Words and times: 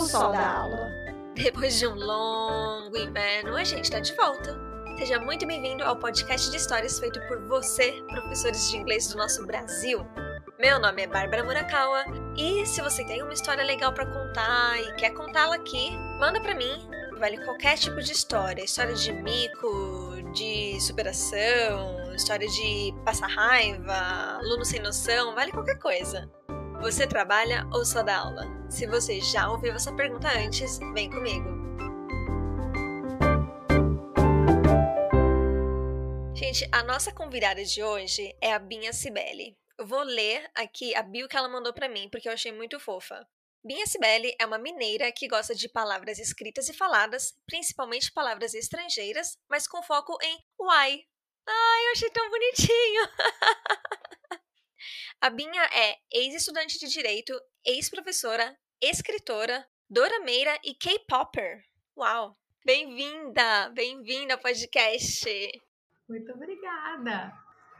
só 0.00 0.32
da 0.32 0.58
aula? 0.60 0.90
Depois 1.34 1.78
de 1.78 1.86
um 1.86 1.94
longo 1.94 2.96
inverno, 2.96 3.56
a 3.56 3.64
gente 3.64 3.84
está 3.84 4.00
de 4.00 4.14
volta. 4.14 4.58
Seja 4.98 5.18
muito 5.18 5.46
bem-vindo 5.46 5.84
ao 5.84 5.96
podcast 5.96 6.50
de 6.50 6.56
histórias 6.56 6.98
feito 6.98 7.20
por 7.28 7.40
você, 7.46 8.02
professores 8.08 8.70
de 8.70 8.76
inglês 8.76 9.08
do 9.08 9.18
nosso 9.18 9.46
Brasil. 9.46 10.06
Meu 10.58 10.78
nome 10.78 11.02
é 11.02 11.06
Bárbara 11.06 11.44
Murakawa 11.44 12.04
e 12.36 12.66
se 12.66 12.82
você 12.82 13.04
tem 13.04 13.22
uma 13.22 13.32
história 13.32 13.64
legal 13.64 13.92
para 13.92 14.06
contar 14.06 14.80
e 14.80 14.94
quer 14.94 15.10
contá-la 15.10 15.56
aqui, 15.56 15.96
manda 16.18 16.40
para 16.40 16.54
mim. 16.54 16.88
Vale 17.18 17.42
qualquer 17.44 17.76
tipo 17.76 18.00
de 18.00 18.12
história, 18.12 18.62
história 18.62 18.94
de 18.94 19.12
mico, 19.12 20.16
de 20.32 20.80
superação, 20.80 22.14
história 22.14 22.48
de 22.48 22.94
passar 23.04 23.28
raiva, 23.28 23.94
aluno 24.38 24.64
sem 24.64 24.80
noção, 24.80 25.34
vale 25.34 25.52
qualquer 25.52 25.78
coisa. 25.78 26.30
Você 26.80 27.06
trabalha 27.06 27.68
ou 27.74 27.84
só 27.84 28.02
dá 28.02 28.16
aula? 28.16 28.46
Se 28.70 28.86
você 28.86 29.20
já 29.20 29.50
ouviu 29.50 29.74
essa 29.74 29.94
pergunta 29.94 30.28
antes, 30.28 30.78
vem 30.94 31.10
comigo. 31.10 31.46
Gente, 36.34 36.66
a 36.72 36.82
nossa 36.82 37.12
convidada 37.12 37.62
de 37.62 37.82
hoje 37.82 38.34
é 38.40 38.54
a 38.54 38.58
Binha 38.58 38.94
Cibele. 38.94 39.58
Eu 39.78 39.86
vou 39.86 40.02
ler 40.02 40.50
aqui 40.54 40.94
a 40.94 41.02
bio 41.02 41.28
que 41.28 41.36
ela 41.36 41.50
mandou 41.50 41.74
para 41.74 41.86
mim, 41.86 42.08
porque 42.10 42.26
eu 42.26 42.32
achei 42.32 42.50
muito 42.50 42.80
fofa. 42.80 43.28
Binha 43.62 43.86
Cibele 43.86 44.34
é 44.40 44.46
uma 44.46 44.56
mineira 44.56 45.12
que 45.12 45.28
gosta 45.28 45.54
de 45.54 45.68
palavras 45.68 46.18
escritas 46.18 46.70
e 46.70 46.72
faladas, 46.72 47.34
principalmente 47.46 48.10
palavras 48.10 48.54
estrangeiras, 48.54 49.36
mas 49.50 49.68
com 49.68 49.82
foco 49.82 50.16
em 50.22 50.38
why. 50.58 51.04
Ai, 51.46 51.86
eu 51.86 51.92
achei 51.92 52.10
tão 52.10 52.30
bonitinho! 52.30 53.02
A 55.20 55.30
Binha 55.30 55.62
é 55.72 55.98
ex-estudante 56.12 56.78
de 56.78 56.88
direito, 56.88 57.32
ex-professora, 57.64 58.56
escritora, 58.80 59.66
dorameira 59.88 60.58
e 60.64 60.74
K-popper. 60.74 61.62
Uau! 61.96 62.36
Bem-vinda! 62.64 63.70
Bem-vinda 63.70 64.34
ao 64.34 64.40
podcast! 64.40 65.28
Muito 66.08 66.32
obrigada! 66.32 67.32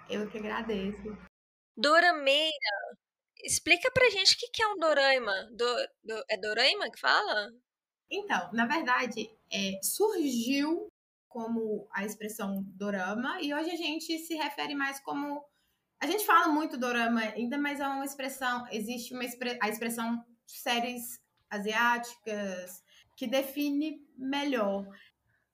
Eu 0.09 0.31
que 0.31 0.39
agradeço. 0.39 1.17
Dorameira! 1.77 2.53
Explica 3.43 3.91
pra 3.91 4.11
gente 4.11 4.35
o 4.35 4.39
que 4.53 4.63
é 4.63 4.67
um 4.67 4.79
doraima. 4.79 5.49
Do, 5.53 5.67
do, 6.05 6.25
é 6.29 6.37
doraima 6.37 6.91
que 6.91 7.01
fala? 7.01 7.51
Então, 8.11 8.53
na 8.53 8.67
verdade, 8.67 9.31
é, 9.53 9.81
surgiu 9.83 10.89
como 11.29 11.89
a 11.93 12.05
expressão 12.05 12.65
dorama 12.77 13.41
e 13.41 13.55
hoje 13.55 13.71
a 13.71 13.77
gente 13.77 14.19
se 14.19 14.35
refere 14.35 14.75
mais 14.75 15.01
como 15.01 15.45
a 16.01 16.07
gente 16.07 16.25
fala 16.25 16.49
muito 16.49 16.79
dorama 16.79 17.21
ainda, 17.21 17.59
mas 17.59 17.79
é 17.79 17.87
uma 17.87 18.05
expressão, 18.05 18.67
existe 18.71 19.13
uma 19.13 19.23
a 19.61 19.69
expressão 19.69 20.25
séries 20.47 21.21
asiáticas 21.51 22.83
que 23.15 23.27
define 23.27 24.03
melhor. 24.17 24.87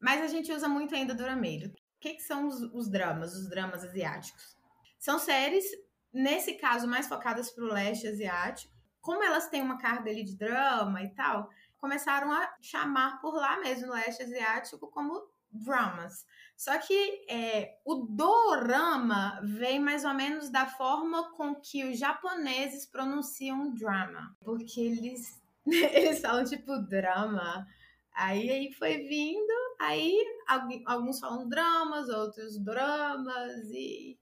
Mas 0.00 0.22
a 0.22 0.28
gente 0.28 0.53
usa 0.53 0.69
muito 0.69 0.94
ainda 0.94 1.14
dorameiro. 1.14 1.69
O 1.70 1.72
que, 1.98 2.14
que 2.14 2.22
são 2.22 2.47
os, 2.47 2.61
os 2.72 2.88
dramas, 2.88 3.34
os 3.34 3.48
dramas 3.48 3.83
asiáticos? 3.83 4.56
São 4.98 5.19
séries, 5.19 5.64
nesse 6.12 6.55
caso, 6.55 6.86
mais 6.86 7.08
focadas 7.08 7.50
para 7.50 7.64
o 7.64 7.72
leste 7.72 8.06
asiático. 8.06 8.72
Como 9.00 9.25
elas 9.25 9.48
têm 9.48 9.62
uma 9.62 9.78
carga 9.78 10.10
ali 10.10 10.22
de 10.22 10.36
drama 10.36 11.03
e 11.03 11.12
tal, 11.14 11.50
começaram 11.78 12.31
a 12.31 12.55
chamar 12.60 13.20
por 13.20 13.34
lá 13.34 13.58
mesmo, 13.58 13.88
no 13.88 13.94
leste 13.94 14.22
asiático, 14.22 14.86
como 14.91 15.28
dramas. 15.64 16.24
Só 16.56 16.78
que 16.78 17.26
é, 17.28 17.78
o 17.84 18.06
dorama 18.08 19.40
vem 19.42 19.78
mais 19.78 20.04
ou 20.04 20.14
menos 20.14 20.50
da 20.50 20.66
forma 20.66 21.30
com 21.32 21.54
que 21.54 21.84
os 21.84 21.98
japoneses 21.98 22.86
pronunciam 22.86 23.75
drama. 23.75 24.34
Porque 24.41 24.81
eles, 24.81 25.42
eles 25.66 26.20
falam 26.20 26.44
tipo 26.44 26.78
drama. 26.78 27.66
Aí, 28.14 28.50
aí 28.50 28.72
foi 28.72 29.06
vindo, 29.06 29.53
aí 29.78 30.16
alguns 30.86 31.20
falam 31.20 31.47
dramas, 31.47 32.08
outros 32.08 32.58
dramas 32.58 33.70
e. 33.70 34.19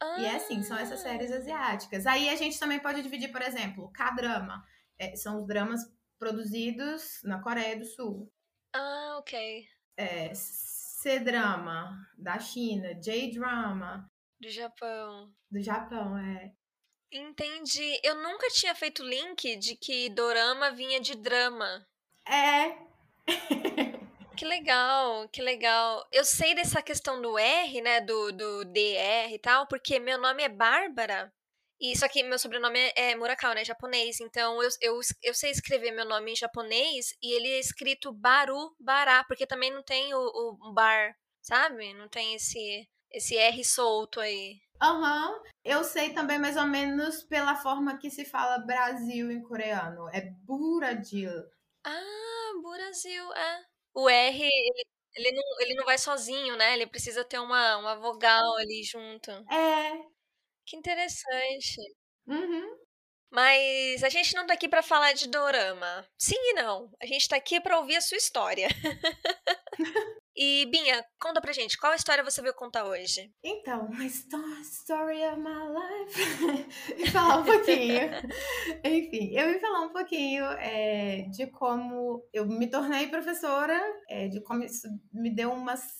Ah. 0.00 0.20
E 0.20 0.26
é 0.26 0.36
assim, 0.36 0.62
são 0.62 0.76
essas 0.76 1.00
séries 1.00 1.32
asiáticas. 1.32 2.06
Aí 2.06 2.28
a 2.28 2.36
gente 2.36 2.60
também 2.60 2.78
pode 2.78 3.02
dividir, 3.02 3.32
por 3.32 3.40
exemplo, 3.40 3.90
K-drama. 3.90 4.62
É, 4.98 5.16
são 5.16 5.40
os 5.40 5.46
dramas 5.46 5.80
produzidos 6.18 7.20
na 7.24 7.40
Coreia 7.40 7.78
do 7.78 7.84
Sul. 7.84 8.30
Ah, 8.74 9.16
ok. 9.18 9.66
É, 9.96 10.32
C-drama 11.00 11.96
da 12.16 12.40
China, 12.40 12.92
J-drama 12.94 14.10
do 14.40 14.48
Japão. 14.48 15.32
Do 15.48 15.62
Japão, 15.62 16.18
é. 16.18 16.52
Entendi. 17.12 18.00
Eu 18.02 18.16
nunca 18.16 18.48
tinha 18.50 18.74
feito 18.74 19.04
link 19.04 19.56
de 19.56 19.76
que 19.76 20.08
dorama 20.08 20.72
vinha 20.72 21.00
de 21.00 21.14
drama. 21.14 21.86
É. 22.26 22.76
que 24.36 24.44
legal, 24.44 25.28
que 25.28 25.40
legal. 25.40 26.04
Eu 26.10 26.24
sei 26.24 26.54
dessa 26.56 26.82
questão 26.82 27.22
do 27.22 27.38
R, 27.38 27.80
né, 27.80 28.00
do, 28.00 28.32
do 28.32 28.64
DR 28.64 29.32
e 29.32 29.38
tal, 29.38 29.68
porque 29.68 30.00
meu 30.00 30.18
nome 30.18 30.42
é 30.42 30.48
Bárbara 30.48 31.32
e 31.80 31.96
só 31.96 32.08
que 32.08 32.22
meu 32.22 32.38
sobrenome 32.38 32.78
é, 32.78 33.10
é 33.10 33.16
Murakao, 33.16 33.54
né? 33.54 33.64
Japonês. 33.64 34.20
Então 34.20 34.62
eu, 34.62 34.68
eu, 34.80 35.00
eu 35.22 35.34
sei 35.34 35.50
escrever 35.50 35.92
meu 35.92 36.04
nome 36.04 36.32
em 36.32 36.36
japonês 36.36 37.14
e 37.22 37.34
ele 37.34 37.48
é 37.48 37.60
escrito 37.60 38.12
Baru 38.12 38.74
Bará, 38.80 39.24
porque 39.24 39.46
também 39.46 39.72
não 39.72 39.82
tem 39.82 40.12
o, 40.14 40.18
o 40.60 40.72
bar, 40.72 41.14
sabe? 41.40 41.94
Não 41.94 42.08
tem 42.08 42.34
esse, 42.34 42.88
esse 43.12 43.36
R 43.36 43.64
solto 43.64 44.20
aí. 44.20 44.60
Aham. 44.80 45.32
Uhum. 45.32 45.42
Eu 45.64 45.84
sei 45.84 46.14
também 46.14 46.38
mais 46.38 46.56
ou 46.56 46.66
menos 46.66 47.22
pela 47.24 47.54
forma 47.56 47.98
que 47.98 48.10
se 48.10 48.24
fala 48.24 48.58
Brasil 48.58 49.30
em 49.30 49.42
coreano. 49.42 50.08
É 50.10 50.20
Buradil. 50.44 51.30
Ah, 51.84 52.52
Brasil, 52.62 53.32
é. 53.34 53.64
O 53.94 54.08
R, 54.08 54.42
ele, 54.42 54.84
ele, 55.16 55.32
não, 55.32 55.60
ele 55.60 55.74
não 55.74 55.84
vai 55.84 55.98
sozinho, 55.98 56.56
né? 56.56 56.74
Ele 56.74 56.86
precisa 56.86 57.24
ter 57.24 57.38
uma, 57.38 57.76
uma 57.76 57.96
vogal 57.96 58.56
ali 58.56 58.82
junto. 58.84 59.30
É, 59.50 59.92
que 60.68 60.76
interessante. 60.76 61.80
Uhum. 62.26 62.76
Mas 63.30 64.02
a 64.02 64.08
gente 64.08 64.34
não 64.34 64.46
tá 64.46 64.54
aqui 64.54 64.68
para 64.68 64.82
falar 64.82 65.12
de 65.12 65.28
dorama. 65.28 66.06
Sim 66.18 66.36
e 66.36 66.54
não. 66.54 66.90
A 67.02 67.06
gente 67.06 67.28
tá 67.28 67.36
aqui 67.36 67.60
para 67.60 67.78
ouvir 67.78 67.96
a 67.96 68.00
sua 68.00 68.16
história. 68.16 68.68
e 70.34 70.64
Binha, 70.66 71.04
conta 71.20 71.40
pra 71.40 71.52
gente, 71.52 71.76
qual 71.76 71.94
história 71.94 72.24
você 72.24 72.40
veio 72.40 72.54
contar 72.54 72.86
hoje? 72.86 73.30
Então, 73.44 73.86
my 73.90 74.06
story 74.06 75.22
of 75.26 75.38
my 75.40 75.68
life. 75.68 76.94
e 76.96 77.10
falar 77.10 77.40
um 77.40 77.44
pouquinho. 77.44 78.08
Enfim, 78.82 79.36
eu 79.36 79.52
vim 79.52 79.58
falar 79.58 79.82
um 79.82 79.92
pouquinho 79.92 80.44
é, 80.52 81.28
de 81.30 81.48
como 81.48 82.26
eu 82.32 82.46
me 82.46 82.70
tornei 82.70 83.08
professora, 83.08 83.78
é, 84.08 84.28
de 84.28 84.40
como 84.42 84.64
isso 84.64 84.88
me 85.12 85.28
deu 85.28 85.52
umas 85.52 85.97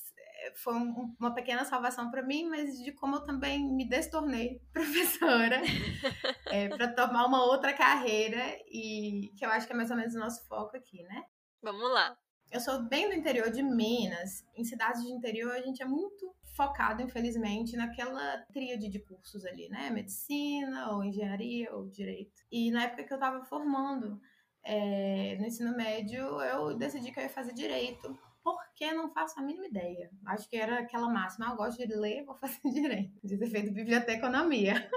foi 0.54 0.74
um, 0.74 1.14
uma 1.18 1.34
pequena 1.34 1.64
salvação 1.64 2.10
para 2.10 2.22
mim, 2.22 2.48
mas 2.48 2.78
de 2.82 2.92
como 2.92 3.16
eu 3.16 3.24
também 3.24 3.66
me 3.72 3.88
destornei 3.88 4.60
professora 4.72 5.60
é, 6.46 6.68
para 6.68 6.92
tomar 6.92 7.26
uma 7.26 7.44
outra 7.44 7.72
carreira 7.72 8.42
e 8.66 9.32
que 9.36 9.44
eu 9.44 9.50
acho 9.50 9.66
que 9.66 9.72
é 9.72 9.76
mais 9.76 9.90
ou 9.90 9.96
menos 9.96 10.14
o 10.14 10.18
nosso 10.18 10.46
foco 10.46 10.76
aqui, 10.76 11.02
né? 11.04 11.24
Vamos 11.62 11.92
lá. 11.92 12.16
Eu 12.50 12.60
sou 12.60 12.82
bem 12.82 13.08
do 13.08 13.14
interior 13.14 13.50
de 13.50 13.62
Minas. 13.62 14.44
Em 14.56 14.64
cidades 14.64 15.02
de 15.02 15.12
interior 15.12 15.52
a 15.52 15.60
gente 15.60 15.82
é 15.82 15.86
muito 15.86 16.34
focado, 16.56 17.02
infelizmente, 17.02 17.76
naquela 17.76 18.38
tríade 18.52 18.88
de 18.88 18.98
cursos 18.98 19.44
ali, 19.44 19.68
né? 19.68 19.90
Medicina, 19.90 20.90
ou 20.90 21.04
engenharia, 21.04 21.72
ou 21.74 21.86
direito. 21.88 22.42
E 22.50 22.70
na 22.70 22.84
época 22.84 23.04
que 23.04 23.12
eu 23.12 23.16
estava 23.16 23.44
formando 23.44 24.20
é, 24.64 25.36
no 25.38 25.46
ensino 25.46 25.76
médio, 25.76 26.20
eu 26.42 26.76
decidi 26.76 27.12
que 27.12 27.20
eu 27.20 27.24
ia 27.24 27.28
fazer 27.28 27.52
direito 27.52 28.18
porque 28.56 28.92
não 28.92 29.12
faço 29.12 29.38
a 29.38 29.42
mínima 29.42 29.66
ideia. 29.66 30.10
Acho 30.26 30.48
que 30.48 30.56
era 30.56 30.80
aquela 30.80 31.08
máxima, 31.08 31.48
ah, 31.48 31.50
eu 31.52 31.56
gosto 31.56 31.86
de 31.86 31.94
ler, 31.94 32.24
vou 32.24 32.36
fazer 32.36 32.60
direito. 32.72 33.18
De 33.22 33.38
ter 33.38 33.50
feito 33.50 33.72
biblioteconomia. 33.72 34.88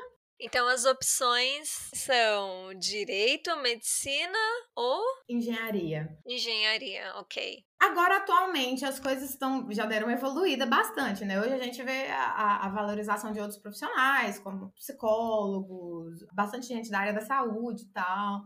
Então 0.44 0.68
as 0.68 0.86
opções 0.86 1.92
são 1.94 2.74
direito, 2.74 3.56
medicina 3.58 4.40
ou 4.76 5.00
engenharia. 5.30 6.18
Engenharia, 6.26 7.14
ok. 7.18 7.64
Agora, 7.80 8.18
atualmente, 8.18 8.84
as 8.84 9.00
coisas 9.00 9.30
estão 9.30 9.72
já 9.72 9.86
deram 9.86 10.10
evoluída 10.10 10.66
bastante, 10.66 11.24
né? 11.26 11.40
Hoje 11.40 11.54
a 11.54 11.60
gente 11.60 11.84
vê 11.84 12.08
a, 12.08 12.66
a, 12.66 12.70
valorização 12.70 13.32
de 13.32 13.40
outros 13.40 13.60
profissionais, 13.60 14.40
como 14.40 14.72
psicólogos, 14.72 16.26
bastante 16.34 16.68
gente 16.68 16.90
da 16.90 17.00
área 17.00 17.14
da 17.14 17.22
saúde 17.22 17.84
e 17.84 17.90
tal. 17.90 18.42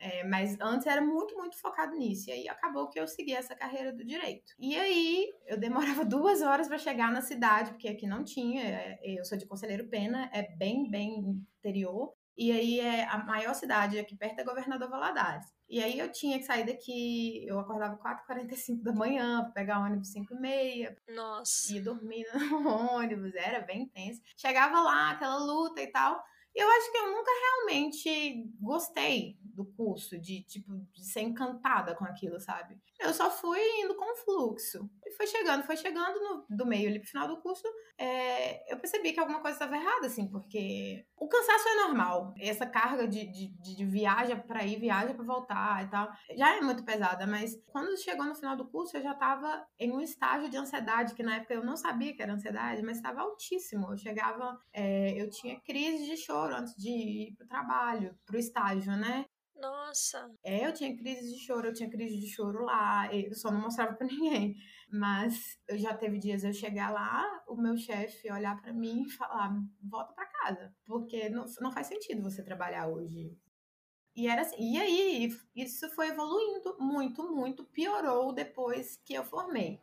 É, 0.00 0.22
mas 0.24 0.56
antes 0.60 0.86
era 0.86 1.00
muito, 1.00 1.34
muito 1.36 1.58
focado 1.58 1.96
nisso. 1.96 2.30
E 2.30 2.32
aí 2.32 2.48
acabou 2.48 2.88
que 2.88 2.98
eu 2.98 3.08
segui 3.08 3.34
essa 3.34 3.54
carreira 3.54 3.92
do 3.92 4.04
direito. 4.04 4.54
E 4.58 4.76
aí 4.76 5.32
eu 5.46 5.58
demorava 5.58 6.04
duas 6.06 6.40
horas 6.42 6.68
para 6.68 6.78
chegar 6.78 7.10
na 7.12 7.20
cidade, 7.20 7.70
porque 7.72 7.88
aqui 7.88 8.06
não 8.06 8.22
tinha. 8.22 8.62
É, 8.62 8.98
eu 9.02 9.24
sou 9.24 9.36
de 9.36 9.46
Conselheiro 9.46 9.88
Pena, 9.88 10.30
é 10.32 10.42
bem, 10.56 10.88
bem 10.88 11.44
interior. 11.58 12.14
E 12.36 12.52
aí 12.52 12.78
é 12.78 13.04
a 13.08 13.18
maior 13.18 13.52
cidade 13.52 13.98
aqui 13.98 14.14
perto 14.14 14.38
é 14.38 14.44
Governador 14.44 14.88
Valadares. 14.88 15.52
E 15.68 15.82
aí 15.82 15.98
eu 15.98 16.10
tinha 16.10 16.38
que 16.38 16.44
sair 16.44 16.64
daqui, 16.64 17.44
eu 17.44 17.58
acordava 17.58 17.98
4h45 17.98 18.80
da 18.80 18.92
manhã 18.92 19.42
para 19.42 19.50
pegar 19.50 19.80
ônibus 19.80 20.12
5 20.12 20.32
e 20.32 20.40
meia. 20.40 20.96
Nossa. 21.08 21.74
Ia 21.74 21.82
dormir 21.82 22.24
no 22.48 22.68
ônibus, 22.94 23.34
era 23.34 23.60
bem 23.60 23.88
tenso. 23.88 24.22
Chegava 24.36 24.80
lá, 24.80 25.10
aquela 25.10 25.36
luta 25.36 25.82
e 25.82 25.88
tal. 25.88 26.22
Eu 26.58 26.68
acho 26.68 26.90
que 26.90 26.98
eu 26.98 27.12
nunca 27.12 27.30
realmente 27.30 28.44
gostei 28.60 29.38
do 29.40 29.64
curso, 29.64 30.18
de 30.18 30.42
tipo, 30.42 30.72
de 30.92 31.04
ser 31.04 31.20
encantada 31.20 31.94
com 31.94 32.04
aquilo, 32.04 32.40
sabe? 32.40 32.76
Eu 32.98 33.14
só 33.14 33.30
fui 33.30 33.60
indo 33.80 33.94
com 33.94 34.12
o 34.12 34.16
fluxo. 34.16 34.90
E 35.06 35.12
foi 35.12 35.28
chegando, 35.28 35.62
foi 35.62 35.76
chegando 35.76 36.18
no, 36.18 36.46
do 36.50 36.66
meio 36.66 36.88
ali 36.88 36.98
pro 36.98 37.08
final 37.08 37.28
do 37.28 37.40
curso, 37.40 37.62
é, 37.96 38.72
eu 38.72 38.76
percebi 38.78 39.12
que 39.12 39.20
alguma 39.20 39.40
coisa 39.40 39.54
estava 39.56 39.76
errada, 39.76 40.06
assim, 40.06 40.28
porque 40.28 41.04
o 41.16 41.28
cansaço 41.28 41.68
é 41.68 41.74
normal. 41.76 42.34
Essa 42.40 42.66
carga 42.66 43.06
de, 43.06 43.24
de, 43.26 43.48
de 43.48 43.84
viagem 43.84 44.36
para 44.40 44.64
ir, 44.64 44.80
viagem 44.80 45.14
para 45.14 45.24
voltar 45.24 45.84
e 45.84 45.88
tal, 45.88 46.08
já 46.36 46.56
é 46.56 46.60
muito 46.60 46.84
pesada, 46.84 47.24
mas 47.26 47.56
quando 47.68 47.96
chegou 47.96 48.26
no 48.26 48.34
final 48.34 48.56
do 48.56 48.66
curso, 48.66 48.96
eu 48.96 49.02
já 49.02 49.14
tava 49.14 49.64
em 49.78 49.92
um 49.92 50.00
estágio 50.00 50.48
de 50.48 50.56
ansiedade, 50.56 51.14
que 51.14 51.22
na 51.22 51.36
época 51.36 51.54
eu 51.54 51.64
não 51.64 51.76
sabia 51.76 52.14
que 52.14 52.22
era 52.22 52.32
ansiedade, 52.32 52.82
mas 52.82 52.96
estava 52.96 53.20
altíssimo. 53.20 53.92
Eu 53.92 53.96
chegava, 53.96 54.58
é, 54.72 55.20
eu 55.20 55.30
tinha 55.30 55.60
crise 55.60 56.04
de 56.04 56.16
choro 56.16 56.47
antes 56.54 56.74
de 56.76 56.90
ir 56.90 57.34
pro 57.36 57.46
trabalho, 57.46 58.16
pro 58.26 58.38
estágio, 58.38 58.96
né? 58.96 59.24
Nossa. 59.60 60.30
É, 60.44 60.66
eu 60.66 60.72
tinha 60.72 60.96
crise 60.96 61.34
de 61.34 61.44
choro, 61.44 61.68
eu 61.68 61.72
tinha 61.72 61.90
crise 61.90 62.18
de 62.18 62.28
choro 62.28 62.64
lá, 62.64 63.12
eu 63.12 63.34
só 63.34 63.50
não 63.50 63.60
mostrava 63.60 63.94
para 63.94 64.06
ninguém. 64.06 64.56
Mas 64.90 65.58
eu 65.68 65.76
já 65.78 65.94
teve 65.94 66.18
dias 66.18 66.44
eu 66.44 66.52
chegar 66.52 66.90
lá, 66.90 67.24
o 67.46 67.56
meu 67.56 67.76
chefe 67.76 68.30
olhar 68.32 68.60
para 68.60 68.72
mim 68.72 69.02
e 69.02 69.10
falar: 69.10 69.54
volta 69.82 70.12
para 70.14 70.26
casa, 70.26 70.74
porque 70.86 71.28
não, 71.28 71.44
não 71.60 71.72
faz 71.72 71.88
sentido 71.88 72.22
você 72.22 72.42
trabalhar 72.42 72.86
hoje. 72.88 73.36
E 74.16 74.26
era 74.26 74.42
assim. 74.42 74.56
E 74.58 74.78
aí, 74.78 75.36
isso 75.54 75.88
foi 75.90 76.08
evoluindo 76.08 76.76
muito, 76.80 77.22
muito. 77.34 77.64
Piorou 77.64 78.32
depois 78.32 78.96
que 79.04 79.14
eu 79.14 79.24
formei. 79.24 79.80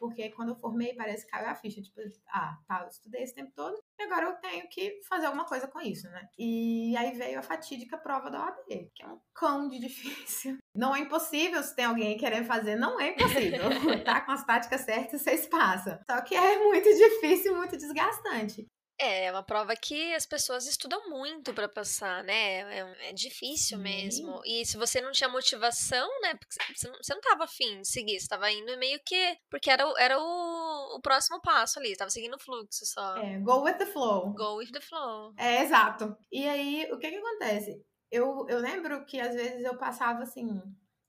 Porque 0.00 0.30
quando 0.30 0.48
eu 0.48 0.56
formei, 0.56 0.94
parece 0.94 1.26
que 1.26 1.30
caiu 1.30 1.48
a 1.48 1.54
ficha. 1.54 1.82
Tipo, 1.82 2.00
ah, 2.28 2.56
tá, 2.66 2.80
eu 2.82 2.88
estudei 2.88 3.22
esse 3.22 3.34
tempo 3.34 3.52
todo 3.54 3.78
e 3.98 4.02
agora 4.02 4.24
eu 4.24 4.32
tenho 4.36 4.66
que 4.70 4.98
fazer 5.06 5.26
alguma 5.26 5.44
coisa 5.44 5.68
com 5.68 5.78
isso, 5.78 6.08
né? 6.08 6.26
E 6.38 6.96
aí 6.96 7.12
veio 7.12 7.38
a 7.38 7.42
fatídica 7.42 7.98
prova 7.98 8.30
da 8.30 8.46
OAB, 8.46 8.90
que 8.94 9.02
é 9.02 9.06
um 9.06 9.20
cão 9.34 9.68
de 9.68 9.78
difícil. 9.78 10.56
Não 10.74 10.96
é 10.96 11.00
impossível 11.00 11.62
se 11.62 11.76
tem 11.76 11.84
alguém 11.84 12.16
querendo 12.16 12.46
fazer, 12.46 12.76
não 12.76 12.98
é 12.98 13.10
impossível. 13.10 13.60
tá 14.02 14.22
com 14.22 14.32
as 14.32 14.44
táticas 14.44 14.80
certas, 14.80 15.20
vocês 15.20 15.46
passam. 15.46 15.98
Só 16.10 16.22
que 16.22 16.34
é 16.34 16.58
muito 16.58 16.88
difícil, 16.88 17.54
muito 17.54 17.76
desgastante. 17.76 18.66
É, 19.00 19.24
é 19.24 19.32
uma 19.32 19.42
prova 19.42 19.74
que 19.74 20.14
as 20.14 20.26
pessoas 20.26 20.66
estudam 20.66 21.08
muito 21.08 21.54
para 21.54 21.68
passar, 21.68 22.22
né? 22.22 22.78
É, 22.78 23.08
é 23.08 23.12
difícil 23.14 23.78
Sim. 23.78 23.82
mesmo. 23.82 24.42
E 24.44 24.64
se 24.66 24.76
você 24.76 25.00
não 25.00 25.10
tinha 25.10 25.28
motivação, 25.28 26.06
né? 26.20 26.34
Porque 26.34 26.54
você 26.76 26.88
não, 26.88 26.96
você 26.96 27.14
não 27.14 27.20
tava 27.22 27.44
afim 27.44 27.80
de 27.80 27.88
seguir, 27.88 28.20
você 28.20 28.28
tava 28.28 28.50
indo 28.50 28.76
meio 28.78 29.00
que. 29.04 29.38
Porque 29.50 29.70
era, 29.70 29.84
era 29.98 30.18
o, 30.20 30.96
o 30.96 31.00
próximo 31.00 31.40
passo 31.40 31.78
ali, 31.78 31.88
você 31.88 31.96
tava 31.96 32.10
seguindo 32.10 32.34
o 32.34 32.38
fluxo 32.38 32.84
só. 32.84 33.16
É, 33.16 33.38
go 33.38 33.62
with 33.62 33.78
the 33.78 33.86
flow. 33.86 34.34
Go 34.34 34.56
with 34.56 34.70
the 34.70 34.80
flow. 34.80 35.32
É, 35.38 35.62
exato. 35.62 36.14
E 36.30 36.46
aí, 36.46 36.86
o 36.92 36.98
que 36.98 37.10
que 37.10 37.16
acontece? 37.16 37.82
Eu, 38.10 38.46
eu 38.48 38.58
lembro 38.58 39.06
que 39.06 39.18
às 39.18 39.34
vezes 39.34 39.64
eu 39.64 39.78
passava 39.78 40.24
assim, 40.24 40.62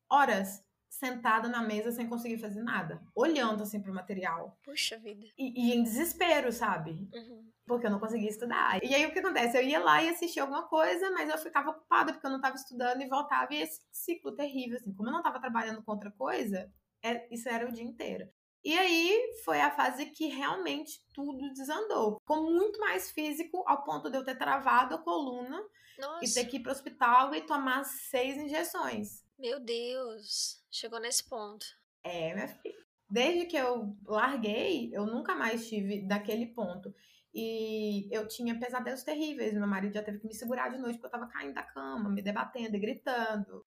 horas 0.09 0.63
sentada 1.01 1.49
na 1.49 1.63
mesa 1.63 1.91
sem 1.91 2.07
conseguir 2.07 2.37
fazer 2.37 2.61
nada, 2.61 3.01
olhando 3.15 3.63
assim 3.63 3.81
pro 3.81 3.91
material. 3.91 4.55
Puxa 4.63 4.99
vida. 4.99 5.25
E, 5.35 5.69
e 5.69 5.73
em 5.73 5.81
desespero, 5.81 6.51
sabe? 6.51 7.09
Uhum. 7.11 7.51
Porque 7.65 7.87
eu 7.87 7.91
não 7.91 7.99
conseguia 7.99 8.29
estudar. 8.29 8.83
E 8.83 8.93
aí 8.93 9.03
o 9.07 9.11
que 9.11 9.17
acontece? 9.17 9.57
Eu 9.57 9.63
ia 9.63 9.79
lá 9.79 10.03
e 10.03 10.09
assistia 10.09 10.43
alguma 10.43 10.67
coisa, 10.67 11.09
mas 11.09 11.27
eu 11.27 11.37
ficava 11.39 11.71
ocupada 11.71 12.13
porque 12.13 12.27
eu 12.27 12.29
não 12.29 12.37
estava 12.37 12.55
estudando 12.55 13.01
e 13.01 13.07
voltava. 13.07 13.51
E 13.51 13.61
esse 13.61 13.81
ciclo 13.91 14.35
terrível, 14.35 14.77
assim, 14.77 14.93
como 14.93 15.09
eu 15.09 15.13
não 15.13 15.21
estava 15.21 15.39
trabalhando 15.39 15.81
com 15.81 15.91
outra 15.91 16.11
coisa, 16.11 16.71
é, 17.03 17.27
isso 17.33 17.49
era 17.49 17.67
o 17.67 17.73
dia 17.73 17.83
inteiro. 17.83 18.29
E 18.63 18.77
aí 18.77 19.33
foi 19.43 19.59
a 19.59 19.71
fase 19.71 20.05
que 20.05 20.27
realmente 20.27 21.01
tudo 21.15 21.51
desandou. 21.51 22.19
Ficou 22.19 22.43
muito 22.43 22.79
mais 22.79 23.09
físico 23.09 23.63
ao 23.65 23.83
ponto 23.83 24.07
de 24.07 24.17
eu 24.17 24.23
ter 24.23 24.37
travado 24.37 24.93
a 24.93 24.99
coluna 24.99 25.59
Nossa. 25.97 26.23
e 26.23 26.31
ter 26.31 26.45
que 26.45 26.57
ir 26.57 26.59
para 26.59 26.69
o 26.69 26.75
hospital 26.75 27.33
e 27.33 27.41
tomar 27.41 27.83
seis 27.85 28.37
injeções. 28.37 29.23
Meu 29.41 29.59
Deus, 29.59 30.63
chegou 30.69 30.99
nesse 30.99 31.27
ponto. 31.27 31.65
É, 32.03 32.31
minha 32.35 32.47
filha. 32.47 32.75
Desde 33.09 33.47
que 33.47 33.57
eu 33.57 33.97
larguei, 34.05 34.91
eu 34.93 35.03
nunca 35.07 35.33
mais 35.33 35.67
tive 35.67 36.07
daquele 36.07 36.45
ponto. 36.45 36.93
E 37.33 38.07
eu 38.15 38.27
tinha 38.27 38.59
pesadelos 38.59 39.01
terríveis. 39.01 39.55
Meu 39.55 39.65
marido 39.65 39.95
já 39.95 40.03
teve 40.03 40.19
que 40.19 40.27
me 40.27 40.35
segurar 40.35 40.69
de 40.69 40.77
noite 40.77 40.99
porque 40.99 41.07
eu 41.07 41.19
tava 41.19 41.31
caindo 41.31 41.55
da 41.55 41.63
cama, 41.63 42.07
me 42.07 42.21
debatendo 42.21 42.75
e 42.75 42.79
gritando. 42.79 43.65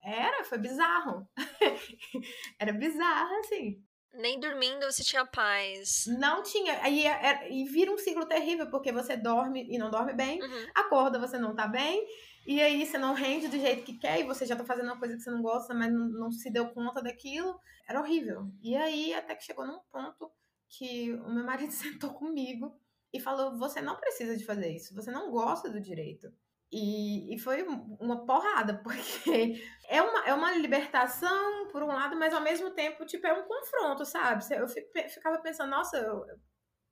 Era, 0.00 0.44
foi 0.44 0.58
bizarro. 0.58 1.28
Era 2.56 2.72
bizarro, 2.72 3.34
assim. 3.40 3.84
Nem 4.14 4.38
dormindo 4.38 4.86
você 4.86 5.02
tinha 5.02 5.26
paz. 5.26 6.04
Não 6.06 6.44
tinha. 6.44 6.80
Aí 6.80 7.04
é, 7.04 7.10
é, 7.10 7.52
e 7.52 7.64
vira 7.64 7.90
um 7.90 7.98
ciclo 7.98 8.24
terrível, 8.24 8.70
porque 8.70 8.92
você 8.92 9.16
dorme 9.16 9.66
e 9.68 9.78
não 9.78 9.90
dorme 9.90 10.12
bem, 10.12 10.40
uhum. 10.40 10.66
acorda, 10.76 11.18
você 11.18 11.38
não 11.38 11.56
tá 11.56 11.66
bem, 11.66 12.06
e 12.46 12.60
aí 12.60 12.84
você 12.84 12.98
não 12.98 13.14
rende 13.14 13.48
do 13.48 13.58
jeito 13.58 13.84
que 13.84 13.98
quer, 13.98 14.20
e 14.20 14.24
você 14.24 14.44
já 14.44 14.56
tá 14.56 14.64
fazendo 14.64 14.86
uma 14.86 14.98
coisa 14.98 15.16
que 15.16 15.22
você 15.22 15.30
não 15.30 15.42
gosta, 15.42 15.72
mas 15.74 15.92
não, 15.92 16.08
não 16.08 16.32
se 16.32 16.50
deu 16.50 16.68
conta 16.70 17.02
daquilo. 17.02 17.58
Era 17.88 18.00
horrível. 18.00 18.50
E 18.62 18.76
aí 18.76 19.14
até 19.14 19.34
que 19.34 19.44
chegou 19.44 19.66
num 19.66 19.80
ponto 19.90 20.30
que 20.68 21.12
o 21.12 21.30
meu 21.32 21.44
marido 21.44 21.72
sentou 21.72 22.12
comigo 22.14 22.74
e 23.12 23.20
falou: 23.20 23.56
Você 23.58 23.80
não 23.80 23.96
precisa 23.96 24.36
de 24.36 24.44
fazer 24.44 24.70
isso, 24.74 24.94
você 24.94 25.10
não 25.10 25.30
gosta 25.30 25.70
do 25.70 25.80
direito. 25.80 26.32
E, 26.74 27.34
e 27.34 27.38
foi 27.38 27.62
uma 28.00 28.24
porrada, 28.24 28.80
porque 28.82 29.62
é 29.88 30.00
uma, 30.00 30.26
é 30.26 30.32
uma 30.32 30.56
libertação, 30.56 31.68
por 31.68 31.82
um 31.82 31.88
lado, 31.88 32.16
mas 32.16 32.32
ao 32.32 32.40
mesmo 32.40 32.70
tempo, 32.70 33.04
tipo, 33.04 33.26
é 33.26 33.32
um 33.32 33.46
confronto, 33.46 34.06
sabe? 34.06 34.42
Eu 34.54 34.66
ficava 34.66 35.38
pensando, 35.38 35.70
nossa, 35.70 35.98
eu, 35.98 36.24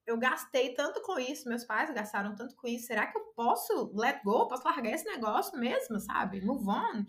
eu 0.07 0.19
gastei 0.19 0.75
tanto 0.75 1.01
com 1.03 1.19
isso, 1.19 1.49
meus 1.49 1.65
pais 1.65 1.93
gastaram 1.95 2.35
tanto 2.35 2.57
com 2.57 2.67
isso, 2.67 2.87
será 2.87 3.07
que 3.07 3.17
eu 3.17 3.23
posso 3.35 3.93
let 3.95 4.23
go? 4.25 4.49
Posso 4.49 4.65
largar 4.65 4.93
esse 4.93 5.05
negócio 5.05 5.59
mesmo, 5.59 6.01
sabe? 6.01 6.41
Move 6.41 6.69
on. 6.69 7.05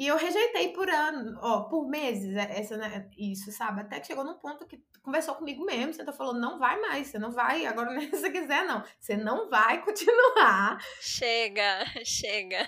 E 0.00 0.06
eu 0.06 0.16
rejeitei 0.16 0.72
por 0.72 0.88
ano, 0.88 1.38
ó, 1.42 1.64
por 1.64 1.86
meses, 1.86 2.34
é, 2.34 2.58
essa, 2.58 2.74
né, 2.74 3.06
isso, 3.18 3.52
sabe? 3.52 3.82
Até 3.82 4.00
que 4.00 4.06
chegou 4.06 4.24
num 4.24 4.38
ponto 4.38 4.66
que 4.66 4.82
conversou 5.02 5.34
comigo 5.34 5.62
mesmo, 5.62 5.92
você 5.92 6.02
tá 6.02 6.10
falando, 6.10 6.40
não 6.40 6.58
vai 6.58 6.80
mais, 6.80 7.08
você 7.08 7.18
não 7.18 7.30
vai, 7.30 7.66
agora 7.66 7.92
nem 7.92 8.08
se 8.08 8.18
você 8.18 8.30
quiser, 8.30 8.64
não. 8.64 8.82
Você 8.98 9.14
não 9.14 9.50
vai 9.50 9.84
continuar. 9.84 10.78
Chega, 11.02 11.84
chega. 12.02 12.66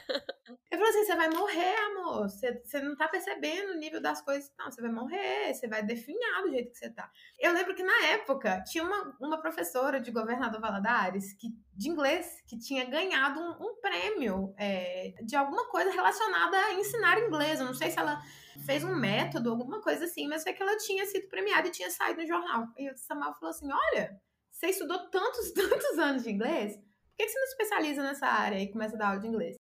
Eu 0.71 0.79
falei 0.79 0.89
assim, 0.91 1.05
você 1.05 1.17
vai 1.17 1.31
morrer, 1.31 1.75
amor. 1.77 2.29
Você, 2.29 2.61
você 2.63 2.81
não 2.81 2.95
tá 2.95 3.09
percebendo 3.09 3.73
o 3.73 3.77
nível 3.79 4.03
das 4.03 4.21
coisas. 4.21 4.53
Não, 4.59 4.71
você 4.71 4.83
vai 4.83 4.93
morrer, 4.93 5.55
você 5.55 5.67
vai 5.67 5.83
definhar 5.83 6.43
do 6.43 6.51
jeito 6.51 6.71
que 6.71 6.79
você 6.79 6.91
tá. 6.91 7.11
Eu 7.41 7.55
lembro 7.55 7.75
que 7.75 7.83
na 7.83 8.09
época 8.09 8.63
tinha 8.65 8.85
uma, 8.85 9.17
uma 9.19 9.41
professora 9.41 9.99
de 9.99 10.11
governador 10.11 10.61
Valadares, 10.61 11.33
que, 11.33 11.49
de 11.75 11.89
inglês, 11.89 12.43
que 12.47 12.59
tinha 12.59 12.85
ganhado 12.85 13.41
um, 13.41 13.69
um 13.69 13.81
prêmio 13.81 14.55
é, 14.59 15.15
de 15.25 15.35
alguma 15.35 15.69
coisa 15.69 15.91
relacionada 15.91 16.57
a 16.57 16.75
ensinar 16.75 17.19
inglês. 17.19 17.61
Eu 17.61 17.67
não 17.67 17.75
sei 17.75 17.91
se 17.91 17.99
ela 17.99 18.21
fez 18.67 18.85
um 18.85 18.95
método, 18.95 19.51
alguma 19.51 19.81
coisa 19.81 20.05
assim, 20.05 20.29
mas 20.29 20.43
foi 20.43 20.53
que 20.53 20.63
ela 20.63 20.77
tinha 20.77 21.07
sido 21.07 21.29
premiada 21.29 21.69
e 21.69 21.71
tinha 21.71 21.91
saído 21.91 22.21
no 22.21 22.27
jornal. 22.27 22.67
E 22.77 22.91
o 22.91 22.97
Samuel 22.97 23.35
falou 23.35 23.51
assim: 23.51 23.71
Olha, 23.73 24.21
você 24.51 24.67
estudou 24.67 25.11
tantos, 25.11 25.51
tantos 25.53 25.99
anos 25.99 26.23
de 26.23 26.31
inglês, 26.31 26.77
por 26.77 27.17
que 27.17 27.29
você 27.29 27.39
não 27.39 27.47
especializa 27.47 28.03
nessa 28.03 28.27
área 28.27 28.61
e 28.61 28.71
começa 28.71 28.95
a 28.95 28.99
dar 28.99 29.09
aula 29.09 29.21
de 29.21 29.27
inglês? 29.27 29.57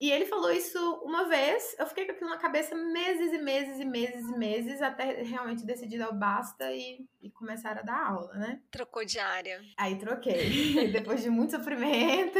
E 0.00 0.10
ele 0.10 0.24
falou 0.24 0.50
isso 0.50 0.78
uma 1.04 1.28
vez, 1.28 1.76
eu 1.78 1.86
fiquei 1.86 2.06
com 2.06 2.12
aquilo 2.12 2.30
na 2.30 2.38
cabeça 2.38 2.74
meses 2.74 3.34
e 3.34 3.38
meses 3.38 3.78
e 3.78 3.84
meses 3.84 4.26
e 4.28 4.38
meses, 4.38 4.80
até 4.80 5.22
realmente 5.22 5.66
decidir 5.66 5.98
dar 5.98 6.08
o 6.08 6.14
basta 6.14 6.72
e, 6.72 7.06
e 7.20 7.30
começar 7.30 7.76
a 7.76 7.82
dar 7.82 8.06
aula, 8.06 8.32
né? 8.32 8.62
Trocou 8.70 9.04
de 9.04 9.18
área. 9.18 9.60
Aí 9.76 9.98
troquei, 9.98 10.88
depois 10.90 11.22
de 11.22 11.28
muito 11.28 11.50
sofrimento. 11.50 12.38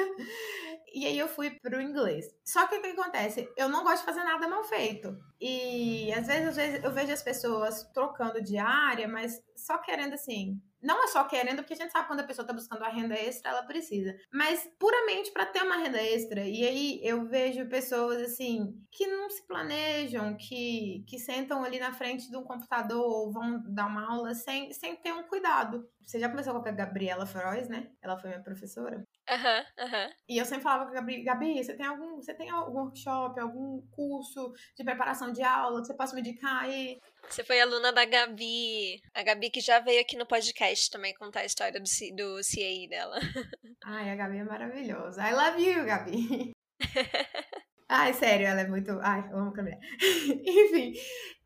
E 0.95 1.07
aí 1.07 1.19
eu 1.19 1.29
fui 1.29 1.50
pro 1.50 1.83
inglês. 1.83 2.26
Só 2.43 2.67
que 2.67 2.76
o 2.76 2.81
que 2.81 2.88
acontece? 2.88 3.47
Eu 3.57 3.69
não 3.69 3.85
gosto 3.85 4.00
de 4.00 4.07
fazer 4.07 4.25
nada 4.25 4.49
mal 4.49 4.64
feito. 4.64 5.14
E 5.38 6.11
às 6.14 6.26
vezes, 6.26 6.49
às 6.49 6.57
vezes 6.57 6.83
eu 6.83 6.90
vejo 6.90 7.12
as 7.12 7.23
pessoas 7.23 7.85
trocando 7.93 8.43
de 8.43 8.57
área, 8.57 9.07
mas 9.07 9.38
só 9.55 9.76
querendo 9.76 10.14
assim, 10.14 10.61
não 10.83 11.05
é 11.05 11.07
só 11.09 11.25
querendo, 11.25 11.59
porque 11.59 11.75
a 11.75 11.77
gente 11.77 11.93
sabe 11.93 12.07
quando 12.07 12.21
a 12.21 12.25
pessoa 12.25 12.45
está 12.45 12.53
buscando 12.53 12.83
a 12.83 12.89
renda 12.89 13.15
extra, 13.15 13.51
ela 13.51 13.63
precisa. 13.63 14.15
Mas 14.33 14.69
puramente 14.79 15.31
para 15.33 15.47
ter 15.47 15.63
uma 15.63 15.77
renda 15.77 16.03
extra. 16.03 16.41
E 16.45 16.65
aí 16.67 17.01
eu 17.03 17.27
vejo 17.27 17.69
pessoas 17.69 18.21
assim 18.23 18.75
que 18.91 19.07
não 19.07 19.29
se 19.29 19.47
planejam, 19.47 20.37
que, 20.37 21.05
que 21.07 21.19
sentam 21.19 21.63
ali 21.63 21.79
na 21.79 21.93
frente 21.93 22.31
de 22.31 22.37
um 22.37 22.45
computador 22.45 23.01
ou 23.01 23.33
vão 23.33 23.63
dar 23.67 23.87
uma 23.87 24.11
aula 24.11 24.35
sem, 24.35 24.73
sem 24.73 24.97
ter 24.97 25.13
um 25.13 25.25
cuidado. 25.25 25.89
Você 26.05 26.19
já 26.19 26.29
começou 26.29 26.53
com 26.61 26.69
a 26.69 26.73
Gabriela 26.73 27.27
Frois, 27.27 27.69
né? 27.69 27.91
Ela 28.03 28.19
foi 28.19 28.31
minha 28.31 28.43
professora. 28.43 29.07
Aham, 29.29 29.59
uhum, 29.59 29.85
aham. 29.85 30.07
Uhum. 30.07 30.12
E 30.29 30.39
eu 30.39 30.45
sempre 30.45 30.62
falava 30.62 30.85
com 30.85 30.91
a 30.91 30.95
Gabi, 30.95 31.23
Gabi, 31.23 31.65
você 31.65 31.77
tem 31.77 31.87
algum, 31.87 32.17
você 32.17 32.35
tem 32.35 32.50
algum 32.50 32.81
workshop, 32.81 33.39
algum 33.39 33.81
curso 33.91 34.53
de 34.77 34.85
preparação 34.85 35.33
de 35.33 35.43
aula 35.43 35.81
que 35.81 35.87
você 35.87 35.95
possa 35.95 36.15
me 36.15 36.21
indicar 36.21 36.65
aí? 36.65 36.99
Você 37.29 37.45
foi 37.45 37.61
aluna 37.61 37.93
da 37.93 38.05
Gabi. 38.05 39.00
A 39.15 39.23
Gabi 39.23 39.50
que 39.50 39.61
já 39.61 39.79
veio 39.79 40.00
aqui 40.00 40.17
no 40.17 40.27
podcast 40.27 40.91
também 40.91 41.15
contar 41.15 41.41
a 41.41 41.45
história 41.45 41.81
do, 41.81 41.85
do 42.17 42.41
CAI 42.43 42.89
dela. 42.89 43.17
Ai, 43.85 44.11
a 44.11 44.17
Gabi 44.17 44.39
é 44.39 44.45
maravilhosa. 44.45 45.23
I 45.23 45.33
love 45.33 45.62
you, 45.62 45.85
Gabi. 45.85 46.53
Ai, 47.89 48.12
sério, 48.15 48.47
ela 48.47 48.61
é 48.61 48.69
muito. 48.69 48.93
Ai, 49.03 49.29
eu 49.31 49.37
amo 49.37 49.53
a 49.53 49.62
Enfim. 49.62 50.93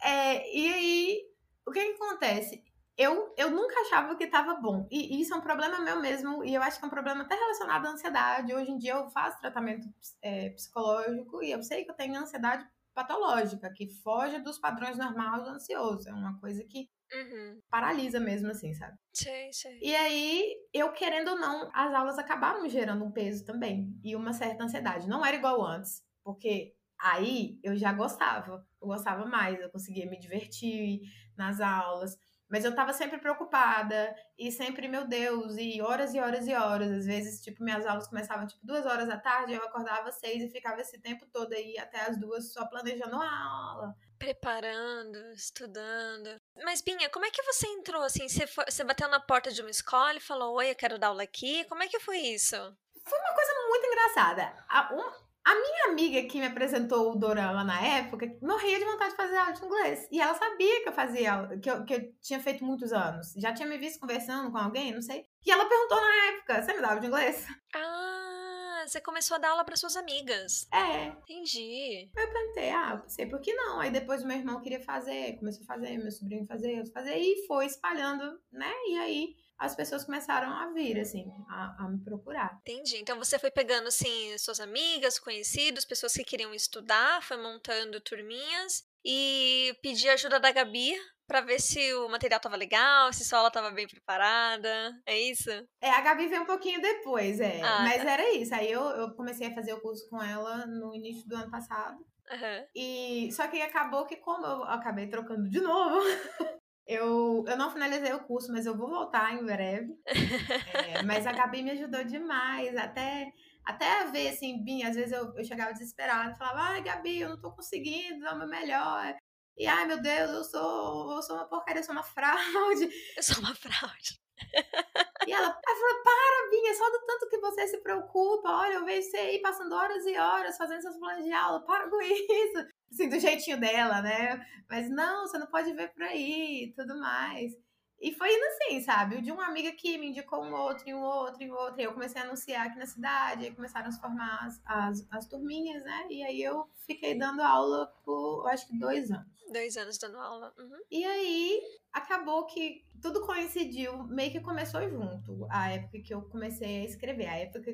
É, 0.03 0.57
e 0.57 0.73
aí, 0.73 1.23
o 1.67 1.73
que, 1.73 1.81
que 1.81 1.93
acontece? 1.93 2.63
Eu, 2.97 3.35
eu 3.37 3.51
nunca 3.51 3.81
achava 3.81 4.17
que 4.17 4.25
estava 4.25 4.55
bom. 4.55 4.87
E, 4.91 5.17
e, 5.17 5.21
isso 5.21 5.35
é 5.35 5.37
um 5.37 5.41
problema 5.41 5.81
meu 5.81 6.01
mesmo, 6.01 6.45
e 6.45 6.55
eu 6.55 6.63
acho 6.63 6.79
que 6.79 6.85
é 6.85 6.89
um 6.89 6.91
problema 6.91 7.23
até 7.23 7.35
relacionado 7.35 7.87
à 7.87 7.91
ansiedade. 7.91 8.55
Hoje 8.55 8.71
em 8.71 8.79
dia 8.79 8.95
eu 8.95 9.09
faço 9.11 9.41
tratamento 9.41 9.89
é, 10.23 10.51
psicológico 10.51 11.43
e 11.43 11.51
eu 11.51 11.63
sei 11.63 11.85
que 11.85 11.91
eu 11.91 11.97
tenho 11.97 12.19
ansiedade 12.19 12.67
patológica, 12.95 13.73
que 13.73 13.89
foge 13.89 14.39
dos 14.39 14.59
padrões 14.59 14.97
normais 14.97 15.43
do 15.43 15.51
ansioso. 15.51 16.09
É 16.09 16.13
uma 16.13 16.39
coisa 16.39 16.63
que 16.65 16.89
uhum. 17.13 17.61
paralisa 17.69 18.21
mesmo, 18.21 18.51
assim, 18.51 18.73
sabe? 18.73 18.97
Sei, 19.13 19.53
sei. 19.53 19.79
E 19.83 19.95
aí, 19.97 20.55
eu 20.73 20.93
querendo 20.93 21.33
ou 21.33 21.39
não, 21.39 21.71
as 21.75 21.93
aulas 21.93 22.19
acabaram 22.19 22.69
gerando 22.69 23.05
um 23.05 23.11
peso 23.11 23.45
também 23.45 23.93
e 24.05 24.15
uma 24.15 24.33
certa 24.33 24.63
ansiedade. 24.63 25.09
Não 25.09 25.27
era 25.27 25.37
igual 25.37 25.65
antes, 25.65 26.05
porque 26.23 26.77
aí 27.01 27.59
eu 27.65 27.77
já 27.77 27.93
gostava, 27.93 28.65
eu 28.81 28.87
gostava 28.87 29.27
mais, 29.27 29.61
eu 29.61 29.71
conseguia 29.71 30.09
me 30.09 30.19
divertir 30.19 31.01
nas 31.37 31.61
aulas 31.61 32.17
mas 32.49 32.65
eu 32.65 32.75
tava 32.75 32.93
sempre 32.93 33.19
preocupada 33.19 34.15
e 34.39 34.51
sempre, 34.53 34.89
meu 34.89 35.07
Deus, 35.07 35.57
e 35.57 35.81
horas 35.81 36.15
e 36.15 36.21
horas 36.21 36.47
e 36.47 36.55
horas. 36.55 36.91
Às 36.91 37.07
vezes, 37.07 37.41
tipo, 37.41 37.63
minhas 37.63 37.87
aulas 37.87 38.07
começavam 38.07 38.47
tipo 38.47 38.65
duas 38.65 38.87
horas 38.87 39.09
da 39.09 39.19
tarde, 39.19 39.55
eu 39.55 39.63
acordava 39.63 40.09
às 40.09 40.17
seis 40.17 40.43
e 40.43 40.51
ficava 40.51 40.81
esse 40.81 41.01
tempo 41.01 41.27
todo 41.27 41.53
aí 41.53 41.79
até 41.79 42.01
as 42.03 42.19
duas 42.19 42.53
só 42.53 42.67
planejando 42.67 43.17
a 43.17 43.29
aula. 43.29 43.95
Preparando, 44.19 45.19
estudando. 45.33 46.41
Mas, 46.65 46.81
Binha, 46.81 47.11
como 47.11 47.27
é 47.27 47.31
que 47.31 47.43
você 47.43 47.67
entrou 47.67 48.03
assim? 48.03 48.29
Você, 48.29 48.47
foi, 48.47 48.65
você 48.65 48.85
bateu 48.85 49.09
na 49.09 49.21
porta 49.21 49.51
de 49.51 49.61
uma 49.61 49.71
escola 49.71 50.15
e 50.17 50.21
falou: 50.21 50.55
Oi, 50.57 50.71
eu 50.71 50.77
quero 50.77 50.99
dar 50.99 51.09
aula 51.09 51.23
aqui? 51.23 51.65
Como 51.65 51.83
é 51.83 51.89
que 51.89 52.01
foi 52.01 52.19
isso? 52.19 52.57
Foi 53.05 53.19
uma 53.19 53.35
coisa 53.35 53.53
muito 53.69 53.87
engraçada. 53.87 54.65
Um, 54.93 55.24
a 55.45 55.55
minha 55.55 55.93
amiga 55.93 56.27
que 56.27 56.39
me 56.39 56.47
apresentou 56.47 57.13
o 57.13 57.17
Dorama 57.17 57.63
na 57.63 57.81
época 57.81 58.27
morria 58.41 58.79
de 58.79 58.85
vontade 58.85 59.11
de 59.11 59.17
fazer 59.17 59.37
aula 59.37 59.53
de 59.53 59.65
inglês. 59.65 60.09
E 60.11 60.21
ela 60.21 60.35
sabia 60.35 60.83
que 60.83 60.89
eu 60.89 60.93
fazia, 60.93 61.59
que 61.63 61.71
eu, 61.71 61.85
que 61.85 61.95
eu 61.95 62.15
tinha 62.21 62.41
feito 62.41 62.65
muitos 62.65 62.93
anos. 62.93 63.35
Já 63.37 63.53
tinha 63.53 63.69
me 63.69 63.77
visto 63.77 64.01
conversando 64.01 64.51
com 64.51 64.57
alguém, 64.57 64.93
não 64.93 65.03
sei. 65.03 65.27
E 65.45 65.51
ela 65.51 65.67
perguntou 65.67 66.01
na 66.01 66.27
época: 66.29 66.63
Você 66.63 66.73
me 66.73 66.81
dá 66.81 66.89
aula 66.89 67.01
de 67.01 67.07
inglês? 67.07 67.47
Ah, 67.75 68.85
você 68.87 69.01
começou 69.01 69.35
a 69.35 69.39
dar 69.39 69.51
aula 69.51 69.65
para 69.65 69.77
suas 69.77 69.97
amigas. 69.97 70.67
É. 70.73 71.09
Entendi. 71.09 72.11
Eu 72.17 72.33
perguntei: 72.33 72.71
Ah, 72.71 73.03
sei 73.07 73.27
por 73.27 73.41
que 73.41 73.53
não? 73.53 73.81
Aí 73.81 73.91
depois 73.91 74.23
o 74.23 74.27
meu 74.27 74.39
irmão 74.39 74.63
queria 74.63 74.81
fazer, 74.81 75.37
começou 75.37 75.63
a 75.65 75.75
fazer, 75.75 75.99
meu 75.99 76.11
sobrinho 76.11 76.47
fazer, 76.47 76.79
eu 76.79 76.87
fazer. 76.87 77.19
E 77.19 77.47
foi 77.47 77.67
espalhando, 77.67 78.41
né? 78.51 78.73
E 78.87 78.97
aí 78.97 79.37
as 79.59 79.75
pessoas 79.75 80.05
começaram 80.05 80.51
a 80.51 80.73
vir, 80.73 80.99
assim, 80.99 81.31
a, 81.49 81.85
a, 81.85 81.89
me 81.89 81.99
procurar. 82.03 82.59
Entendi. 82.61 82.97
Então 82.99 83.19
você 83.19 83.39
foi 83.39 83.51
pegando, 83.51 83.89
assim, 83.89 84.37
suas 84.39 84.61
amigas, 84.61 85.19
conhecidos, 85.19 85.85
pessoas 85.85 86.13
que 86.13 86.25
queriam 86.25 86.53
estudar, 86.55 87.23
foi 87.23 87.37
montando 87.37 88.01
turminhas 88.01 88.85
e 89.05 89.77
pedir 89.83 90.09
ajuda 90.09 90.41
da 90.41 90.51
Gabi 90.51 90.95
para 91.27 91.41
ver 91.41 91.61
se 91.61 91.95
o 91.95 92.09
material 92.09 92.41
tava 92.41 92.57
legal, 92.57 93.13
se 93.13 93.25
sua 93.25 93.39
aula 93.39 93.51
tava 93.51 93.71
bem 93.71 93.87
preparada. 93.87 94.93
É 95.07 95.19
isso? 95.19 95.51
É, 95.81 95.91
a 95.91 96.01
Gabi 96.01 96.27
veio 96.27 96.43
um 96.43 96.47
pouquinho 96.47 96.81
depois, 96.81 97.41
é. 97.41 97.61
Ah, 97.63 97.83
Mas 97.83 98.03
tá. 98.03 98.11
era 98.11 98.33
isso. 98.35 98.55
Aí 98.55 98.71
eu, 98.71 98.83
eu 98.83 99.15
comecei 99.15 99.47
a 99.47 99.55
fazer 99.55 99.73
o 99.73 99.81
curso 99.81 100.09
com 100.09 100.23
ela 100.23 100.67
no 100.67 100.95
início 100.95 101.27
do 101.29 101.37
ano 101.37 101.51
passado. 101.51 101.97
Uhum. 102.31 102.67
E 102.75 103.31
só 103.33 103.47
que 103.49 103.61
acabou 103.61 104.07
que, 104.07 104.17
como 104.17 104.47
eu 104.47 104.65
acabei 104.65 105.09
trocando 105.09 105.49
de 105.49 105.61
novo, 105.61 106.01
Eu, 106.87 107.45
eu 107.47 107.57
não 107.57 107.71
finalizei 107.71 108.13
o 108.13 108.25
curso, 108.25 108.53
mas 108.53 108.67
eu 108.67 108.77
vou 108.77 108.89
voltar 108.89 109.33
em 109.33 109.45
breve. 109.45 109.95
É, 110.07 111.03
mas 111.03 111.27
a 111.27 111.33
Gabi 111.33 111.63
me 111.63 111.71
ajudou 111.71 112.05
demais, 112.05 112.77
até, 112.77 113.33
até 113.65 114.11
ver, 114.11 114.29
assim, 114.29 114.63
bem, 114.63 114.85
às 114.85 114.95
vezes 114.95 115.13
eu, 115.13 115.35
eu 115.35 115.45
chegava 115.45 115.73
desesperada 115.73 116.33
e 116.33 116.39
falava, 116.39 116.61
ai, 116.61 116.83
Gabi, 116.83 117.21
eu 117.21 117.31
não 117.31 117.41
tô 117.41 117.53
conseguindo 117.53 118.21
dar 118.21 118.35
o 118.35 118.39
meu 118.39 118.49
melhor. 118.49 119.15
E, 119.57 119.67
ai, 119.67 119.87
meu 119.87 120.03
Deus, 120.03 120.31
eu 120.31 120.45
sou, 120.45 121.17
eu 121.17 121.23
sou 121.23 121.37
uma 121.37 121.49
porcaria, 121.49 121.81
eu 121.81 121.85
sou 121.85 121.95
uma 121.95 122.03
fraude. 122.05 122.91
Eu 123.17 123.23
sou 123.23 123.39
uma 123.39 123.55
fraude. 123.55 124.21
E 125.27 125.33
ela, 125.33 125.47
ela 125.47 125.77
falou, 125.77 126.03
para, 126.03 126.51
Binha, 126.51 126.75
só 126.75 126.91
do 126.91 127.07
tanto 127.07 127.29
que 127.29 127.39
você 127.39 127.67
se 127.69 127.79
preocupa. 127.79 128.51
Olha, 128.51 128.75
eu 128.75 128.85
vejo 128.85 129.09
você 129.09 129.17
aí 129.17 129.41
passando 129.41 129.75
horas 129.75 130.05
e 130.07 130.17
horas 130.17 130.57
fazendo 130.57 130.83
seus 130.83 130.97
planos 130.97 131.25
de 131.25 131.33
aula. 131.33 131.65
Para 131.65 131.89
com 131.89 132.01
isso 132.03 132.67
assim, 132.93 133.09
do 133.09 133.19
jeitinho 133.19 133.59
dela, 133.59 134.01
né? 134.03 134.45
Mas 134.69 134.89
não, 134.89 135.27
você 135.27 135.39
não 135.39 135.47
pode 135.47 135.73
ver 135.73 135.93
por 135.93 136.03
aí 136.03 136.65
e 136.65 136.75
tudo 136.75 136.99
mais. 136.99 137.53
E 138.01 138.13
foi 138.13 138.29
indo 138.33 138.45
assim, 138.45 138.81
sabe? 138.83 139.23
De 139.23 139.33
uma 139.33 139.47
amiga 139.47 139.73
que 139.73 139.97
me 139.97 140.09
indicou 140.09 140.43
um 140.43 140.53
outro, 140.53 140.89
e 140.89 140.95
um 140.95 141.03
outro, 141.03 141.43
e 141.43 141.51
um 141.51 141.55
outro. 141.55 141.81
E 141.81 141.85
eu 141.85 141.93
comecei 141.93 142.21
a 142.21 142.25
anunciar 142.25 142.67
aqui 142.67 142.79
na 142.79 142.87
cidade, 142.87 143.45
aí 143.45 143.55
começaram 143.55 143.89
a 143.89 143.93
se 143.93 144.01
formar 144.01 144.47
as, 144.47 144.61
as, 144.65 145.07
as 145.11 145.27
turminhas, 145.27 145.83
né? 145.83 146.07
E 146.11 146.23
aí 146.23 146.43
eu 146.43 146.69
fiquei 146.87 147.17
dando 147.17 147.41
aula 147.41 147.87
por, 148.05 148.43
eu 148.45 148.49
acho 148.49 148.67
que 148.67 148.79
dois 148.79 149.11
anos. 149.11 149.33
Dois 149.51 149.77
anos 149.77 149.99
dando 149.99 150.19
aula. 150.19 150.53
Uhum. 150.59 150.79
E 150.91 151.05
aí 151.05 151.63
acabou 151.93 152.45
que 152.47 152.85
tudo 153.01 153.25
coincidiu, 153.25 154.05
meio 154.05 154.33
que 154.33 154.41
começou 154.41 154.89
junto. 154.89 155.47
A 155.51 155.71
época 155.71 156.01
que 156.01 156.13
eu 156.13 156.23
comecei 156.23 156.81
a 156.81 156.85
escrever, 156.85 157.27
a 157.27 157.37
época 157.37 157.73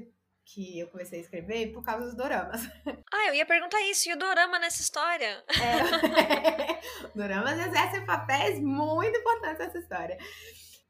que 0.52 0.78
eu 0.78 0.88
comecei 0.88 1.21
a 1.21 1.23
escrever 1.23 1.73
por 1.73 1.83
causa 1.85 2.07
dos 2.07 2.16
doramas. 2.16 2.61
Ah, 3.12 3.26
eu 3.26 3.35
ia 3.35 3.45
perguntar 3.45 3.80
isso, 3.90 4.09
e 4.09 4.12
o 4.12 4.16
dorama 4.16 4.59
nessa 4.59 4.80
história? 4.80 5.45
É, 5.49 6.80
doramas 7.14 7.59
exercem 7.59 8.07
papéis 8.07 8.61
muito 8.61 9.19
importantes 9.19 9.59
nessa 9.59 9.78
história. 9.78 10.16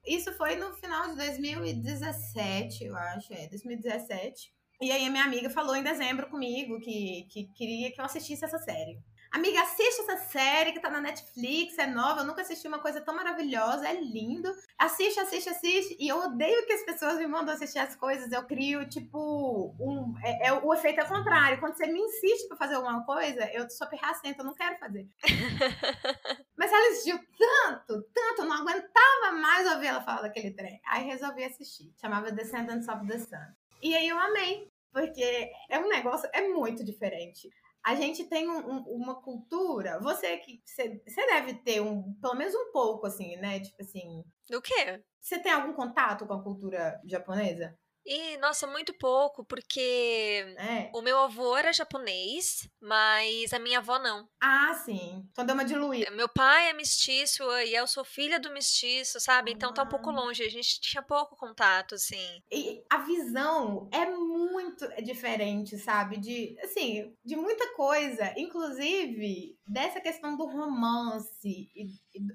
Isso 0.07 0.33
foi 0.35 0.55
no 0.57 0.73
final 0.75 1.09
de 1.09 1.17
2017, 1.17 2.85
eu 2.85 2.95
acho, 2.95 3.33
é, 3.33 3.49
2017. 3.49 4.52
E 4.83 4.93
aí 4.93 5.07
a 5.07 5.11
minha 5.11 5.25
amiga 5.25 5.50
falou 5.50 5.75
em 5.75 5.83
dezembro 5.83 6.29
comigo 6.29 6.79
que, 6.81 7.26
que 7.31 7.49
queria 7.55 7.90
que 7.90 8.00
eu 8.00 8.05
assistisse 8.05 8.45
essa 8.45 8.59
série. 8.59 8.99
Amiga, 9.32 9.62
assiste 9.62 10.00
essa 10.00 10.16
série 10.28 10.72
que 10.72 10.80
tá 10.80 10.90
na 10.90 11.00
Netflix, 11.00 11.78
é 11.78 11.87
nova, 11.87 12.20
eu 12.20 12.26
nunca 12.26 12.42
assisti 12.42 12.66
uma 12.66 12.80
coisa 12.80 13.00
tão 13.00 13.14
maravilhosa, 13.14 13.88
é 13.88 13.94
lindo. 13.94 14.52
Assiste, 14.76 15.20
assiste, 15.20 15.49
assiste. 15.49 15.96
E 16.00 16.08
eu 16.08 16.18
odeio 16.18 16.66
que 16.66 16.72
as 16.72 16.82
pessoas 16.82 17.16
me 17.16 17.28
mandam 17.28 17.54
assistir 17.54 17.78
as 17.78 17.94
coisas. 17.94 18.32
Eu 18.32 18.44
crio, 18.44 18.88
tipo, 18.88 19.72
um. 19.78 20.16
É, 20.25 20.49
é 20.49 20.52
o 20.52 20.75
efeito 20.75 21.00
é 21.00 21.04
contrário. 21.04 21.60
Quando 21.60 21.76
você 21.76 21.87
me 21.87 22.00
insiste 22.00 22.49
pra 22.49 22.56
fazer 22.56 22.75
alguma 22.75 23.04
coisa, 23.06 23.49
eu 23.52 23.70
sou 23.70 23.87
pirracenta, 23.87 24.40
eu 24.40 24.46
não 24.46 24.54
quero 24.54 24.76
fazer. 24.78 25.06
Mas 26.58 26.72
ela 26.72 26.90
assistiu 26.90 27.18
tanto, 27.38 28.02
tanto, 28.12 28.42
eu 28.42 28.46
não 28.46 28.56
aguentava 28.56 29.32
mais 29.40 29.70
ouvir 29.72 29.87
ela 29.87 30.02
falar 30.02 30.22
daquele 30.22 30.50
trem. 30.50 30.80
Aí 30.84 31.04
resolvi 31.04 31.44
assistir. 31.44 31.92
Chamava 32.00 32.32
Descendants 32.32 32.88
of 32.88 33.06
the 33.06 33.18
Sun. 33.18 33.54
E 33.80 33.94
aí 33.94 34.08
eu 34.08 34.18
amei. 34.18 34.68
Porque 34.92 35.52
é 35.68 35.78
um 35.78 35.88
negócio, 35.88 36.28
é 36.32 36.49
muito 36.49 36.84
diferente 36.84 37.49
a 37.84 37.94
gente 37.94 38.25
tem 38.25 38.49
um, 38.49 38.58
um, 38.58 38.82
uma 38.88 39.20
cultura. 39.22 39.99
Você 40.00 40.37
que 40.38 40.60
você, 40.64 41.26
deve 41.26 41.54
ter 41.54 41.80
um, 41.80 42.14
pelo 42.20 42.34
menos 42.34 42.54
um 42.54 42.70
pouco, 42.72 43.06
assim, 43.06 43.37
né? 43.37 43.60
Tipo 43.60 43.82
assim. 43.82 44.25
Do 44.49 44.60
quê? 44.60 45.02
Você 45.20 45.38
tem 45.38 45.52
algum 45.52 45.72
contato 45.72 46.26
com 46.26 46.34
a 46.34 46.42
cultura 46.42 47.00
japonesa? 47.04 47.76
E, 48.12 48.37
nossa, 48.38 48.67
muito 48.67 48.93
pouco, 48.93 49.45
porque 49.45 50.45
é. 50.59 50.90
o 50.93 51.00
meu 51.00 51.17
avô 51.21 51.57
era 51.57 51.73
japonês, 51.73 52.69
mas 52.83 53.52
a 53.52 53.59
minha 53.61 53.79
avó 53.79 54.00
não. 54.00 54.29
Ah, 54.43 54.75
sim. 54.85 55.25
Então 55.31 55.47
deu 55.47 55.55
uma 55.55 55.64
diluída. 55.64 56.11
Meu 56.11 56.29
pai 56.29 56.71
é 56.71 56.73
mestiço 56.73 57.45
e 57.61 57.73
eu 57.73 57.87
sou 57.87 58.05
filha 58.05 58.40
do 58.40 58.52
mestiço, 58.52 59.21
sabe? 59.21 59.52
Então 59.52 59.71
ah. 59.71 59.75
tá 59.75 59.83
um 59.85 59.88
pouco 59.88 60.11
ah. 60.11 60.12
longe. 60.12 60.43
A 60.43 60.50
gente 60.50 60.81
tinha 60.81 61.05
pouco 61.05 61.37
contato, 61.37 61.95
assim. 61.95 62.43
E 62.50 62.83
a 62.90 62.99
visão 62.99 63.88
é 63.93 64.05
muito 64.05 64.88
diferente, 65.05 65.79
sabe? 65.79 66.17
De, 66.17 66.57
assim, 66.64 67.14
de 67.25 67.37
muita 67.37 67.73
coisa. 67.75 68.35
Inclusive, 68.37 69.57
dessa 69.64 70.00
questão 70.00 70.37
do 70.37 70.47
romance. 70.47 71.71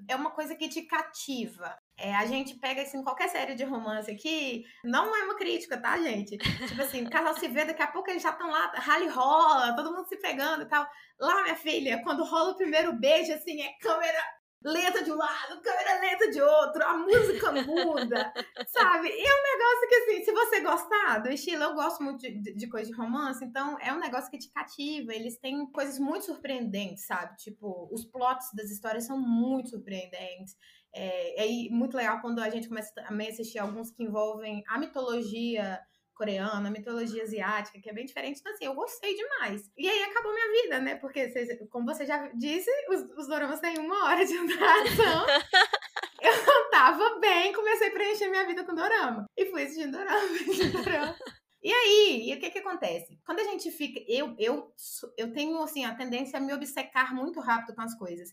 É 0.08 0.16
uma 0.16 0.30
coisa 0.30 0.54
que 0.54 0.70
te 0.70 0.80
cativa. 0.86 1.76
É, 1.98 2.14
a 2.14 2.26
gente 2.26 2.54
pega, 2.58 2.82
assim, 2.82 3.02
qualquer 3.02 3.28
série 3.28 3.54
de 3.54 3.64
romance 3.64 4.10
aqui, 4.10 4.64
não 4.84 5.16
é 5.16 5.24
uma 5.24 5.34
crítica, 5.36 5.80
tá, 5.80 5.96
gente? 5.98 6.36
Tipo 6.36 6.82
assim, 6.82 7.04
o 7.04 7.10
casal 7.10 7.34
se 7.34 7.48
vê, 7.48 7.64
daqui 7.64 7.82
a 7.82 7.86
pouco 7.86 8.10
eles 8.10 8.22
já 8.22 8.30
estão 8.30 8.50
lá, 8.50 8.70
rally 8.74 9.08
rola, 9.08 9.74
todo 9.74 9.92
mundo 9.94 10.06
se 10.06 10.16
pegando 10.18 10.64
e 10.64 10.66
tal. 10.66 10.86
Lá, 11.18 11.42
minha 11.42 11.56
filha, 11.56 12.02
quando 12.02 12.22
rola 12.22 12.52
o 12.52 12.56
primeiro 12.56 12.92
beijo, 12.92 13.32
assim, 13.32 13.62
é 13.62 13.72
câmera 13.80 14.22
lenta 14.62 15.02
de 15.02 15.12
um 15.12 15.16
lado, 15.16 15.60
câmera 15.62 16.00
lenta 16.00 16.30
de 16.30 16.42
outro, 16.42 16.82
a 16.82 16.96
música 16.96 17.52
muda, 17.52 18.32
sabe? 18.66 19.08
E 19.08 19.26
é 19.26 19.34
um 19.34 19.58
negócio 19.58 19.88
que, 19.88 19.94
assim, 19.94 20.24
se 20.24 20.32
você 20.32 20.60
gostar 20.60 21.18
do 21.18 21.30
estilo, 21.30 21.62
eu 21.62 21.74
gosto 21.74 22.02
muito 22.02 22.20
de, 22.20 22.42
de, 22.42 22.54
de 22.54 22.68
coisa 22.68 22.90
de 22.90 22.96
romance, 22.96 23.44
então 23.44 23.78
é 23.80 23.92
um 23.92 24.00
negócio 24.00 24.30
que 24.30 24.38
te 24.38 24.50
cativa. 24.50 25.14
Eles 25.14 25.38
têm 25.38 25.70
coisas 25.70 25.98
muito 25.98 26.26
surpreendentes, 26.26 27.06
sabe? 27.06 27.36
Tipo, 27.36 27.88
os 27.92 28.04
plots 28.04 28.48
das 28.54 28.70
histórias 28.70 29.06
são 29.06 29.18
muito 29.18 29.70
surpreendentes. 29.70 30.56
É, 30.98 31.44
é 31.44 31.70
muito 31.70 31.94
legal 31.94 32.20
quando 32.22 32.38
a 32.38 32.48
gente 32.48 32.68
começa 32.68 32.90
a 32.96 33.14
assistir 33.28 33.58
alguns 33.58 33.90
que 33.90 34.02
envolvem 34.02 34.64
a 34.66 34.78
mitologia 34.78 35.78
coreana, 36.14 36.68
a 36.68 36.70
mitologia 36.70 37.22
asiática, 37.22 37.78
que 37.78 37.90
é 37.90 37.92
bem 37.92 38.06
diferente. 38.06 38.40
Então, 38.40 38.52
assim, 38.52 38.64
eu 38.64 38.74
gostei 38.74 39.14
demais. 39.14 39.70
E 39.76 39.86
aí 39.86 40.02
acabou 40.04 40.32
minha 40.32 40.62
vida, 40.62 40.80
né? 40.80 40.94
Porque, 40.94 41.30
como 41.70 41.84
você 41.84 42.06
já 42.06 42.28
disse, 42.28 42.70
os, 42.88 43.10
os 43.18 43.28
doramas 43.28 43.60
têm 43.60 43.78
uma 43.78 44.06
hora 44.06 44.24
de 44.24 44.34
duração. 44.34 45.26
eu 46.22 46.70
tava 46.70 47.18
bem, 47.20 47.52
comecei 47.52 47.88
a 47.88 47.92
preencher 47.92 48.28
minha 48.30 48.46
vida 48.46 48.64
com 48.64 48.74
dorama. 48.74 49.26
E 49.36 49.44
fui 49.50 49.64
assistindo 49.64 49.92
dorama, 49.92 50.24
assistindo 50.24 50.82
dorama. 50.82 51.14
E 51.62 51.72
aí, 51.72 52.30
e 52.30 52.34
o 52.34 52.38
que 52.38 52.48
que 52.48 52.60
acontece? 52.60 53.18
Quando 53.26 53.40
a 53.40 53.44
gente 53.44 53.70
fica. 53.70 54.00
Eu, 54.08 54.34
eu, 54.38 54.72
eu 55.18 55.32
tenho, 55.32 55.60
assim, 55.62 55.84
a 55.84 55.94
tendência 55.94 56.38
a 56.38 56.40
me 56.40 56.54
obcecar 56.54 57.14
muito 57.14 57.40
rápido 57.40 57.74
com 57.74 57.82
as 57.82 57.94
coisas. 57.98 58.32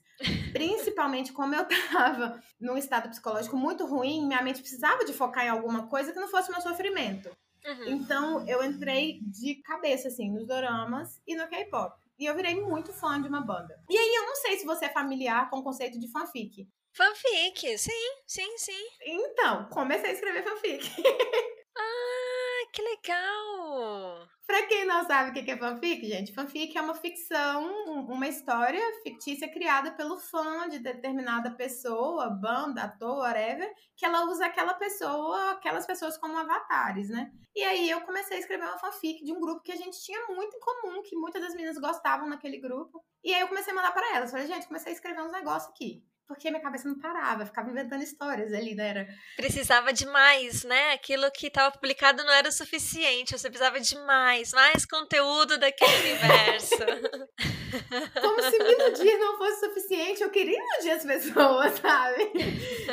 Principalmente 0.54 1.34
como 1.34 1.56
eu 1.56 1.66
tava 1.68 2.42
num 2.60 2.78
estado 2.78 3.10
psicológico 3.10 3.58
muito 3.58 3.86
ruim, 3.86 4.26
minha 4.26 4.42
mente 4.42 4.62
precisava 4.62 5.04
de 5.04 5.12
focar 5.12 5.46
em 5.46 5.50
alguma 5.50 5.88
coisa 5.88 6.14
que 6.14 6.20
não 6.20 6.28
fosse 6.28 6.52
meu 6.52 6.62
sofrimento. 6.62 7.36
Uhum. 7.66 7.88
Então, 7.88 8.48
eu 8.48 8.64
entrei 8.64 9.20
de 9.22 9.56
cabeça, 9.56 10.10
assim, 10.10 10.32
nos 10.32 10.46
doramas 10.46 11.22
e 11.26 11.36
no 11.36 11.48
K-pop. 11.48 11.98
E 12.20 12.26
eu 12.26 12.36
virei 12.36 12.62
muito 12.62 12.94
fã 12.94 13.22
de 13.22 13.28
uma 13.28 13.42
banda. 13.42 13.82
E 13.90 13.98
aí, 13.98 14.16
eu 14.16 14.26
não 14.26 14.36
sei 14.36 14.58
se 14.58 14.66
você 14.66 14.86
é 14.86 14.90
familiar 14.90 15.50
com 15.50 15.58
o 15.58 15.64
conceito 15.64 16.00
de 16.00 16.12
fanfic. 16.12 16.68
Fanfic, 16.94 17.78
sim, 17.78 18.22
sim, 18.28 18.58
sim. 18.58 18.88
Então, 19.02 19.68
comecei 19.70 20.12
a 20.12 20.14
escrever 20.14 20.44
fanfic. 20.44 20.84
ah, 21.78 22.68
que 22.72 22.82
legal! 22.82 24.28
Pra 24.46 24.68
quem 24.68 24.86
não 24.86 25.06
sabe 25.06 25.30
o 25.30 25.34
que 25.34 25.50
é 25.50 25.58
fanfic, 25.58 26.06
gente, 26.06 26.34
fanfic 26.34 26.78
é 26.78 26.82
uma 26.82 26.94
ficção, 26.94 27.66
uma 28.08 28.28
história 28.28 28.82
fictícia 29.02 29.50
criada 29.50 29.92
pelo 29.92 30.18
fã 30.18 30.68
de 30.68 30.80
determinada 30.80 31.50
pessoa, 31.52 32.30
banda, 32.30 32.84
ator, 32.84 33.20
whatever, 33.20 33.74
que 33.96 34.06
ela 34.06 34.26
usa 34.26 34.46
aquela 34.46 34.74
pessoa, 34.74 35.52
aquelas 35.52 35.86
pessoas 35.86 36.18
como 36.18 36.38
avatares, 36.38 37.10
né? 37.10 37.32
E 37.56 37.64
aí 37.64 37.90
eu 37.90 38.02
comecei 38.02 38.36
a 38.38 38.40
escrever 38.42 38.66
uma 38.66 38.78
fanfic 38.78 39.24
de 39.24 39.32
um 39.32 39.40
grupo 39.40 39.64
que 39.64 39.72
a 39.72 39.78
gente 39.78 40.04
tinha 40.04 40.28
muito 40.28 40.58
em 40.58 40.60
comum, 40.60 41.02
que 41.04 41.16
muitas 41.16 41.42
das 41.42 41.54
meninas 41.54 41.78
gostavam 41.78 42.28
naquele 42.28 42.58
grupo. 42.58 43.04
E 43.24 43.34
aí 43.34 43.40
eu 43.40 43.48
comecei 43.48 43.72
a 43.72 43.76
mandar 43.76 43.94
para 43.94 44.16
elas, 44.16 44.30
falei, 44.30 44.46
gente, 44.48 44.68
comecei 44.68 44.92
a 44.92 44.96
escrever 44.96 45.22
uns 45.22 45.32
negócios 45.32 45.72
aqui 45.72 46.04
porque 46.28 46.50
minha 46.50 46.62
cabeça 46.62 46.88
não 46.88 46.98
parava, 47.00 47.46
ficava 47.46 47.70
inventando 47.70 48.02
histórias 48.02 48.54
ali, 48.54 48.76
né? 48.76 48.88
Era... 48.88 49.08
Precisava 49.36 49.92
de 49.92 50.06
mais, 50.06 50.64
né? 50.64 50.94
Aquilo 50.94 51.30
que 51.32 51.48
estava 51.48 51.72
publicado 51.72 52.24
não 52.24 52.34
era 52.34 52.50
o 52.50 52.52
suficiente, 52.52 53.38
você 53.38 53.50
precisava 53.50 53.80
de 53.80 53.96
mais, 54.00 54.52
mais 54.52 54.86
conteúdo 54.86 55.58
daquele 55.58 55.96
universo. 56.00 56.78
Como 58.22 58.42
se 58.42 58.56
iludir 58.56 59.18
não 59.18 59.38
fosse 59.38 59.68
suficiente, 59.68 60.22
eu 60.22 60.30
queria 60.30 60.58
iludir 60.58 60.92
as 60.92 61.06
pessoas, 61.06 61.74
sabe? 61.82 62.32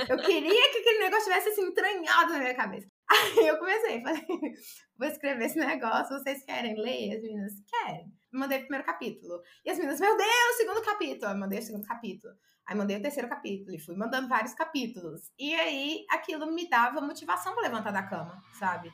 Eu 0.09 0.17
queria 0.19 0.73
que 0.73 0.79
aquele 0.79 0.99
negócio 0.99 1.25
tivesse 1.25 1.51
assim, 1.51 1.63
entranhado 1.63 2.33
na 2.33 2.39
minha 2.39 2.55
cabeça. 2.55 2.89
Aí 3.11 3.47
eu 3.47 3.59
comecei, 3.59 4.01
falei, 4.03 4.25
vou 4.99 5.09
escrever 5.09 5.45
esse 5.47 5.59
negócio, 5.59 6.19
vocês 6.19 6.45
querem 6.45 6.75
ler? 6.81 7.17
As 7.17 7.23
meninas, 7.23 7.53
querem. 7.69 8.20
Mandei 8.33 8.59
o 8.59 8.63
primeiro 8.63 8.85
capítulo. 8.85 9.43
E 9.65 9.71
as 9.71 9.77
meninas, 9.77 10.01
meu 10.01 10.17
Deus, 10.17 10.57
segundo 10.57 10.83
capítulo. 10.83 11.33
Eu 11.33 11.39
mandei 11.39 11.59
o 11.59 11.63
segundo 11.63 11.87
capítulo. 11.87 12.35
Aí 12.67 12.77
mandei 12.77 12.97
o 12.97 13.03
terceiro 13.03 13.29
capítulo 13.29 13.75
e 13.75 13.81
fui 13.81 13.97
mandando 13.97 14.29
vários 14.29 14.55
capítulos. 14.55 15.31
E 15.39 15.55
aí 15.55 16.05
aquilo 16.11 16.47
me 16.53 16.69
dava 16.69 17.01
motivação 17.01 17.53
para 17.53 17.65
levantar 17.65 17.91
da 17.91 18.03
cama, 18.03 18.43
sabe? 18.59 18.93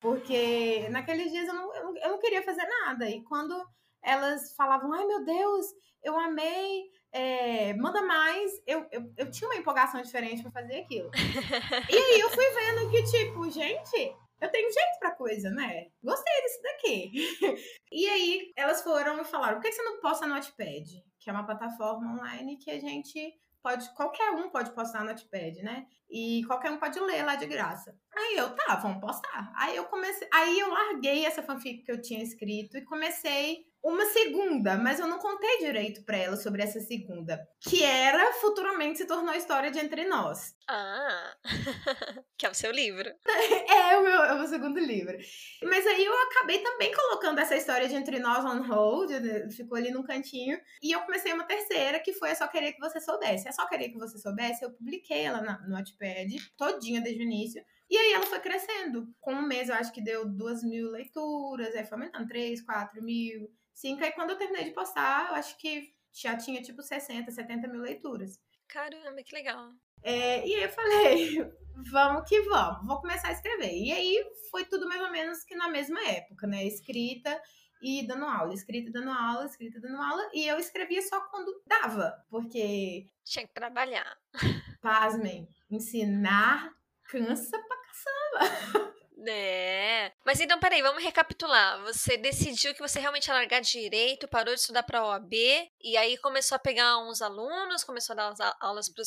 Porque 0.00 0.88
naqueles 0.90 1.30
dias 1.30 1.46
eu 1.46 1.54
não, 1.54 1.74
eu 1.74 1.84
não, 1.84 1.96
eu 1.98 2.08
não 2.10 2.18
queria 2.18 2.42
fazer 2.42 2.66
nada. 2.66 3.08
E 3.08 3.22
quando 3.22 3.54
elas 4.02 4.52
falavam, 4.56 4.92
ai 4.92 5.06
meu 5.06 5.24
Deus, 5.24 5.66
eu 6.02 6.18
amei, 6.18 6.90
é, 7.12 7.74
manda 7.74 8.02
mais, 8.02 8.50
eu, 8.66 8.86
eu, 8.90 9.12
eu 9.16 9.30
tinha 9.30 9.48
uma 9.48 9.56
empolgação 9.56 10.02
diferente 10.02 10.42
para 10.42 10.50
fazer 10.50 10.80
aquilo. 10.80 11.10
e 11.88 11.96
aí 11.96 12.20
eu 12.20 12.30
fui 12.30 12.44
vendo 12.50 12.90
que, 12.90 13.02
tipo, 13.04 13.48
gente, 13.50 14.16
eu 14.42 14.50
tenho 14.50 14.70
jeito 14.70 14.98
pra 14.98 15.14
coisa, 15.14 15.50
né? 15.50 15.86
Gostei 16.02 16.42
disso 16.42 16.62
daqui. 16.62 17.12
e 17.92 18.06
aí 18.08 18.52
elas 18.56 18.82
foram 18.82 19.20
e 19.20 19.24
falaram: 19.24 19.54
por 19.54 19.62
que 19.62 19.72
você 19.72 19.82
não 19.82 20.00
posta 20.00 20.26
no 20.26 20.34
Notepad? 20.34 21.02
que 21.22 21.30
é 21.30 21.32
uma 21.32 21.46
plataforma 21.46 22.14
online 22.14 22.58
que 22.58 22.70
a 22.70 22.78
gente 22.78 23.32
pode, 23.62 23.88
qualquer 23.94 24.30
um 24.32 24.50
pode 24.50 24.72
postar 24.72 25.00
no 25.00 25.10
Notepad, 25.10 25.62
né? 25.62 25.86
E 26.10 26.44
qualquer 26.46 26.72
um 26.72 26.78
pode 26.78 26.98
ler 26.98 27.24
lá 27.24 27.36
de 27.36 27.46
graça. 27.46 27.96
Aí 28.14 28.36
eu, 28.36 28.54
tá, 28.54 28.74
vamos 28.76 29.00
postar. 29.00 29.52
Aí 29.56 29.76
eu 29.76 29.84
comecei, 29.84 30.28
aí 30.32 30.58
eu 30.58 30.68
larguei 30.68 31.24
essa 31.24 31.42
fanfic 31.42 31.84
que 31.84 31.92
eu 31.92 32.02
tinha 32.02 32.22
escrito 32.22 32.76
e 32.76 32.84
comecei 32.84 33.64
uma 33.82 34.04
segunda, 34.06 34.76
mas 34.78 35.00
eu 35.00 35.08
não 35.08 35.18
contei 35.18 35.58
direito 35.58 36.04
para 36.04 36.16
ela 36.16 36.36
sobre 36.36 36.62
essa 36.62 36.80
segunda, 36.80 37.44
que 37.60 37.82
era 37.82 38.32
futuramente 38.34 38.98
se 38.98 39.06
tornou 39.06 39.30
a 39.30 39.36
história 39.36 39.70
de 39.70 39.78
Entre 39.78 40.04
Nós. 40.04 40.54
Ah, 40.68 41.36
que 42.38 42.46
é 42.46 42.50
o 42.50 42.54
seu 42.54 42.70
livro. 42.70 43.10
É, 43.72 43.96
o 43.96 44.02
meu, 44.02 44.22
é 44.22 44.32
o 44.34 44.38
meu 44.38 44.46
segundo 44.46 44.78
livro. 44.78 45.16
Mas 45.62 45.86
aí 45.86 46.04
eu 46.04 46.22
acabei 46.22 46.58
também 46.58 46.92
colocando 46.94 47.38
essa 47.38 47.56
história 47.56 47.88
de 47.88 47.94
Entre 47.94 48.18
Nós 48.18 48.44
on 48.44 48.62
hold, 48.62 49.10
né, 49.10 49.50
ficou 49.50 49.76
ali 49.76 49.90
num 49.90 50.02
cantinho, 50.02 50.58
e 50.82 50.92
eu 50.92 51.00
comecei 51.00 51.32
uma 51.32 51.44
terceira, 51.44 51.98
que 51.98 52.12
foi 52.12 52.30
a 52.30 52.34
Só 52.34 52.46
Querer 52.46 52.72
Que 52.72 52.80
Você 52.80 53.00
Soubesse. 53.00 53.48
A 53.48 53.52
Só 53.52 53.66
Querer 53.66 53.88
Que 53.88 53.98
Você 53.98 54.18
Soubesse, 54.18 54.64
eu 54.64 54.70
publiquei 54.70 55.22
ela 55.22 55.40
no 55.40 55.68
Notepad, 55.68 56.36
todinha 56.56 57.00
desde 57.00 57.22
o 57.22 57.24
início, 57.24 57.64
e 57.92 57.98
aí 57.98 58.12
ela 58.14 58.24
foi 58.24 58.40
crescendo. 58.40 59.14
Com 59.20 59.34
um 59.34 59.46
mês 59.46 59.68
eu 59.68 59.74
acho 59.74 59.92
que 59.92 60.00
deu 60.00 60.26
duas 60.26 60.62
mil 60.62 60.90
leituras, 60.90 61.74
aí 61.74 61.84
foi 61.84 61.98
aumentando, 61.98 62.26
três, 62.26 62.62
quatro 62.62 63.02
mil 63.02 63.54
cinco. 63.74 64.02
Aí 64.02 64.12
quando 64.12 64.30
eu 64.30 64.38
terminei 64.38 64.64
de 64.64 64.70
postar, 64.70 65.28
eu 65.28 65.34
acho 65.34 65.58
que 65.58 65.94
já 66.10 66.34
tinha 66.34 66.62
tipo 66.62 66.82
60, 66.82 67.30
70 67.30 67.68
mil 67.68 67.82
leituras. 67.82 68.40
Caramba, 68.66 69.22
que 69.22 69.34
legal. 69.34 69.72
É, 70.02 70.38
e 70.48 70.54
aí 70.54 70.62
eu 70.62 70.68
falei, 70.70 71.52
vamos 71.92 72.26
que 72.26 72.40
vamos, 72.40 72.86
vou 72.86 72.98
começar 72.98 73.28
a 73.28 73.32
escrever. 73.32 73.74
E 73.74 73.92
aí 73.92 74.24
foi 74.50 74.64
tudo 74.64 74.88
mais 74.88 75.02
ou 75.02 75.10
menos 75.10 75.44
que 75.44 75.54
na 75.54 75.68
mesma 75.68 76.02
época, 76.02 76.46
né? 76.46 76.64
Escrita 76.64 77.38
e 77.82 78.06
dando 78.06 78.24
aula, 78.24 78.54
escrita 78.54 78.88
e 78.88 78.92
dando 78.92 79.10
aula, 79.10 79.44
escrita 79.44 79.76
e 79.76 79.82
dando 79.82 80.00
aula. 80.00 80.30
E 80.32 80.48
eu 80.48 80.58
escrevia 80.58 81.02
só 81.02 81.20
quando 81.28 81.62
dava, 81.66 82.24
porque. 82.30 83.06
Tinha 83.22 83.46
que 83.46 83.52
trabalhar. 83.52 84.16
Pasmem, 84.80 85.46
ensinar 85.70 86.72
cansa 87.12 87.58
pra 87.58 87.81
caçamba. 87.92 88.94
É. 89.26 90.12
Mas 90.24 90.40
então, 90.40 90.58
peraí, 90.58 90.82
vamos 90.82 91.02
recapitular. 91.02 91.80
Você 91.82 92.16
decidiu 92.16 92.74
que 92.74 92.80
você 92.80 92.98
realmente 92.98 93.28
ia 93.28 93.34
largar 93.34 93.60
direito, 93.60 94.26
parou 94.26 94.54
de 94.54 94.60
estudar 94.60 94.82
para 94.82 95.04
OAB, 95.04 95.32
e 95.80 95.96
aí 95.96 96.16
começou 96.18 96.56
a 96.56 96.58
pegar 96.58 96.98
uns 96.98 97.22
alunos, 97.22 97.84
começou 97.84 98.14
a 98.14 98.32
dar 98.32 98.56
aulas 98.60 98.88
para 98.88 99.04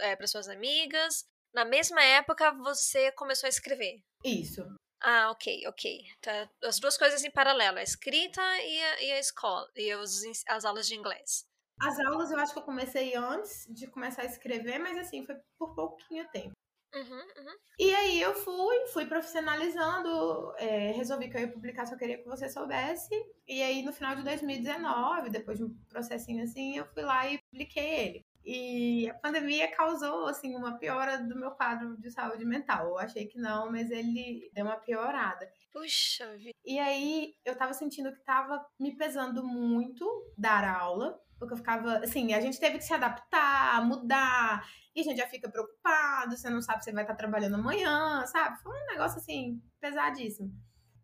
é, 0.00 0.26
suas 0.26 0.48
amigas. 0.48 1.24
Na 1.54 1.64
mesma 1.64 2.02
época, 2.02 2.52
você 2.52 3.12
começou 3.12 3.46
a 3.46 3.50
escrever. 3.50 4.02
Isso. 4.24 4.62
Ah, 5.00 5.30
ok, 5.30 5.66
ok. 5.68 6.02
Tá, 6.20 6.50
as 6.64 6.78
duas 6.78 6.96
coisas 6.96 7.22
em 7.24 7.30
paralelo, 7.30 7.78
a 7.78 7.82
escrita 7.82 8.42
e 8.60 8.82
a, 8.82 9.02
e 9.02 9.12
a 9.12 9.18
escola, 9.18 9.68
e 9.76 9.94
os, 9.94 10.22
as 10.48 10.64
aulas 10.64 10.86
de 10.86 10.94
inglês. 10.94 11.44
As 11.80 11.98
aulas 12.00 12.30
eu 12.30 12.38
acho 12.38 12.52
que 12.52 12.58
eu 12.58 12.64
comecei 12.64 13.14
antes 13.14 13.66
de 13.68 13.86
começar 13.86 14.22
a 14.22 14.26
escrever, 14.26 14.78
mas 14.78 14.96
assim, 14.96 15.24
foi 15.24 15.36
por 15.58 15.74
pouquinho 15.74 16.26
tempo. 16.30 16.54
Uhum, 16.94 17.18
uhum. 17.18 17.54
E 17.78 17.94
aí 17.94 18.20
eu 18.20 18.34
fui, 18.34 18.86
fui 18.92 19.06
profissionalizando, 19.06 20.54
é, 20.58 20.92
resolvi 20.92 21.28
que 21.28 21.36
eu 21.36 21.40
ia 21.40 21.52
publicar 21.52 21.86
Só 21.86 21.96
Queria 21.96 22.18
Que 22.18 22.28
Você 22.28 22.48
Soubesse. 22.48 23.14
E 23.48 23.62
aí 23.62 23.82
no 23.82 23.92
final 23.92 24.14
de 24.14 24.22
2019, 24.22 25.30
depois 25.30 25.58
de 25.58 25.64
um 25.64 25.74
processinho 25.88 26.44
assim, 26.44 26.76
eu 26.76 26.86
fui 26.86 27.02
lá 27.02 27.28
e 27.28 27.38
publiquei 27.50 27.94
ele. 27.94 28.26
E 28.44 29.08
a 29.08 29.14
pandemia 29.14 29.74
causou, 29.74 30.26
assim, 30.26 30.54
uma 30.54 30.78
piora 30.78 31.16
do 31.18 31.34
meu 31.34 31.52
quadro 31.52 31.96
de 31.96 32.10
saúde 32.10 32.44
mental. 32.44 32.88
Eu 32.88 32.98
achei 32.98 33.26
que 33.26 33.38
não, 33.38 33.72
mas 33.72 33.90
ele 33.90 34.50
deu 34.52 34.66
uma 34.66 34.76
piorada. 34.76 35.50
Puxa 35.72 36.36
vida. 36.36 36.54
E 36.62 36.78
aí 36.78 37.34
eu 37.44 37.56
tava 37.56 37.72
sentindo 37.72 38.12
que 38.12 38.20
tava 38.20 38.64
me 38.78 38.94
pesando 38.96 39.42
muito 39.42 40.06
dar 40.36 40.62
aula, 40.62 41.18
porque 41.38 41.54
eu 41.54 41.58
ficava, 41.58 41.98
assim, 41.98 42.32
a 42.32 42.40
gente 42.40 42.58
teve 42.58 42.78
que 42.78 42.84
se 42.84 42.94
adaptar, 42.94 43.84
mudar, 43.86 44.66
e 44.94 45.00
a 45.00 45.04
gente 45.04 45.18
já 45.18 45.26
fica 45.26 45.50
preocupado, 45.50 46.36
você 46.36 46.48
não 46.48 46.62
sabe 46.62 46.84
se 46.84 46.92
vai 46.92 47.02
estar 47.02 47.14
trabalhando 47.14 47.54
amanhã, 47.56 48.24
sabe? 48.26 48.62
Foi 48.62 48.72
um 48.72 48.86
negócio, 48.86 49.18
assim, 49.18 49.60
pesadíssimo. 49.80 50.52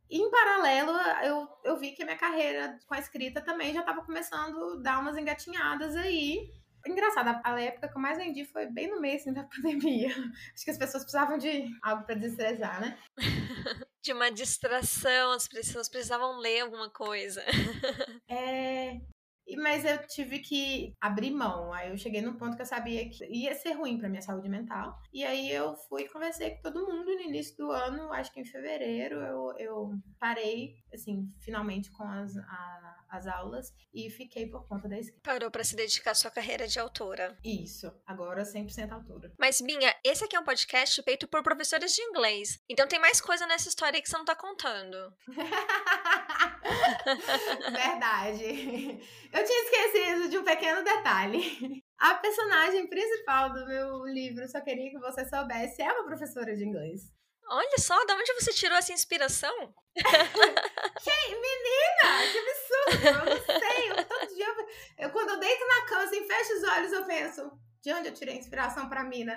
E, 0.09 0.19
em 0.19 0.31
paralelo, 0.31 0.93
eu, 1.25 1.49
eu 1.65 1.77
vi 1.77 1.93
que 1.93 2.03
a 2.03 2.05
minha 2.05 2.19
carreira 2.19 2.79
com 2.87 2.95
a 2.95 2.99
escrita 2.99 3.41
também 3.41 3.73
já 3.73 3.81
estava 3.81 4.03
começando 4.03 4.79
a 4.79 4.83
dar 4.83 5.01
umas 5.01 5.17
engatinhadas 5.17 5.95
aí. 5.97 6.53
Engraçado, 6.87 7.41
a 7.45 7.61
época 7.61 7.89
que 7.89 7.97
eu 7.97 8.01
mais 8.01 8.17
vendi 8.17 8.45
foi 8.45 8.67
bem 8.67 8.91
no 8.91 9.01
mês 9.01 9.23
assim, 9.23 9.33
da 9.33 9.45
pandemia. 9.55 10.09
Acho 10.55 10.65
que 10.65 10.71
as 10.71 10.79
pessoas 10.79 11.03
precisavam 11.05 11.39
de 11.39 11.65
algo 11.83 12.05
para 12.05 12.15
desestressar, 12.15 12.81
né? 12.81 12.99
de 14.03 14.13
uma 14.13 14.31
distração, 14.31 15.33
as 15.33 15.47
pessoas 15.47 15.89
precisavam 15.89 16.39
ler 16.39 16.61
alguma 16.61 16.91
coisa. 16.91 17.45
É, 18.29 19.01
mas 19.57 19.85
eu 19.85 19.99
tive 20.07 20.39
que 20.39 20.95
abrir 21.01 21.31
mão. 21.31 21.73
Aí 21.73 21.91
eu 21.91 21.97
cheguei 21.97 22.21
num 22.21 22.37
ponto 22.37 22.57
que 22.57 22.63
eu 22.63 22.67
sabia 22.67 23.09
que 23.09 23.25
ia 23.27 23.55
ser 23.55 23.73
ruim 23.73 23.99
para 23.99 24.09
minha 24.09 24.23
saúde 24.23 24.49
mental. 24.49 24.99
E 25.13 25.25
aí 25.25 25.51
eu 25.51 25.75
fui 25.89 26.09
conversei 26.09 26.51
com 26.51 26.63
todo 26.63 26.87
mundo 26.87 27.05
no 27.05 27.21
início 27.21 27.57
do 27.57 27.71
ano, 27.71 28.13
acho 28.13 28.33
que 28.33 28.41
em 28.41 28.45
fevereiro, 28.45 29.17
eu, 29.17 29.55
eu 29.59 29.91
parei, 30.19 30.75
assim, 30.93 31.33
finalmente 31.41 31.91
com 31.91 32.05
as, 32.05 32.37
a, 32.37 33.05
as 33.09 33.27
aulas 33.27 33.73
e 33.93 34.09
fiquei 34.11 34.47
por 34.47 34.67
conta 34.67 34.89
da 34.89 34.99
escrita. 34.99 35.21
Parou 35.23 35.51
para 35.51 35.65
se 35.65 35.77
dedicar 35.77 36.13
à 36.13 36.15
sua 36.15 36.31
carreira 36.31 36.67
de 36.67 36.79
autora. 36.79 37.37
Isso, 37.45 37.93
agora 38.07 38.43
100% 38.43 38.93
autora. 38.93 39.33
Mas, 39.39 39.61
Binha, 39.61 39.95
esse 40.05 40.25
aqui 40.25 40.37
é 40.37 40.41
um 40.41 40.45
podcast 40.45 41.03
feito 41.03 41.27
por 41.29 41.43
professores 41.43 41.95
de 41.95 42.03
inglês. 42.03 42.63
Então 42.69 42.87
tem 42.87 42.99
mais 42.99 43.21
coisa 43.21 43.47
nessa 43.47 43.69
história 43.69 44.01
que 44.01 44.09
você 44.09 44.17
não 44.17 44.25
tá 44.25 44.35
contando. 44.35 45.13
Verdade. 47.73 49.01
Eu 49.33 49.45
tinha 49.45 49.65
esquecido 49.65 50.29
de 50.29 50.39
um 50.39 50.45
pequeno 50.45 50.83
detalhe. 50.85 51.83
A 51.99 52.15
personagem 52.15 52.89
principal 52.89 53.53
do 53.53 53.67
meu 53.67 54.07
livro 54.07 54.49
Só 54.49 54.61
Queria 54.61 54.91
Que 54.91 54.99
Você 54.99 55.29
Soubesse 55.29 55.83
é 55.83 55.93
uma 55.93 56.07
professora 56.07 56.57
de 56.57 56.65
inglês. 56.65 57.13
Olha 57.53 57.79
só, 57.79 57.97
de 58.05 58.13
onde 58.13 58.33
você 58.35 58.53
tirou 58.53 58.79
essa 58.79 58.93
inspiração? 58.93 59.75
que 59.97 61.35
menina, 61.35 62.23
que 62.31 62.39
absurdo! 62.39 63.09
Eu 63.09 63.35
não 63.35 63.45
sei, 63.45 63.91
eu, 63.91 64.07
todo 64.07 64.35
dia 64.35 64.47
eu, 64.47 64.69
eu, 64.99 65.11
quando 65.11 65.31
eu 65.31 65.41
deito 65.41 65.67
na 65.67 65.87
cama, 65.87 66.05
assim, 66.05 66.29
fecho 66.29 66.53
os 66.55 66.63
olhos, 66.63 66.93
eu 66.93 67.05
penso, 67.07 67.51
de 67.83 67.93
onde 67.93 68.09
eu 68.09 68.15
tirei 68.15 68.37
a 68.37 68.39
inspiração 68.39 68.89
pra 68.89 69.03
mina? 69.03 69.37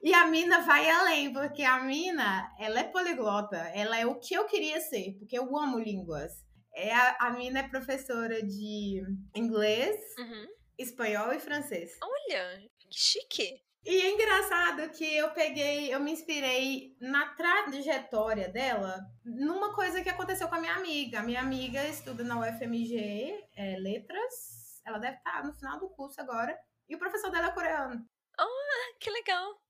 e 0.00 0.14
a 0.14 0.26
mina 0.26 0.60
vai 0.60 0.88
além, 0.88 1.32
porque 1.32 1.64
a 1.64 1.82
mina, 1.82 2.54
ela 2.60 2.78
é 2.78 2.84
poliglota, 2.84 3.56
ela 3.74 3.98
é 3.98 4.06
o 4.06 4.20
que 4.20 4.34
eu 4.34 4.46
queria 4.46 4.80
ser, 4.80 5.16
porque 5.18 5.36
eu 5.36 5.56
amo 5.58 5.80
línguas. 5.80 6.30
É 6.72 6.94
a, 6.94 7.16
a 7.18 7.30
mina 7.30 7.60
é 7.60 7.68
professora 7.68 8.40
de 8.40 9.02
inglês, 9.34 9.96
uhum. 10.18 10.46
espanhol 10.78 11.32
e 11.32 11.40
francês. 11.40 11.98
Olha, 12.00 12.62
que 12.78 12.96
chique! 12.96 13.63
E 13.84 14.00
é 14.00 14.10
engraçado 14.12 14.88
que 14.90 15.04
eu 15.04 15.30
peguei, 15.32 15.94
eu 15.94 16.00
me 16.00 16.10
inspirei 16.10 16.96
na 16.98 17.26
trajetória 17.34 18.48
dela 18.48 19.04
numa 19.22 19.74
coisa 19.74 20.02
que 20.02 20.08
aconteceu 20.08 20.48
com 20.48 20.54
a 20.54 20.60
minha 20.60 20.74
amiga. 20.74 21.20
A 21.20 21.22
minha 21.22 21.40
amiga 21.40 21.86
estuda 21.86 22.24
na 22.24 22.40
UFMG 22.40 23.46
é, 23.54 23.76
Letras. 23.76 24.80
Ela 24.86 24.98
deve 24.98 25.18
estar 25.18 25.44
no 25.44 25.52
final 25.52 25.78
do 25.78 25.90
curso 25.90 26.18
agora. 26.18 26.58
E 26.88 26.94
o 26.94 26.98
professor 26.98 27.30
dela 27.30 27.48
é 27.48 27.52
coreano. 27.52 28.08
Oh, 28.40 28.98
que 28.98 29.10
legal! 29.10 29.63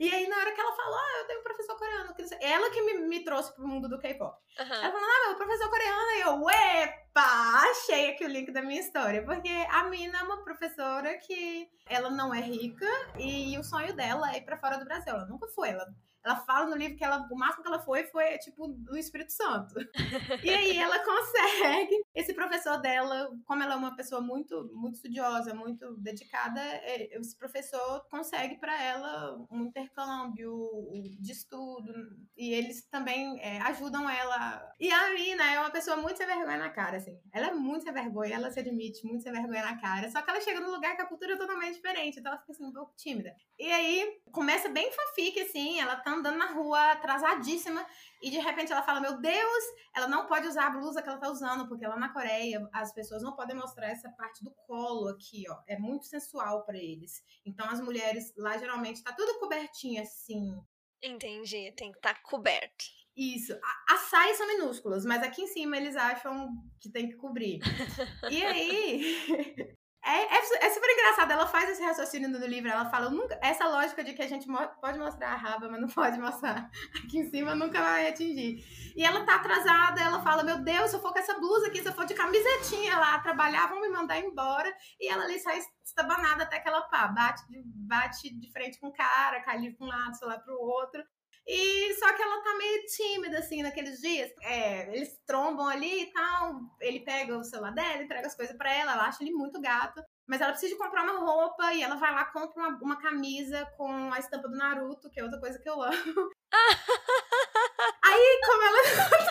E 0.00 0.12
aí, 0.12 0.28
na 0.28 0.36
hora 0.36 0.52
que 0.52 0.60
ela 0.60 0.76
falou, 0.76 0.98
ah, 0.98 1.18
eu 1.18 1.26
tenho 1.26 1.40
um 1.40 1.42
professor 1.42 1.76
coreano. 1.76 2.14
Ela 2.40 2.70
que 2.70 2.82
me, 2.82 2.94
me 3.06 3.24
trouxe 3.24 3.54
pro 3.54 3.66
mundo 3.66 3.88
do 3.88 3.98
K-pop. 3.98 4.36
Uhum. 4.58 4.66
Ela 4.66 4.92
falou, 4.92 5.08
ah, 5.08 5.28
meu 5.28 5.36
professor 5.36 5.70
coreano. 5.70 6.10
E 6.10 6.20
eu, 6.20 6.50
epa, 6.50 7.70
achei 7.70 8.10
aqui 8.10 8.24
o 8.24 8.28
link 8.28 8.52
da 8.52 8.62
minha 8.62 8.80
história. 8.80 9.24
Porque 9.24 9.48
a 9.70 9.84
Mina 9.84 10.18
é 10.18 10.22
uma 10.22 10.42
professora 10.44 11.16
que 11.18 11.68
ela 11.86 12.10
não 12.10 12.34
é 12.34 12.40
rica 12.40 12.86
e 13.18 13.58
o 13.58 13.64
sonho 13.64 13.94
dela 13.94 14.32
é 14.32 14.38
ir 14.38 14.44
pra 14.44 14.58
fora 14.58 14.78
do 14.78 14.84
Brasil. 14.84 15.14
Ela 15.14 15.26
nunca 15.26 15.48
foi. 15.48 15.70
Ela 15.70 15.86
ela 16.24 16.36
fala 16.36 16.66
no 16.66 16.76
livro 16.76 16.96
que 16.96 17.04
ela, 17.04 17.26
o 17.30 17.36
máximo 17.36 17.62
que 17.62 17.68
ela 17.68 17.80
foi 17.80 18.04
foi 18.04 18.36
tipo 18.38 18.68
do 18.68 18.96
Espírito 18.96 19.32
Santo. 19.32 19.74
e 20.44 20.50
aí 20.50 20.76
ela 20.76 20.98
consegue. 20.98 22.02
Esse 22.14 22.34
professor 22.34 22.78
dela, 22.80 23.30
como 23.46 23.62
ela 23.62 23.74
é 23.74 23.76
uma 23.76 23.96
pessoa 23.96 24.20
muito, 24.20 24.70
muito 24.74 24.96
estudiosa, 24.96 25.54
muito 25.54 25.96
dedicada, 25.96 26.60
é, 26.60 27.16
esse 27.18 27.36
professor 27.36 28.06
consegue 28.10 28.58
para 28.58 28.82
ela 28.82 29.46
um 29.50 29.64
intercâmbio 29.64 30.90
de 31.20 31.32
estudo. 31.32 31.92
E 32.36 32.52
eles 32.52 32.86
também 32.88 33.40
é, 33.40 33.60
ajudam 33.62 34.08
ela. 34.08 34.74
E 34.78 34.90
a 34.90 35.14
Mina 35.14 35.52
é 35.52 35.60
uma 35.60 35.70
pessoa 35.70 35.96
muito 35.96 36.16
sem 36.16 36.26
vergonha 36.26 36.58
na 36.58 36.70
cara, 36.70 36.98
assim. 36.98 37.18
Ela 37.32 37.48
é 37.48 37.52
muito 37.52 37.84
sem 37.84 37.92
vergonha, 37.92 38.34
ela 38.34 38.50
se 38.50 38.60
admite 38.60 39.06
muito 39.06 39.22
sem 39.22 39.32
vergonha 39.32 39.62
na 39.62 39.80
cara. 39.80 40.10
Só 40.10 40.20
que 40.20 40.30
ela 40.30 40.40
chega 40.40 40.60
num 40.60 40.70
lugar 40.70 40.96
que 40.96 41.02
a 41.02 41.06
cultura 41.06 41.34
é 41.34 41.36
totalmente 41.36 41.74
diferente, 41.76 42.18
então 42.18 42.32
ela 42.32 42.40
fica 42.40 42.52
assim 42.52 42.64
um 42.64 42.72
pouco 42.72 42.94
tímida. 42.96 43.34
E 43.58 43.70
aí 43.70 44.20
começa 44.32 44.68
bem 44.68 44.90
fanfic, 44.92 45.40
assim, 45.40 45.80
ela 45.80 45.96
tá 45.96 46.09
tá 46.12 46.18
andando 46.18 46.38
na 46.38 46.52
rua 46.52 46.92
atrasadíssima 46.92 47.86
e 48.22 48.30
de 48.30 48.38
repente 48.38 48.72
ela 48.72 48.82
fala: 48.82 49.00
Meu 49.00 49.20
Deus, 49.20 49.64
ela 49.94 50.08
não 50.08 50.26
pode 50.26 50.46
usar 50.46 50.66
a 50.66 50.70
blusa 50.70 51.02
que 51.02 51.08
ela 51.08 51.18
tá 51.18 51.30
usando, 51.30 51.68
porque 51.68 51.86
lá 51.86 51.96
na 51.96 52.12
Coreia 52.12 52.68
as 52.72 52.92
pessoas 52.92 53.22
não 53.22 53.34
podem 53.34 53.56
mostrar 53.56 53.88
essa 53.88 54.10
parte 54.10 54.42
do 54.44 54.50
colo 54.66 55.08
aqui, 55.08 55.44
ó. 55.48 55.58
É 55.66 55.78
muito 55.78 56.06
sensual 56.06 56.64
para 56.64 56.78
eles. 56.78 57.22
Então 57.44 57.68
as 57.68 57.80
mulheres 57.80 58.32
lá 58.36 58.56
geralmente 58.56 59.02
tá 59.02 59.12
tudo 59.12 59.38
cobertinho 59.38 60.02
assim. 60.02 60.58
Entendi, 61.02 61.72
tem 61.72 61.92
que 61.92 61.98
estar 61.98 62.14
tá 62.14 62.20
coberto. 62.22 62.84
Isso. 63.16 63.58
As 63.88 64.00
saias 64.02 64.36
são 64.36 64.46
minúsculas, 64.46 65.04
mas 65.04 65.22
aqui 65.22 65.42
em 65.42 65.46
cima 65.46 65.76
eles 65.76 65.96
acham 65.96 66.48
que 66.80 66.90
tem 66.90 67.08
que 67.08 67.16
cobrir. 67.16 67.60
e 68.30 68.44
aí, 68.44 69.76
É, 70.02 70.34
é, 70.34 70.66
é, 70.66 70.70
super 70.70 70.90
engraçado, 70.90 71.30
ela 71.30 71.46
faz 71.46 71.68
esse 71.68 71.82
raciocínio 71.82 72.28
no 72.28 72.46
livro, 72.46 72.70
ela 72.70 72.88
fala, 72.88 73.10
nunca, 73.10 73.38
essa 73.42 73.68
lógica 73.68 74.02
de 74.02 74.14
que 74.14 74.22
a 74.22 74.26
gente 74.26 74.48
mo 74.48 74.58
pode 74.80 74.98
mostrar 74.98 75.32
a 75.32 75.36
raba, 75.36 75.68
mas 75.68 75.80
não 75.80 75.88
pode 75.92 76.18
mostrar 76.18 76.70
aqui 76.96 77.18
em 77.18 77.30
cima, 77.30 77.54
nunca 77.54 77.80
vai 77.80 78.08
atingir. 78.08 78.64
E 78.96 79.04
ela 79.04 79.26
tá 79.26 79.36
atrasada, 79.36 80.00
ela 80.00 80.22
fala, 80.22 80.42
meu 80.42 80.58
Deus, 80.62 80.90
se 80.90 80.96
eu 80.96 81.00
for 81.00 81.12
com 81.12 81.18
essa 81.18 81.38
blusa 81.38 81.66
aqui, 81.66 81.82
se 81.82 81.88
eu 81.88 81.92
for 81.92 82.06
de 82.06 82.14
camisetinha 82.14 82.98
lá 82.98 83.18
trabalhar, 83.18 83.66
vão 83.68 83.80
me 83.80 83.88
mandar 83.88 84.18
embora. 84.18 84.74
E 84.98 85.06
ela 85.06 85.24
ali 85.24 85.38
sai 85.38 85.60
estabanada 85.84 86.44
até 86.44 86.58
que 86.60 86.68
ela 86.68 86.82
pá, 86.82 87.06
bate 87.08 87.46
de, 87.48 87.62
bate 87.64 88.30
de 88.34 88.52
frente 88.52 88.80
com 88.80 88.88
o 88.88 88.92
cara, 88.92 89.42
cai 89.42 89.70
pra 89.70 89.86
um 89.86 89.88
lado, 89.88 90.16
sei 90.16 90.26
lá, 90.26 90.38
pro 90.38 90.58
outro. 90.58 91.04
E 91.52 91.92
só 91.94 92.12
que 92.12 92.22
ela 92.22 92.40
tá 92.42 92.54
meio 92.56 92.86
tímida, 92.86 93.38
assim, 93.40 93.60
naqueles 93.60 94.00
dias. 94.00 94.30
É, 94.40 94.94
eles 94.94 95.18
trombam 95.26 95.66
ali 95.66 96.04
e 96.04 96.12
tal. 96.12 96.60
Ele 96.80 97.00
pega 97.00 97.36
o 97.36 97.42
celular 97.42 97.72
dela, 97.72 98.04
entrega 98.04 98.28
as 98.28 98.36
coisas 98.36 98.56
para 98.56 98.72
ela, 98.72 98.92
ela 98.92 99.08
acha 99.08 99.24
ele 99.24 99.32
muito 99.32 99.60
gato. 99.60 100.00
Mas 100.28 100.40
ela 100.40 100.52
precisa 100.52 100.72
de 100.72 100.78
comprar 100.78 101.02
uma 101.02 101.18
roupa 101.18 101.74
e 101.74 101.82
ela 101.82 101.96
vai 101.96 102.14
lá, 102.14 102.24
compra 102.26 102.56
uma, 102.56 102.78
uma 102.80 103.02
camisa 103.02 103.66
com 103.76 104.12
a 104.12 104.18
estampa 104.20 104.46
do 104.46 104.56
Naruto, 104.56 105.10
que 105.10 105.18
é 105.18 105.24
outra 105.24 105.40
coisa 105.40 105.58
que 105.58 105.68
eu 105.68 105.82
amo. 105.82 106.30
Aí, 108.00 108.40
como 108.46 108.62
ela 108.62 108.82
tem, 109.26 109.29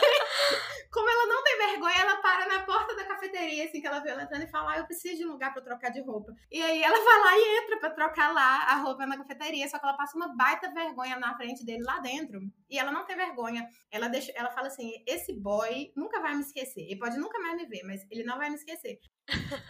como 0.92 1.10
ela 1.10 1.28
não 1.28 1.44
tem 1.44 1.58
vergonha, 1.58 2.02
ela 2.02 2.18
para 2.18 2.48
na 2.48 2.66
porta 2.66 2.96
da 2.96 3.06
cafeteria, 3.06 3.66
assim, 3.66 3.80
que 3.80 3.88
ela 3.88 4.00
vê 4.00 4.10
ela 4.10 4.24
entrando 4.24 4.44
e 4.44 4.50
fala, 4.50 4.72
ah, 4.72 4.78
eu 4.80 4.86
preciso 4.86 5.18
de 5.18 5.26
um 5.26 5.32
lugar 5.32 5.54
pra 5.54 5.62
trocar 5.62 5.92
de 5.92 6.02
roupa. 6.02 6.34
E 6.52 6.62
aí 6.62 6.82
ela 6.82 6.98
vai 7.04 7.20
lá 7.20 7.38
e 7.38 7.58
entra 7.58 7.80
pra 7.80 7.90
trocar 7.92 8.34
lá 8.34 8.64
a 8.66 8.76
roupa 8.78 9.06
na 9.06 9.18
cafeteria, 9.18 9.68
só 9.68 9.78
que 9.78 9.86
ela 9.86 9.96
passa 9.96 10.18
uma 10.18 10.36
baita 10.36 10.74
vergonha 10.74 11.20
na 11.20 11.36
frente 11.38 11.64
dele 11.64 11.84
lá 11.84 12.00
dentro. 12.00 12.40
E 12.70 12.78
ela 12.78 12.92
não 12.92 13.06
tem 13.06 13.16
vergonha. 13.16 13.68
Ela, 13.92 14.08
deixa, 14.08 14.32
ela 14.36 14.50
fala 14.52 14.68
assim, 14.68 14.92
esse 15.06 15.34
boy 15.34 15.92
nunca 15.96 16.20
vai 16.20 16.36
me 16.36 16.42
esquecer. 16.42 16.82
Ele 16.82 17.00
pode 17.00 17.18
nunca 17.18 17.40
mais 17.40 17.56
me 17.56 17.66
ver, 17.66 17.84
mas 17.84 18.02
ele 18.10 18.24
não 18.24 18.38
vai 18.38 18.50
me 18.50 18.56
esquecer. 18.56 19.00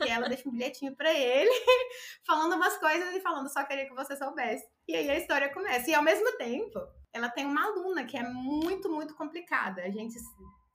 E 0.05 0.09
ela 0.09 0.29
deixa 0.29 0.47
um 0.47 0.51
bilhetinho 0.51 0.95
pra 0.95 1.13
ele, 1.13 1.51
falando 2.25 2.55
umas 2.55 2.77
coisas 2.77 3.13
e 3.13 3.19
falando, 3.19 3.51
só 3.51 3.63
queria 3.65 3.87
que 3.87 3.93
você 3.93 4.15
soubesse. 4.15 4.65
E 4.87 4.95
aí 4.95 5.09
a 5.09 5.17
história 5.17 5.53
começa. 5.53 5.89
E 5.89 5.93
ao 5.93 6.03
mesmo 6.03 6.31
tempo, 6.37 6.79
ela 7.11 7.29
tem 7.29 7.45
uma 7.45 7.65
aluna 7.65 8.05
que 8.05 8.17
é 8.17 8.23
muito, 8.23 8.89
muito 8.89 9.15
complicada. 9.15 9.81
A 9.81 9.89
gente 9.89 10.17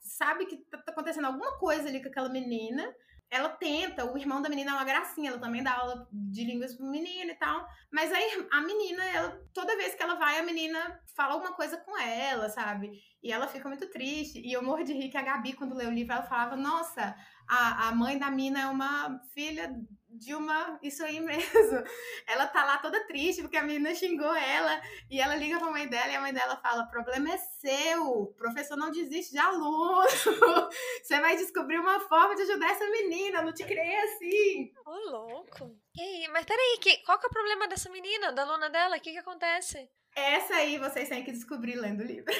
sabe 0.05 0.45
que 0.45 0.57
tá 0.57 0.81
acontecendo 0.87 1.25
alguma 1.25 1.57
coisa 1.57 1.89
ali 1.89 2.01
com 2.01 2.09
aquela 2.09 2.29
menina. 2.29 2.93
Ela 3.29 3.49
tenta, 3.49 4.05
o 4.05 4.17
irmão 4.17 4.39
da 4.39 4.47
menina 4.47 4.71
é 4.71 4.73
uma 4.75 4.83
gracinha, 4.83 5.31
ela 5.31 5.39
também 5.39 5.63
dá 5.63 5.73
aula 5.73 6.07
de 6.11 6.43
línguas 6.43 6.75
pro 6.75 6.85
menino 6.85 7.31
e 7.31 7.35
tal. 7.35 7.65
Mas 7.91 8.13
aí 8.13 8.47
a 8.51 8.61
menina, 8.61 9.03
ela, 9.03 9.41
toda 9.51 9.75
vez 9.75 9.95
que 9.95 10.03
ela 10.03 10.15
vai, 10.15 10.37
a 10.37 10.43
menina 10.43 11.01
fala 11.15 11.33
alguma 11.33 11.53
coisa 11.53 11.75
com 11.77 11.97
ela, 11.97 12.49
sabe? 12.49 12.91
E 13.23 13.31
ela 13.31 13.47
fica 13.47 13.67
muito 13.67 13.89
triste. 13.89 14.39
E 14.39 14.53
eu 14.53 14.63
morro 14.63 14.83
de 14.83 14.93
rir 14.93 15.09
que 15.09 15.17
a 15.17 15.23
Gabi, 15.23 15.53
quando 15.53 15.75
leu 15.75 15.89
o 15.89 15.93
livro, 15.93 16.13
ela 16.13 16.23
falava: 16.23 16.55
Nossa, 16.55 17.15
a, 17.49 17.87
a 17.87 17.95
mãe 17.95 18.19
da 18.19 18.29
mina 18.29 18.61
é 18.61 18.67
uma 18.67 19.19
filha 19.33 19.73
de 20.17 20.33
uma. 20.33 20.79
Isso 20.81 21.03
aí 21.03 21.19
mesmo. 21.19 21.43
Ela 22.27 22.47
tá 22.47 22.63
lá 22.63 22.77
toda 22.77 23.05
triste 23.07 23.41
porque 23.41 23.57
a 23.57 23.63
menina 23.63 23.93
xingou 23.93 24.33
ela 24.35 24.81
e 25.09 25.19
ela 25.19 25.35
liga 25.35 25.59
pra 25.59 25.71
mãe 25.71 25.87
dela 25.87 26.11
e 26.11 26.15
a 26.15 26.21
mãe 26.21 26.33
dela 26.33 26.57
fala: 26.57 26.87
problema 26.87 27.31
é 27.31 27.37
seu, 27.37 28.03
o 28.03 28.27
professor 28.33 28.77
não 28.77 28.91
desiste 28.91 29.33
de 29.33 29.37
aluno. 29.37 30.05
Você 31.03 31.19
vai 31.19 31.35
descobrir 31.35 31.79
uma 31.79 31.99
forma 32.01 32.35
de 32.35 32.43
ajudar 32.43 32.71
essa 32.71 32.89
menina, 32.89 33.41
não 33.41 33.53
te 33.53 33.63
criei 33.63 33.99
assim. 34.01 34.71
Ô, 34.85 34.91
oh, 34.91 35.11
louco. 35.11 35.75
E 35.95 36.01
aí, 36.01 36.27
mas 36.29 36.45
peraí, 36.45 36.77
que, 36.79 36.97
qual 37.05 37.19
que 37.19 37.25
é 37.25 37.29
o 37.29 37.33
problema 37.33 37.67
dessa 37.67 37.89
menina, 37.89 38.31
da 38.31 38.43
aluna 38.43 38.69
dela? 38.69 38.97
O 38.97 38.99
que 38.99 39.11
que 39.11 39.19
acontece? 39.19 39.89
Essa 40.15 40.55
aí 40.55 40.77
vocês 40.77 41.09
têm 41.09 41.23
que 41.23 41.31
descobrir 41.31 41.75
lendo 41.75 42.01
o 42.01 42.05
livro. 42.05 42.33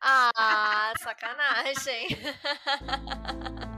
ah, 0.00 0.92
sacanagem. 0.98 2.08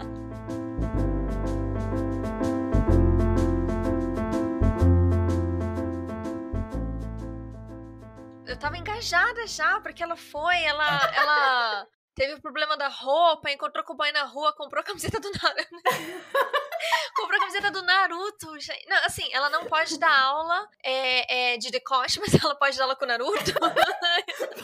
eu 8.56 8.60
tava 8.60 8.78
engajada 8.78 9.46
já, 9.46 9.78
porque 9.80 10.02
ela 10.02 10.16
foi, 10.16 10.62
ela, 10.62 11.14
ela 11.14 11.86
teve 12.14 12.34
o 12.34 12.40
problema 12.40 12.74
da 12.74 12.88
roupa, 12.88 13.50
encontrou 13.50 13.84
com 13.84 13.92
o 13.92 13.96
boy 13.96 14.10
na 14.12 14.24
rua, 14.24 14.54
comprou 14.54 14.80
a 14.80 14.84
camiseta 14.84 15.20
do 15.20 15.30
Naruto. 15.30 15.68
comprou 17.14 17.36
a 17.36 17.40
camiseta 17.40 17.70
do 17.70 17.82
Naruto. 17.82 18.46
Não, 18.88 18.96
assim, 19.04 19.28
ela 19.30 19.50
não 19.50 19.66
pode 19.66 19.98
dar 19.98 20.18
aula 20.18 20.66
é, 20.82 21.52
é, 21.52 21.58
de 21.58 21.70
decote, 21.70 22.18
mas 22.26 22.32
ela 22.32 22.54
pode 22.54 22.78
dar 22.78 22.84
aula 22.84 22.96
com 22.96 23.04
o 23.04 23.08
Naruto. 23.08 23.52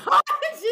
pode! 0.04 0.66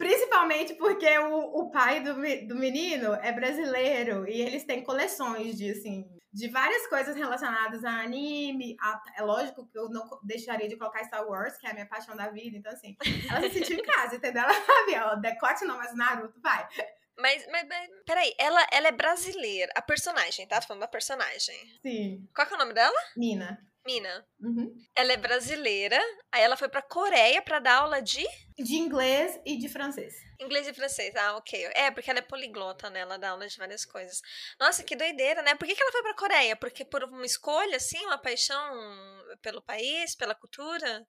Principalmente 0.00 0.72
porque 0.76 1.18
o, 1.18 1.60
o 1.60 1.70
pai 1.70 2.00
do, 2.00 2.14
do 2.46 2.54
menino 2.54 3.12
é 3.16 3.30
brasileiro 3.32 4.26
e 4.26 4.40
eles 4.40 4.64
têm 4.64 4.82
coleções 4.82 5.58
de, 5.58 5.72
assim, 5.72 6.08
de 6.32 6.48
várias 6.48 6.86
coisas 6.86 7.14
relacionadas 7.14 7.84
a 7.84 8.00
anime. 8.00 8.78
A, 8.80 9.02
é 9.18 9.22
lógico 9.22 9.68
que 9.68 9.78
eu 9.78 9.90
não 9.90 10.08
deixaria 10.22 10.66
de 10.66 10.78
colocar 10.78 11.04
Star 11.04 11.28
Wars, 11.28 11.58
que 11.58 11.66
é 11.66 11.70
a 11.70 11.74
minha 11.74 11.84
paixão 11.84 12.16
da 12.16 12.30
vida. 12.30 12.56
Então, 12.56 12.72
assim, 12.72 12.96
ela 13.30 13.42
se 13.42 13.58
sentiu 13.58 13.76
em 13.76 13.82
casa, 13.82 14.16
entendeu? 14.16 14.42
Ela 14.42 14.54
sabia, 14.54 15.06
ó, 15.06 15.16
decote 15.16 15.66
não, 15.66 15.76
mas 15.76 15.94
Naruto 15.94 16.40
vai. 16.40 16.66
Mas, 17.18 17.46
mas, 17.52 17.68
mas, 17.68 17.90
peraí, 18.06 18.34
ela, 18.38 18.66
ela 18.72 18.88
é 18.88 18.92
brasileira. 18.92 19.70
A 19.76 19.82
personagem, 19.82 20.48
tá? 20.48 20.62
Falando 20.62 20.80
da 20.80 20.88
personagem. 20.88 21.78
Sim. 21.82 22.26
Qual 22.34 22.46
que 22.46 22.54
é 22.54 22.56
o 22.56 22.60
nome 22.60 22.72
dela? 22.72 22.96
Mina. 23.14 23.69
Mina. 23.86 24.26
Uhum. 24.40 24.74
Ela 24.94 25.12
é 25.12 25.16
brasileira. 25.16 25.98
Aí 26.32 26.42
ela 26.42 26.56
foi 26.56 26.68
pra 26.68 26.82
Coreia 26.82 27.40
pra 27.42 27.58
dar 27.58 27.78
aula 27.78 28.00
de. 28.00 28.26
De 28.58 28.76
inglês 28.76 29.40
e 29.44 29.56
de 29.56 29.68
francês. 29.68 30.14
Inglês 30.38 30.66
e 30.68 30.74
francês, 30.74 31.14
ah, 31.16 31.36
ok. 31.36 31.70
É, 31.74 31.90
porque 31.90 32.10
ela 32.10 32.18
é 32.18 32.22
poliglota, 32.22 32.88
né? 32.90 33.00
Ela 33.00 33.18
dá 33.18 33.30
aula 33.30 33.46
de 33.46 33.56
várias 33.56 33.84
coisas. 33.84 34.20
Nossa, 34.58 34.82
que 34.82 34.96
doideira, 34.96 35.42
né? 35.42 35.54
Por 35.54 35.66
que, 35.66 35.74
que 35.74 35.82
ela 35.82 35.92
foi 35.92 36.02
pra 36.02 36.14
Coreia? 36.14 36.56
Porque 36.56 36.84
por 36.84 37.04
uma 37.04 37.26
escolha, 37.26 37.76
assim, 37.76 38.04
uma 38.06 38.18
paixão 38.18 38.58
pelo 39.42 39.62
país, 39.62 40.14
pela 40.14 40.34
cultura? 40.34 41.06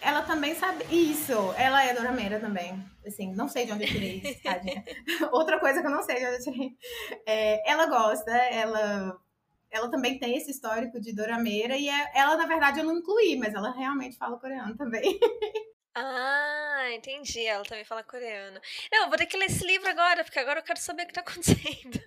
Ela 0.00 0.22
também 0.22 0.54
sabe. 0.54 0.84
Isso, 0.90 1.32
ela 1.56 1.84
é 1.84 1.94
dorameira 1.94 2.40
também. 2.40 2.84
Assim, 3.06 3.32
não 3.34 3.48
sei 3.48 3.66
de 3.66 3.72
onde 3.72 3.84
eu 3.84 3.88
tirei 3.88 4.20
isso, 4.24 4.42
tadinha. 4.42 4.84
Outra 5.32 5.60
coisa 5.60 5.80
que 5.80 5.86
eu 5.86 5.90
não 5.92 6.02
sei 6.02 6.16
de 6.16 6.26
onde 6.26 6.36
eu 6.36 6.52
tirei. 6.52 6.70
É, 7.26 7.70
ela 7.70 7.86
gosta, 7.86 8.30
ela. 8.30 9.16
Ela 9.72 9.90
também 9.90 10.18
tem 10.18 10.36
esse 10.36 10.50
histórico 10.50 11.00
de 11.00 11.14
dorameira 11.14 11.76
e 11.76 11.88
é, 11.88 12.12
ela, 12.14 12.36
na 12.36 12.46
verdade, 12.46 12.78
eu 12.78 12.84
não 12.84 12.98
incluí, 12.98 13.36
mas 13.36 13.54
ela 13.54 13.72
realmente 13.72 14.16
fala 14.16 14.38
coreano 14.38 14.76
também. 14.76 15.18
Ah, 15.94 16.86
entendi. 16.94 17.44
Ela 17.44 17.64
também 17.64 17.84
fala 17.84 18.02
coreano. 18.02 18.58
Não, 18.90 19.08
vou 19.08 19.18
ter 19.18 19.26
que 19.26 19.36
ler 19.36 19.46
esse 19.46 19.62
livro 19.66 19.88
agora, 19.90 20.24
porque 20.24 20.38
agora 20.38 20.60
eu 20.60 20.64
quero 20.64 20.80
saber 20.80 21.02
o 21.02 21.06
que 21.06 21.12
tá 21.12 21.20
acontecendo. 21.22 22.00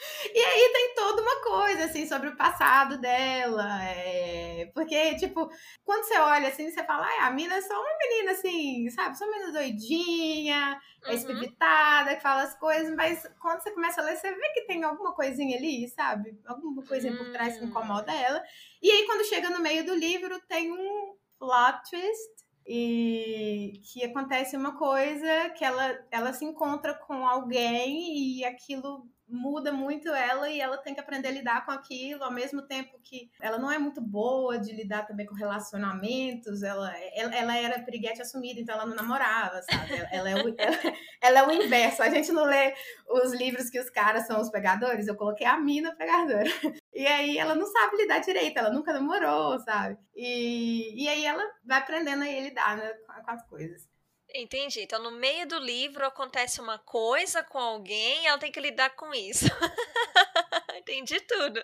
E 0.32 0.38
aí 0.38 0.72
tem 0.72 0.94
toda 0.94 1.22
uma 1.22 1.42
coisa, 1.42 1.84
assim, 1.84 2.06
sobre 2.06 2.28
o 2.28 2.36
passado 2.36 2.98
dela. 2.98 3.82
É... 3.84 4.70
Porque, 4.74 5.16
tipo, 5.16 5.50
quando 5.84 6.04
você 6.04 6.18
olha 6.18 6.48
assim, 6.48 6.70
você 6.70 6.84
fala, 6.84 7.06
ah, 7.06 7.26
a 7.26 7.30
mina 7.30 7.54
é 7.54 7.60
só 7.60 7.74
uma 7.74 7.98
menina, 7.98 8.32
assim, 8.32 8.88
sabe? 8.90 9.18
Só 9.18 9.24
uma 9.24 9.32
menina 9.32 9.52
doidinha, 9.52 10.80
uhum. 11.06 11.12
espivitada, 11.12 12.16
que 12.16 12.22
fala 12.22 12.42
as 12.42 12.58
coisas, 12.58 12.94
mas 12.94 13.28
quando 13.40 13.62
você 13.62 13.70
começa 13.72 14.00
a 14.00 14.04
ler, 14.04 14.16
você 14.16 14.32
vê 14.32 14.48
que 14.54 14.66
tem 14.66 14.82
alguma 14.84 15.14
coisinha 15.14 15.56
ali, 15.56 15.88
sabe? 15.88 16.38
Alguma 16.46 16.84
coisinha 16.84 17.16
por 17.16 17.30
trás 17.32 17.58
que 17.58 17.64
incomoda 17.64 18.12
ela. 18.12 18.42
E 18.82 18.90
aí, 18.90 19.06
quando 19.06 19.28
chega 19.28 19.50
no 19.50 19.60
meio 19.60 19.84
do 19.84 19.94
livro, 19.94 20.40
tem 20.48 20.70
um 20.72 21.14
plot 21.38 21.90
twist 21.90 22.40
e 22.66 23.80
que 23.82 24.04
acontece 24.04 24.56
uma 24.56 24.76
coisa 24.76 25.50
que 25.50 25.64
ela, 25.64 25.98
ela 26.10 26.32
se 26.32 26.44
encontra 26.44 26.94
com 26.94 27.26
alguém 27.26 28.38
e 28.38 28.44
aquilo 28.44 29.08
muda 29.30 29.72
muito 29.72 30.08
ela 30.08 30.48
e 30.50 30.60
ela 30.60 30.76
tem 30.78 30.94
que 30.94 31.00
aprender 31.00 31.28
a 31.28 31.32
lidar 31.32 31.64
com 31.64 31.70
aquilo, 31.70 32.24
ao 32.24 32.32
mesmo 32.32 32.62
tempo 32.62 32.98
que 33.02 33.30
ela 33.40 33.58
não 33.58 33.70
é 33.70 33.78
muito 33.78 34.00
boa 34.00 34.58
de 34.58 34.72
lidar 34.72 35.06
também 35.06 35.26
com 35.26 35.34
relacionamentos, 35.34 36.62
ela, 36.62 36.92
ela, 37.14 37.34
ela 37.34 37.56
era 37.56 37.82
piriguete 37.82 38.22
assumida, 38.22 38.60
então 38.60 38.74
ela 38.74 38.86
não 38.86 38.96
namorava, 38.96 39.62
sabe? 39.62 39.94
Ela, 39.94 40.08
ela, 40.10 40.30
é 40.30 40.34
o, 40.34 40.54
ela, 40.58 40.76
ela, 41.22 41.38
é 41.38 41.46
o 41.46 41.52
inverso, 41.52 42.02
a 42.02 42.10
gente 42.10 42.32
não 42.32 42.44
lê 42.44 42.74
os 43.08 43.32
livros 43.32 43.70
que 43.70 43.78
os 43.78 43.90
caras 43.90 44.26
são 44.26 44.40
os 44.40 44.50
pegadores, 44.50 45.06
eu 45.06 45.16
coloquei 45.16 45.46
a 45.46 45.58
mina 45.58 45.94
pegadora. 45.94 46.50
E 46.92 47.06
aí 47.06 47.38
ela 47.38 47.54
não 47.54 47.66
sabe 47.66 47.96
lidar 47.96 48.18
direito, 48.18 48.58
ela 48.58 48.70
nunca 48.70 48.92
namorou, 48.92 49.58
sabe? 49.60 49.96
E, 50.14 51.04
e 51.04 51.08
aí 51.08 51.24
ela 51.24 51.42
vai 51.64 51.78
aprendendo 51.78 52.22
a 52.22 52.26
lidar 52.26 52.76
né, 52.76 52.92
com 53.24 53.30
as 53.30 53.46
coisas. 53.46 53.89
Entendi. 54.34 54.82
Então, 54.82 55.02
no 55.02 55.10
meio 55.10 55.46
do 55.46 55.58
livro 55.58 56.06
acontece 56.06 56.60
uma 56.60 56.78
coisa 56.78 57.42
com 57.42 57.58
alguém 57.58 58.22
e 58.22 58.26
ela 58.26 58.38
tem 58.38 58.52
que 58.52 58.60
lidar 58.60 58.90
com 58.90 59.12
isso. 59.14 59.46
Entendi 60.76 61.20
tudo. 61.20 61.62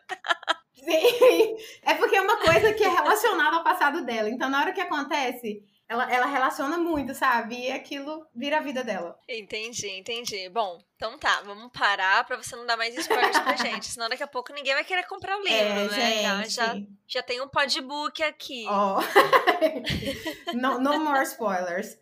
Sim, 0.74 1.56
é 1.82 1.94
porque 1.94 2.16
é 2.16 2.20
uma 2.20 2.36
coisa 2.38 2.72
que 2.74 2.84
é 2.84 2.88
relacionada 2.88 3.56
ao 3.56 3.64
passado 3.64 4.04
dela. 4.04 4.28
Então, 4.28 4.48
na 4.48 4.60
hora 4.60 4.72
que 4.72 4.80
acontece, 4.80 5.64
ela, 5.88 6.12
ela 6.12 6.26
relaciona 6.26 6.76
muito, 6.76 7.14
sabe? 7.14 7.66
E 7.66 7.72
aquilo 7.72 8.26
vira 8.34 8.58
a 8.58 8.60
vida 8.60 8.82
dela. 8.82 9.18
Entendi, 9.28 9.88
entendi. 9.88 10.48
Bom, 10.48 10.78
então 10.96 11.16
tá, 11.18 11.42
vamos 11.44 11.70
parar 11.72 12.24
pra 12.24 12.36
você 12.36 12.56
não 12.56 12.66
dar 12.66 12.76
mais 12.76 12.96
spoilers 12.96 13.38
pra 13.38 13.54
gente. 13.56 13.86
Senão 13.86 14.08
daqui 14.08 14.22
a 14.22 14.28
pouco 14.28 14.52
ninguém 14.52 14.74
vai 14.74 14.84
querer 14.84 15.04
comprar 15.04 15.36
o 15.38 15.46
é, 15.46 15.50
livro, 15.50 15.94
é, 15.94 15.98
né? 15.98 16.42
Gente. 16.42 16.54
Já, 16.54 16.74
já 17.06 17.22
tem 17.22 17.40
um 17.40 17.48
podbook 17.48 18.22
aqui. 18.22 18.66
Oh. 18.68 19.00
no, 20.54 20.80
no 20.80 21.00
more 21.00 21.22
spoilers. 21.22 21.96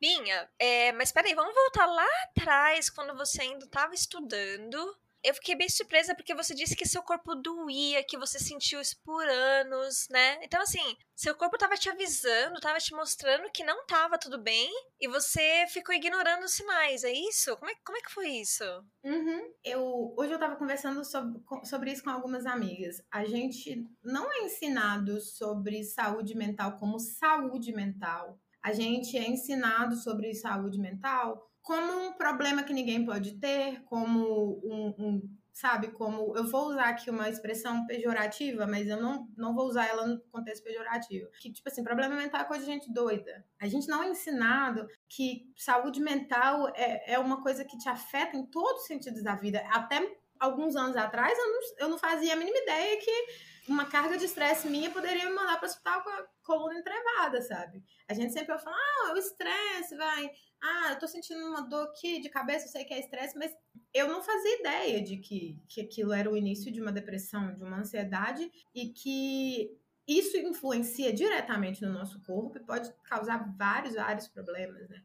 Minha, 0.00 0.48
é, 0.58 0.92
mas 0.92 1.12
peraí, 1.12 1.34
vamos 1.34 1.54
voltar 1.54 1.86
lá 1.86 2.06
atrás, 2.24 2.88
quando 2.88 3.14
você 3.16 3.42
ainda 3.42 3.66
estava 3.66 3.94
estudando. 3.94 4.78
Eu 5.22 5.34
fiquei 5.34 5.54
bem 5.54 5.68
surpresa 5.68 6.14
porque 6.14 6.34
você 6.34 6.54
disse 6.54 6.74
que 6.74 6.88
seu 6.88 7.02
corpo 7.02 7.34
doía, 7.34 8.02
que 8.02 8.16
você 8.16 8.38
sentiu 8.38 8.80
isso 8.80 8.96
por 9.04 9.22
anos, 9.28 10.06
né? 10.08 10.42
Então, 10.42 10.62
assim, 10.62 10.96
seu 11.14 11.34
corpo 11.34 11.58
tava 11.58 11.74
te 11.74 11.90
avisando, 11.90 12.58
tava 12.58 12.78
te 12.78 12.94
mostrando 12.94 13.50
que 13.52 13.62
não 13.62 13.84
tava 13.84 14.16
tudo 14.16 14.40
bem 14.40 14.70
e 14.98 15.06
você 15.06 15.66
ficou 15.68 15.94
ignorando 15.94 16.44
os 16.44 16.52
sinais, 16.52 17.04
é 17.04 17.12
isso? 17.12 17.54
Como 17.58 17.70
é, 17.70 17.74
como 17.84 17.98
é 17.98 18.00
que 18.00 18.10
foi 18.10 18.28
isso? 18.28 18.64
Uhum. 19.04 19.52
Eu, 19.62 20.14
hoje 20.16 20.32
eu 20.32 20.38
tava 20.38 20.56
conversando 20.56 21.04
sobre, 21.04 21.38
sobre 21.64 21.92
isso 21.92 22.02
com 22.02 22.08
algumas 22.08 22.46
amigas. 22.46 23.02
A 23.10 23.26
gente 23.26 23.86
não 24.02 24.32
é 24.32 24.44
ensinado 24.44 25.20
sobre 25.20 25.84
saúde 25.84 26.34
mental 26.34 26.78
como 26.78 26.98
saúde 26.98 27.74
mental 27.74 28.40
a 28.62 28.72
gente 28.72 29.16
é 29.16 29.28
ensinado 29.28 29.96
sobre 29.96 30.34
saúde 30.34 30.78
mental 30.78 31.50
como 31.62 32.08
um 32.08 32.12
problema 32.14 32.62
que 32.62 32.72
ninguém 32.72 33.04
pode 33.04 33.38
ter, 33.38 33.82
como 33.84 34.60
um, 34.64 34.94
um, 34.98 35.38
sabe, 35.52 35.88
como 35.92 36.36
eu 36.36 36.44
vou 36.48 36.68
usar 36.68 36.88
aqui 36.88 37.10
uma 37.10 37.28
expressão 37.28 37.86
pejorativa, 37.86 38.66
mas 38.66 38.88
eu 38.88 39.00
não, 39.00 39.28
não 39.36 39.54
vou 39.54 39.66
usar 39.66 39.86
ela 39.86 40.06
no 40.06 40.20
contexto 40.32 40.64
pejorativo. 40.64 41.28
Que, 41.40 41.52
tipo 41.52 41.68
assim, 41.68 41.84
problema 41.84 42.16
mental 42.16 42.40
é 42.40 42.44
coisa 42.44 42.64
de 42.64 42.70
gente 42.70 42.92
doida. 42.92 43.44
A 43.60 43.68
gente 43.68 43.86
não 43.88 44.02
é 44.02 44.08
ensinado 44.08 44.86
que 45.08 45.52
saúde 45.56 46.00
mental 46.00 46.68
é, 46.74 47.12
é 47.14 47.18
uma 47.18 47.42
coisa 47.42 47.64
que 47.64 47.76
te 47.76 47.88
afeta 47.88 48.36
em 48.36 48.46
todos 48.46 48.82
os 48.82 48.86
sentidos 48.86 49.22
da 49.22 49.34
vida. 49.34 49.62
Até 49.70 50.00
alguns 50.38 50.74
anos 50.74 50.96
atrás, 50.96 51.38
eu 51.38 51.46
não, 51.46 51.60
eu 51.78 51.88
não 51.90 51.98
fazia 51.98 52.32
a 52.32 52.36
mínima 52.36 52.56
ideia 52.56 52.98
que 52.98 53.26
uma 53.68 53.86
carga 53.86 54.16
de 54.16 54.24
estresse 54.24 54.68
minha 54.68 54.90
poderia 54.90 55.24
me 55.24 55.34
mandar 55.34 55.56
para 55.58 55.66
o 55.66 55.70
hospital 55.70 56.02
com 56.02 56.10
a 56.10 56.26
coluna 56.42 56.78
entrevada, 56.78 57.40
sabe? 57.42 57.82
A 58.08 58.14
gente 58.14 58.32
sempre 58.32 58.58
fala, 58.58 58.76
ah, 58.76 59.12
o 59.14 59.16
estresse 59.16 59.96
vai. 59.96 60.30
Ah, 60.62 60.90
eu 60.90 60.98
tô 60.98 61.06
sentindo 61.06 61.40
uma 61.46 61.62
dor 61.62 61.88
aqui 61.88 62.20
de 62.20 62.28
cabeça, 62.28 62.66
eu 62.66 62.70
sei 62.70 62.84
que 62.84 62.92
é 62.92 63.00
estresse, 63.00 63.38
mas 63.38 63.54
eu 63.94 64.08
não 64.08 64.22
fazia 64.22 64.60
ideia 64.60 65.02
de 65.02 65.16
que, 65.16 65.58
que 65.68 65.80
aquilo 65.80 66.12
era 66.12 66.30
o 66.30 66.36
início 66.36 66.70
de 66.70 66.80
uma 66.80 66.92
depressão, 66.92 67.54
de 67.54 67.62
uma 67.62 67.78
ansiedade 67.78 68.50
e 68.74 68.88
que 68.88 69.78
isso 70.06 70.36
influencia 70.36 71.12
diretamente 71.12 71.82
no 71.82 71.92
nosso 71.92 72.20
corpo 72.22 72.58
e 72.58 72.60
pode 72.60 72.92
causar 73.04 73.54
vários, 73.56 73.94
vários 73.94 74.28
problemas, 74.28 74.88
né? 74.88 75.02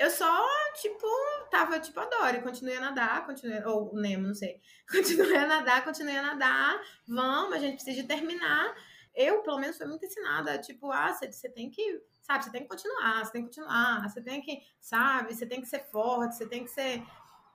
Eu 0.00 0.08
só, 0.08 0.48
tipo, 0.80 1.06
tava 1.50 1.78
tipo 1.78 2.00
a 2.00 2.06
Dory, 2.06 2.40
continuei 2.40 2.78
a 2.78 2.80
nadar, 2.80 3.26
continuei, 3.26 3.62
ou 3.64 3.92
o 3.92 4.00
Nemo, 4.00 4.28
não 4.28 4.34
sei. 4.34 4.58
Continuei 4.90 5.36
a 5.36 5.46
nadar, 5.46 5.84
continuei 5.84 6.16
a 6.16 6.22
nadar, 6.22 6.80
vamos, 7.06 7.52
a 7.54 7.58
gente 7.58 7.74
precisa 7.74 8.08
terminar. 8.08 8.74
Eu, 9.14 9.42
pelo 9.42 9.58
menos, 9.58 9.76
fui 9.76 9.86
muito 9.86 10.06
ensinada, 10.06 10.56
tipo, 10.56 10.90
ah, 10.90 11.12
você 11.12 11.50
tem 11.50 11.68
que, 11.68 12.02
sabe, 12.22 12.44
você 12.44 12.50
tem 12.50 12.62
que 12.62 12.68
continuar, 12.68 13.26
você 13.26 13.32
tem 13.32 13.42
que 13.42 13.48
continuar, 13.48 14.08
você 14.08 14.22
tem 14.22 14.40
que, 14.40 14.58
sabe, 14.80 15.34
você 15.34 15.46
tem 15.46 15.60
que 15.60 15.68
ser 15.68 15.80
forte, 15.90 16.34
você 16.34 16.48
tem 16.48 16.64
que 16.64 16.70
ser. 16.70 17.04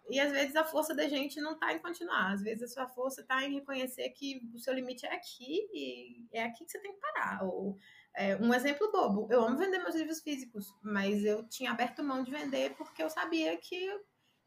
E 0.07 0.19
às 0.19 0.31
vezes 0.31 0.55
a 0.55 0.63
força 0.63 0.93
da 0.93 1.09
gente 1.09 1.41
não 1.41 1.57
tá 1.57 1.73
em 1.73 1.79
continuar, 1.79 2.31
às 2.31 2.43
vezes 2.43 2.61
a 2.61 2.67
sua 2.67 2.87
força 2.87 3.23
tá 3.23 3.43
em 3.43 3.55
reconhecer 3.55 4.07
que 4.11 4.39
o 4.53 4.59
seu 4.59 4.71
limite 4.71 5.03
é 5.03 5.15
aqui 5.15 5.67
e 5.73 6.27
é 6.31 6.43
aqui 6.43 6.63
que 6.63 6.71
você 6.71 6.79
tem 6.79 6.93
que 6.93 6.99
parar. 6.99 7.43
Ou 7.43 7.79
é, 8.15 8.35
um 8.37 8.53
exemplo 8.53 8.91
bobo, 8.91 9.27
eu 9.31 9.43
amo 9.43 9.57
vender 9.57 9.79
meus 9.79 9.95
livros 9.95 10.21
físicos, 10.21 10.73
mas 10.81 11.23
eu 11.23 11.47
tinha 11.47 11.71
aberto 11.71 12.03
mão 12.03 12.23
de 12.23 12.31
vender 12.31 12.75
porque 12.75 13.03
eu 13.03 13.09
sabia 13.09 13.55
que 13.57 13.89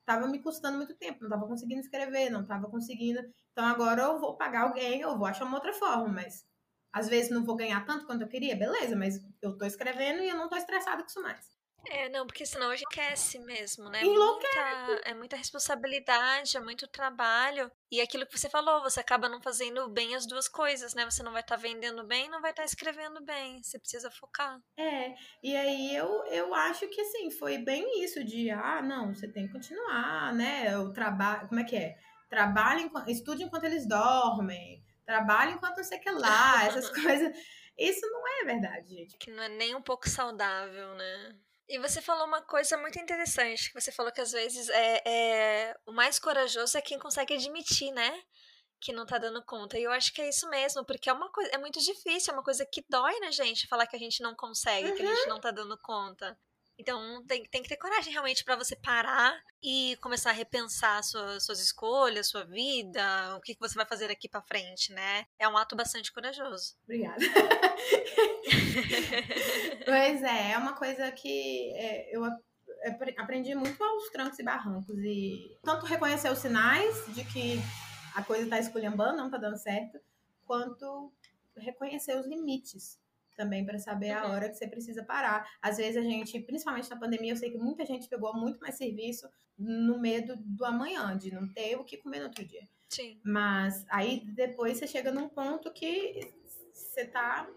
estava 0.01 0.27
me 0.27 0.39
custando 0.39 0.79
muito 0.79 0.95
tempo, 0.95 1.21
não 1.21 1.29
estava 1.29 1.47
conseguindo 1.47 1.81
escrever, 1.81 2.31
não 2.31 2.43
estava 2.43 2.69
conseguindo. 2.69 3.21
Então 3.53 3.67
agora 3.67 4.03
eu 4.03 4.19
vou 4.19 4.37
pagar 4.37 4.63
alguém, 4.63 5.01
eu 5.01 5.19
vou 5.19 5.27
achar 5.27 5.45
uma 5.45 5.57
outra 5.57 5.73
forma, 5.75 6.09
mas 6.09 6.47
às 6.93 7.09
vezes 7.09 7.31
não 7.31 7.45
vou 7.45 7.57
ganhar 7.57 7.85
tanto 7.85 8.07
quanto 8.07 8.23
eu 8.23 8.29
queria, 8.29 8.57
beleza, 8.57 8.97
mas 8.97 9.23
eu 9.43 9.51
estou 9.53 9.67
escrevendo 9.67 10.23
e 10.23 10.29
eu 10.29 10.37
não 10.37 10.45
estou 10.45 10.59
estressada 10.59 11.03
com 11.03 11.09
isso 11.09 11.23
mais. 11.23 11.58
É, 11.87 12.09
não, 12.09 12.27
porque 12.27 12.45
senão 12.45 12.71
a 12.71 12.77
gente 12.77 12.89
esquece 12.89 13.39
mesmo, 13.39 13.89
né? 13.89 14.03
Muita, 14.03 15.01
é 15.05 15.15
muita 15.15 15.37
responsabilidade, 15.37 16.57
é 16.57 16.61
muito 16.61 16.87
trabalho. 16.89 17.71
E 17.91 18.01
aquilo 18.01 18.27
que 18.27 18.39
você 18.39 18.49
falou, 18.51 18.83
você 18.83 19.01
acaba 19.01 19.29
não 19.29 19.41
fazendo 19.41 19.89
bem 19.89 20.15
as 20.15 20.27
duas 20.27 20.49
coisas, 20.49 20.95
né? 20.95 21.05
Você 21.05 21.23
não 21.23 21.33
vai 21.33 21.41
estar 21.41 21.57
tá 21.57 21.63
vendendo 21.63 22.05
bem, 22.05 22.29
não 22.29 22.41
vai 22.41 22.51
estar 22.51 22.63
tá 22.63 22.67
escrevendo 22.67 23.25
bem. 23.25 23.63
Você 23.63 23.79
precisa 23.79 24.11
focar. 24.11 24.61
É, 24.77 25.15
e 25.43 25.57
aí 25.57 25.97
eu, 25.97 26.25
eu 26.27 26.55
acho 26.55 26.87
que 26.89 27.01
assim, 27.01 27.31
foi 27.31 27.59
bem 27.59 28.03
isso 28.03 28.23
de, 28.23 28.51
ah, 28.51 28.83
não, 28.83 29.15
você 29.15 29.27
tem 29.27 29.47
que 29.47 29.53
continuar, 29.53 30.35
né? 30.35 30.77
O 30.79 30.93
trabalho, 30.93 31.49
como 31.49 31.61
é 31.61 31.65
que 31.65 31.77
é? 31.77 31.97
Trabalhe, 32.29 32.91
estude 33.07 33.43
enquanto 33.45 33.65
eles 33.65 33.89
dormem, 33.89 34.85
trabalhe 35.07 35.53
enquanto 35.53 35.79
não 35.79 35.85
sei 35.85 35.99
o 35.99 36.01
que 36.03 36.11
lá, 36.11 36.67
essas 36.67 36.91
coisas. 36.93 37.35
Isso 37.79 38.07
não 38.11 38.29
é 38.41 38.45
verdade, 38.45 38.89
gente. 38.89 39.17
Que 39.17 39.31
não 39.31 39.43
é 39.43 39.49
nem 39.49 39.75
um 39.75 39.81
pouco 39.81 40.09
saudável, 40.09 40.95
né? 40.95 41.37
E 41.69 41.79
você 41.79 42.01
falou 42.01 42.27
uma 42.27 42.41
coisa 42.41 42.79
muito 42.79 42.99
interessante, 42.99 43.69
que 43.69 43.79
você 43.79 43.93
falou 43.93 44.11
que 44.11 44.23
às 44.23 44.33
vezes 44.33 44.71
é, 44.71 45.03
é, 45.05 45.77
o 45.85 45.93
mais 45.93 46.19
corajoso 46.19 46.79
é 46.79 46.81
quem 46.81 46.99
consegue 46.99 47.35
admitir, 47.35 47.93
né? 47.93 48.23
Que 48.81 48.93
não 48.93 49.05
tá 49.05 49.19
dando 49.19 49.45
conta. 49.45 49.79
E 49.79 49.83
eu 49.83 49.93
acho 49.93 50.15
que 50.15 50.23
é 50.23 50.29
isso 50.29 50.49
mesmo, 50.49 50.85
porque 50.87 51.11
é 51.11 51.13
uma 51.13 51.31
coisa, 51.31 51.51
é 51.53 51.59
muito 51.59 51.79
difícil, 51.79 52.33
é 52.33 52.37
uma 52.37 52.43
coisa 52.43 52.65
que 52.65 52.83
dói 52.89 53.19
na 53.21 53.31
gente 53.31 53.67
falar 53.67 53.87
que 53.87 53.97
a 53.97 53.99
gente 53.99 54.23
não 54.23 54.35
consegue, 54.35 54.89
uhum. 54.89 54.97
que 54.97 55.03
a 55.03 55.07
gente 55.07 55.23
uhum. 55.23 55.29
não 55.29 55.41
tá 55.41 55.51
dando 55.51 55.77
conta. 55.83 56.39
Então 56.79 57.25
tem, 57.27 57.45
tem 57.45 57.63
que 57.63 57.69
ter 57.69 57.77
coragem 57.77 58.13
realmente 58.13 58.45
para 58.45 58.55
você 58.55 58.77
parar 58.77 59.37
e 59.61 59.99
começar 60.01 60.31
a 60.31 60.35
repensar 60.35 61.03
suas, 61.03 61.45
suas 61.45 61.61
escolhas, 61.61 62.29
sua 62.29 62.45
vida, 62.45 63.37
o 63.37 63.41
que, 63.41 63.55
que 63.55 63.61
você 63.61 63.75
vai 63.75 63.85
fazer 63.85 64.11
aqui 64.11 64.29
para 64.29 64.43
frente, 64.43 64.93
né? 64.93 65.27
É 65.39 65.49
um 65.49 65.57
ato 65.57 65.75
bastante 65.75 66.13
corajoso. 66.13 66.77
Obrigada. 66.85 67.19
pois 69.85 70.23
é, 70.23 70.53
é 70.53 70.59
uma 70.59 70.75
coisa 70.75 71.11
que 71.11 71.73
é, 71.75 72.17
eu 72.17 72.25
aprendi 73.17 73.57
muito 73.57 73.83
aos 73.83 74.09
trancos 74.11 74.39
e 74.39 74.45
barrancos. 74.45 74.99
E 74.99 75.57
tanto 75.65 75.85
reconhecer 75.85 76.31
os 76.31 76.39
sinais 76.39 77.13
de 77.13 77.25
que 77.25 77.59
a 78.15 78.23
coisa 78.23 78.49
tá 78.49 78.61
esculhambando, 78.61 79.17
não 79.17 79.31
tá 79.31 79.37
dando 79.37 79.57
certo, 79.57 79.99
quanto 80.47 81.13
reconhecer 81.57 82.17
os 82.17 82.27
limites 82.27 83.01
também 83.39 83.65
para 83.65 83.79
saber 83.79 84.11
a 84.11 84.27
Uhum. 84.27 84.33
hora 84.33 84.49
que 84.49 84.57
você 84.57 84.67
precisa 84.67 85.05
parar. 85.05 85.49
Às 85.63 85.77
vezes 85.79 85.97
a 85.97 86.03
gente, 86.03 86.39
principalmente 86.41 86.91
na 86.91 86.99
pandemia, 86.99 87.33
eu 87.33 87.37
sei 87.37 87.51
que 87.51 87.57
muita 87.57 87.87
gente 87.87 88.09
pegou 88.09 88.35
muito 88.35 88.59
mais 88.61 88.75
serviço 88.77 89.29
no 89.57 89.99
medo 90.01 90.35
do 90.37 90.65
amanhã, 90.65 91.17
de 91.17 91.33
não 91.33 91.49
ter 91.53 91.77
o 91.77 91.85
que 91.85 91.97
comer 91.97 92.19
no 92.19 92.27
outro 92.27 92.45
dia. 92.45 92.69
Sim. 92.89 93.21
Mas 93.25 93.87
aí 93.89 94.25
depois 94.35 94.77
você 94.77 94.87
chega 94.87 95.13
num 95.13 95.29
ponto 95.29 95.73
que 95.73 96.21
você 96.73 97.05
tá 97.07 97.49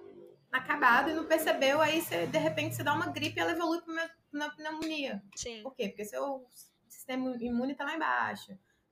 acabado 0.51 1.09
e 1.09 1.13
não 1.13 1.25
percebeu, 1.25 1.81
aí 1.81 2.01
você, 2.01 2.27
de 2.27 2.37
repente, 2.37 2.75
você 2.75 2.83
dá 2.83 2.93
uma 2.93 3.07
gripe 3.07 3.37
e 3.37 3.41
ela 3.41 3.51
evolui 3.53 3.81
para 3.81 4.09
uma 4.33 4.49
pneumonia. 4.55 5.23
Sim. 5.35 5.63
Por 5.63 5.73
quê? 5.75 5.87
Porque 5.89 6.05
seu 6.05 6.45
sistema 6.87 7.35
imune 7.39 7.73
tá 7.73 7.85
lá 7.85 7.95
embaixo. 7.95 8.51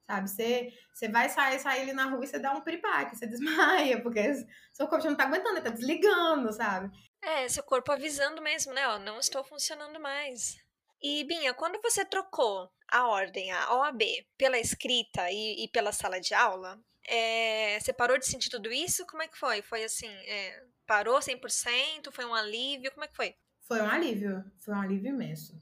Sabe? 0.10 0.28
Você, 0.28 0.74
você 0.92 1.08
vai 1.08 1.30
sair, 1.30 1.60
sair 1.60 1.82
ali 1.82 1.94
na 1.94 2.06
rua 2.06 2.24
e 2.24 2.28
você 2.28 2.40
dá 2.40 2.52
um 2.52 2.62
piripaque, 2.62 3.16
você 3.16 3.28
desmaia, 3.30 4.02
porque 4.02 4.20
seu 4.74 4.88
corpo 4.88 5.04
já 5.04 5.10
não 5.12 5.16
tá 5.16 5.26
aguentando, 5.26 5.58
ele 5.58 5.62
tá 5.62 5.70
desligando, 5.70 6.52
sabe? 6.52 6.90
É, 7.22 7.48
seu 7.48 7.62
corpo 7.62 7.92
avisando 7.92 8.42
mesmo, 8.42 8.74
né? 8.74 8.88
Ó, 8.88 8.98
não 8.98 9.20
estou 9.20 9.44
funcionando 9.44 10.00
mais. 10.00 10.58
E, 11.00 11.24
Binha, 11.26 11.54
quando 11.54 11.80
você 11.84 12.04
trocou 12.04 12.72
a 12.92 13.08
ordem, 13.08 13.52
a 13.52 13.76
OAB, 13.76 14.02
pela 14.36 14.58
escrita 14.58 15.30
e, 15.30 15.64
e 15.64 15.68
pela 15.68 15.92
sala 15.92 16.20
de 16.20 16.34
aula, 16.34 16.82
é, 17.08 17.80
você 17.80 17.94
parou 17.94 18.18
de 18.18 18.26
sentir 18.26 18.50
tudo 18.50 18.72
isso? 18.72 19.06
Como 19.06 19.22
é 19.22 19.28
que 19.28 19.38
foi? 19.38 19.62
Foi 19.62 19.84
assim, 19.84 20.10
é, 20.10 20.64
parou 20.88 21.20
100%? 21.20 22.12
Foi 22.12 22.26
um 22.26 22.34
alívio? 22.34 22.92
Como 22.92 23.04
é 23.04 23.08
que 23.08 23.16
foi? 23.16 23.36
Foi 23.62 23.80
um 23.80 23.88
alívio, 23.88 24.44
foi 24.58 24.74
um 24.74 24.82
alívio 24.82 25.10
imenso. 25.10 25.56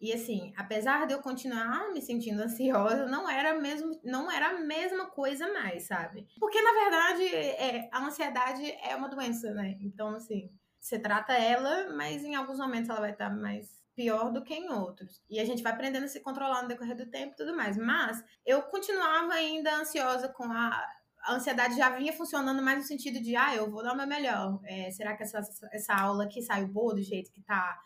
E 0.00 0.12
assim, 0.12 0.52
apesar 0.56 1.06
de 1.06 1.14
eu 1.14 1.20
continuar 1.20 1.92
me 1.92 2.02
sentindo 2.02 2.42
ansiosa, 2.42 3.06
não 3.06 3.28
era 3.28 3.54
mesmo, 3.58 3.98
não 4.04 4.30
era 4.30 4.50
a 4.50 4.60
mesma 4.60 5.06
coisa 5.06 5.52
mais, 5.52 5.86
sabe? 5.86 6.26
Porque 6.38 6.60
na 6.60 6.72
verdade, 6.72 7.34
é, 7.34 7.88
a 7.92 8.04
ansiedade 8.04 8.70
é 8.82 8.94
uma 8.94 9.08
doença, 9.08 9.52
né? 9.54 9.76
Então 9.80 10.14
assim, 10.14 10.50
você 10.80 10.98
trata 10.98 11.32
ela, 11.32 11.94
mas 11.94 12.24
em 12.24 12.34
alguns 12.34 12.58
momentos 12.58 12.90
ela 12.90 13.00
vai 13.00 13.12
estar 13.12 13.30
mais 13.30 13.84
pior 13.94 14.30
do 14.30 14.44
que 14.44 14.54
em 14.54 14.70
outros. 14.70 15.22
E 15.30 15.40
a 15.40 15.44
gente 15.44 15.62
vai 15.62 15.72
aprendendo 15.72 16.04
a 16.04 16.08
se 16.08 16.20
controlar 16.20 16.62
no 16.62 16.68
decorrer 16.68 16.94
do 16.94 17.06
tempo 17.06 17.32
e 17.32 17.36
tudo 17.36 17.56
mais. 17.56 17.78
Mas 17.78 18.22
eu 18.44 18.62
continuava 18.62 19.32
ainda 19.32 19.74
ansiosa 19.74 20.28
com 20.28 20.44
a 20.44 20.86
a 21.26 21.34
ansiedade 21.34 21.76
já 21.76 21.90
vinha 21.90 22.12
funcionando 22.12 22.62
mais 22.62 22.78
no 22.78 22.84
sentido 22.84 23.20
de, 23.20 23.34
ah, 23.34 23.54
eu 23.54 23.68
vou 23.68 23.82
dar 23.82 23.92
o 23.92 23.96
meu 23.96 24.06
melhor. 24.06 24.60
É, 24.64 24.90
será 24.92 25.16
que 25.16 25.24
essa, 25.24 25.40
essa 25.72 25.94
aula 25.94 26.24
aqui 26.24 26.40
saiu 26.40 26.68
boa 26.68 26.94
do 26.94 27.02
jeito 27.02 27.32
que 27.32 27.42
tá, 27.42 27.76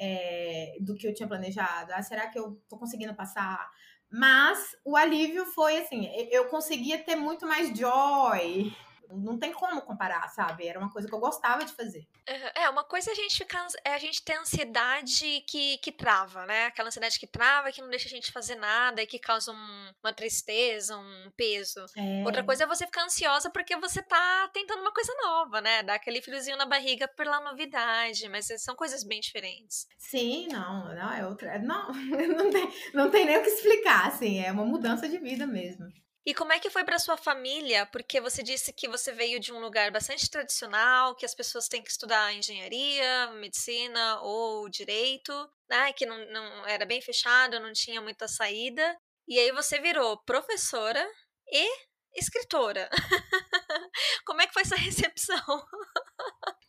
é, 0.00 0.78
do 0.80 0.94
que 0.94 1.06
eu 1.06 1.14
tinha 1.14 1.28
planejado? 1.28 1.92
Ah, 1.92 2.02
será 2.02 2.26
que 2.28 2.38
eu 2.38 2.58
tô 2.68 2.78
conseguindo 2.78 3.14
passar? 3.14 3.70
Mas 4.10 4.74
o 4.84 4.96
alívio 4.96 5.44
foi 5.46 5.76
assim, 5.76 6.10
eu 6.30 6.46
conseguia 6.46 6.98
ter 6.98 7.14
muito 7.14 7.46
mais 7.46 7.76
joy. 7.78 8.74
Não 9.16 9.38
tem 9.38 9.52
como 9.52 9.82
comparar, 9.82 10.28
sabe? 10.28 10.66
Era 10.66 10.78
uma 10.78 10.90
coisa 10.90 11.08
que 11.08 11.14
eu 11.14 11.20
gostava 11.20 11.64
de 11.64 11.72
fazer. 11.72 12.06
É, 12.26 12.68
uma 12.68 12.84
coisa 12.84 13.10
é 13.10 13.12
a 13.12 13.16
gente 13.16 13.36
ficar, 13.36 13.66
é 13.84 13.94
a 13.94 13.98
gente 13.98 14.22
ter 14.22 14.38
ansiedade 14.38 15.44
que, 15.46 15.78
que 15.78 15.90
trava, 15.90 16.46
né? 16.46 16.66
Aquela 16.66 16.88
ansiedade 16.88 17.18
que 17.18 17.26
trava, 17.26 17.72
que 17.72 17.82
não 17.82 17.90
deixa 17.90 18.06
a 18.06 18.10
gente 18.10 18.32
fazer 18.32 18.54
nada 18.54 19.02
e 19.02 19.06
que 19.06 19.18
causa 19.18 19.52
um, 19.52 19.92
uma 20.02 20.12
tristeza, 20.12 20.96
um 20.96 21.30
peso. 21.36 21.84
É. 21.96 22.24
Outra 22.24 22.44
coisa 22.44 22.64
é 22.64 22.66
você 22.66 22.86
ficar 22.86 23.04
ansiosa 23.04 23.50
porque 23.50 23.76
você 23.76 24.02
tá 24.02 24.48
tentando 24.52 24.80
uma 24.80 24.92
coisa 24.92 25.12
nova, 25.22 25.60
né? 25.60 25.82
Dá 25.82 25.94
aquele 25.94 26.22
friozinho 26.22 26.56
na 26.56 26.66
barriga 26.66 27.08
pela 27.08 27.40
novidade, 27.40 28.28
mas 28.28 28.48
são 28.58 28.74
coisas 28.76 29.02
bem 29.02 29.20
diferentes. 29.20 29.86
Sim, 29.98 30.48
não, 30.48 30.94
não, 30.94 31.12
é 31.12 31.26
outra. 31.26 31.58
Não, 31.58 31.92
não 32.36 32.50
tem, 32.50 32.72
não 32.94 33.10
tem 33.10 33.26
nem 33.26 33.38
o 33.38 33.42
que 33.42 33.48
explicar, 33.48 34.08
assim, 34.08 34.40
é 34.40 34.52
uma 34.52 34.64
mudança 34.64 35.08
de 35.08 35.18
vida 35.18 35.46
mesmo. 35.46 35.86
E 36.24 36.34
como 36.34 36.52
é 36.52 36.58
que 36.58 36.68
foi 36.68 36.84
para 36.84 36.98
sua 36.98 37.16
família? 37.16 37.86
Porque 37.86 38.20
você 38.20 38.42
disse 38.42 38.72
que 38.72 38.86
você 38.86 39.10
veio 39.10 39.40
de 39.40 39.52
um 39.52 39.58
lugar 39.58 39.90
bastante 39.90 40.28
tradicional, 40.28 41.14
que 41.16 41.24
as 41.24 41.34
pessoas 41.34 41.66
têm 41.66 41.82
que 41.82 41.90
estudar 41.90 42.34
engenharia, 42.34 43.30
medicina 43.32 44.20
ou 44.20 44.68
direito, 44.68 45.32
né? 45.68 45.92
Que 45.94 46.04
não, 46.04 46.18
não 46.30 46.66
era 46.66 46.84
bem 46.84 47.00
fechado, 47.00 47.58
não 47.58 47.72
tinha 47.72 48.02
muita 48.02 48.28
saída. 48.28 48.96
E 49.26 49.38
aí 49.38 49.50
você 49.52 49.80
virou 49.80 50.18
professora 50.24 51.02
e 51.50 51.66
escritora. 52.14 52.90
como 54.26 54.42
é 54.42 54.46
que 54.46 54.52
foi 54.52 54.62
essa 54.62 54.76
recepção? 54.78 55.64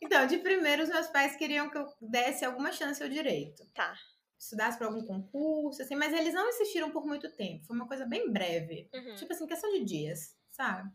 Então, 0.01 0.25
de 0.27 0.37
primeiro, 0.37 0.83
os 0.83 0.89
meus 0.89 1.07
pais 1.07 1.35
queriam 1.35 1.69
que 1.69 1.77
eu 1.77 1.85
desse 1.99 2.45
alguma 2.45 2.71
chance 2.71 3.03
ao 3.03 3.09
direito. 3.09 3.65
Tá. 3.73 3.95
Estudasse 4.41 4.75
para 4.75 4.88
algum 4.88 5.06
concurso, 5.06 5.84
assim, 5.84 5.95
mas 5.95 6.12
eles 6.12 6.34
não 6.34 6.49
insistiram 6.49 6.89
por 6.89 7.06
muito 7.06 7.30
tempo. 7.36 7.63
Foi 7.63 7.75
uma 7.75 7.88
coisa 7.88 8.08
bem 8.08 8.32
breve. 8.32 8.89
Uhum. 8.91 9.15
Tipo 9.15 9.32
assim, 9.32 9.45
questão 9.45 9.71
de 9.71 9.86
dias, 9.86 10.36
sabe? 10.49 10.91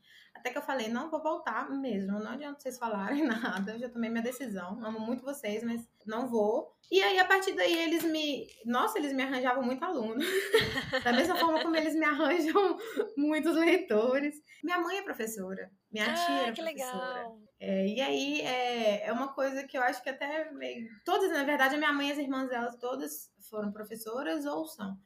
Até 0.46 0.52
que 0.52 0.58
eu 0.58 0.62
falei, 0.62 0.86
não, 0.86 1.10
vou 1.10 1.20
voltar 1.20 1.68
mesmo. 1.68 2.20
Não 2.20 2.30
adianta 2.30 2.60
vocês 2.60 2.78
falarem 2.78 3.24
nada. 3.26 3.72
Eu 3.72 3.80
já 3.80 3.88
tomei 3.88 4.08
minha 4.08 4.22
decisão. 4.22 4.78
Amo 4.84 5.00
muito 5.00 5.24
vocês, 5.24 5.64
mas 5.64 5.84
não 6.06 6.28
vou. 6.28 6.72
E 6.88 7.02
aí, 7.02 7.18
a 7.18 7.24
partir 7.24 7.52
daí, 7.56 7.76
eles 7.76 8.04
me. 8.04 8.46
Nossa, 8.64 8.96
eles 8.96 9.12
me 9.12 9.24
arranjavam 9.24 9.64
muito 9.64 9.84
aluno. 9.84 10.20
da 11.02 11.12
mesma 11.12 11.34
forma 11.34 11.60
como 11.60 11.74
eles 11.74 11.96
me 11.96 12.04
arranjam 12.04 12.78
muitos 13.18 13.56
leitores. 13.56 14.40
Minha 14.62 14.78
mãe 14.78 14.98
é 14.98 15.02
professora. 15.02 15.68
Minha 15.90 16.12
ah, 16.12 16.14
tia 16.14 16.42
é 16.42 16.52
que 16.52 16.62
professora. 16.62 16.94
legal. 16.94 17.40
É, 17.58 17.86
e 17.88 18.00
aí 18.00 18.40
é, 18.42 19.08
é 19.08 19.12
uma 19.12 19.34
coisa 19.34 19.64
que 19.64 19.76
eu 19.76 19.82
acho 19.82 20.00
que 20.00 20.10
até 20.10 20.52
meio. 20.52 20.86
Todas, 21.04 21.28
na 21.32 21.42
verdade, 21.42 21.74
a 21.74 21.78
minha 21.78 21.92
mãe 21.92 22.10
e 22.10 22.12
as 22.12 22.18
irmãs 22.18 22.48
delas 22.48 22.76
todas 22.76 23.32
foram 23.50 23.72
professoras 23.72 24.46
ou 24.46 24.64
são. 24.64 24.96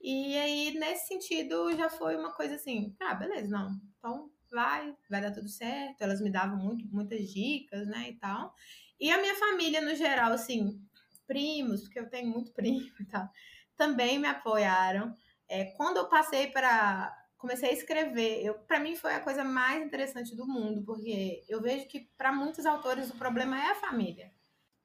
E 0.00 0.36
aí, 0.36 0.78
nesse 0.78 1.08
sentido, 1.08 1.74
já 1.74 1.90
foi 1.90 2.14
uma 2.14 2.32
coisa 2.32 2.54
assim, 2.54 2.94
ah, 3.00 3.14
beleza, 3.14 3.48
não. 3.48 3.70
Então 3.98 4.30
vai, 4.54 4.96
vai 5.10 5.20
dar 5.20 5.32
tudo 5.32 5.48
certo. 5.48 6.00
Elas 6.00 6.20
me 6.20 6.30
davam 6.30 6.56
muito, 6.56 6.86
muitas 6.86 7.28
dicas, 7.30 7.86
né, 7.88 8.08
e 8.08 8.14
tal. 8.14 8.54
E 8.98 9.10
a 9.10 9.20
minha 9.20 9.34
família, 9.34 9.80
no 9.80 9.94
geral, 9.94 10.32
assim, 10.32 10.80
primos, 11.26 11.82
porque 11.82 11.98
eu 11.98 12.08
tenho 12.08 12.28
muito 12.30 12.52
primo 12.54 12.94
e 13.00 13.04
tal, 13.06 13.28
também 13.76 14.18
me 14.18 14.28
apoiaram. 14.28 15.14
É, 15.48 15.64
quando 15.76 15.98
eu 15.98 16.08
passei 16.08 16.46
para 16.46 17.20
comecei 17.36 17.68
a 17.68 17.72
escrever, 17.74 18.42
eu 18.42 18.54
para 18.54 18.80
mim 18.80 18.96
foi 18.96 19.12
a 19.12 19.20
coisa 19.20 19.44
mais 19.44 19.84
interessante 19.84 20.34
do 20.34 20.46
mundo, 20.46 20.82
porque 20.82 21.44
eu 21.46 21.60
vejo 21.60 21.86
que 21.86 22.08
para 22.16 22.32
muitos 22.32 22.64
autores 22.64 23.10
o 23.10 23.18
problema 23.18 23.62
é 23.62 23.70
a 23.70 23.74
família. 23.74 24.32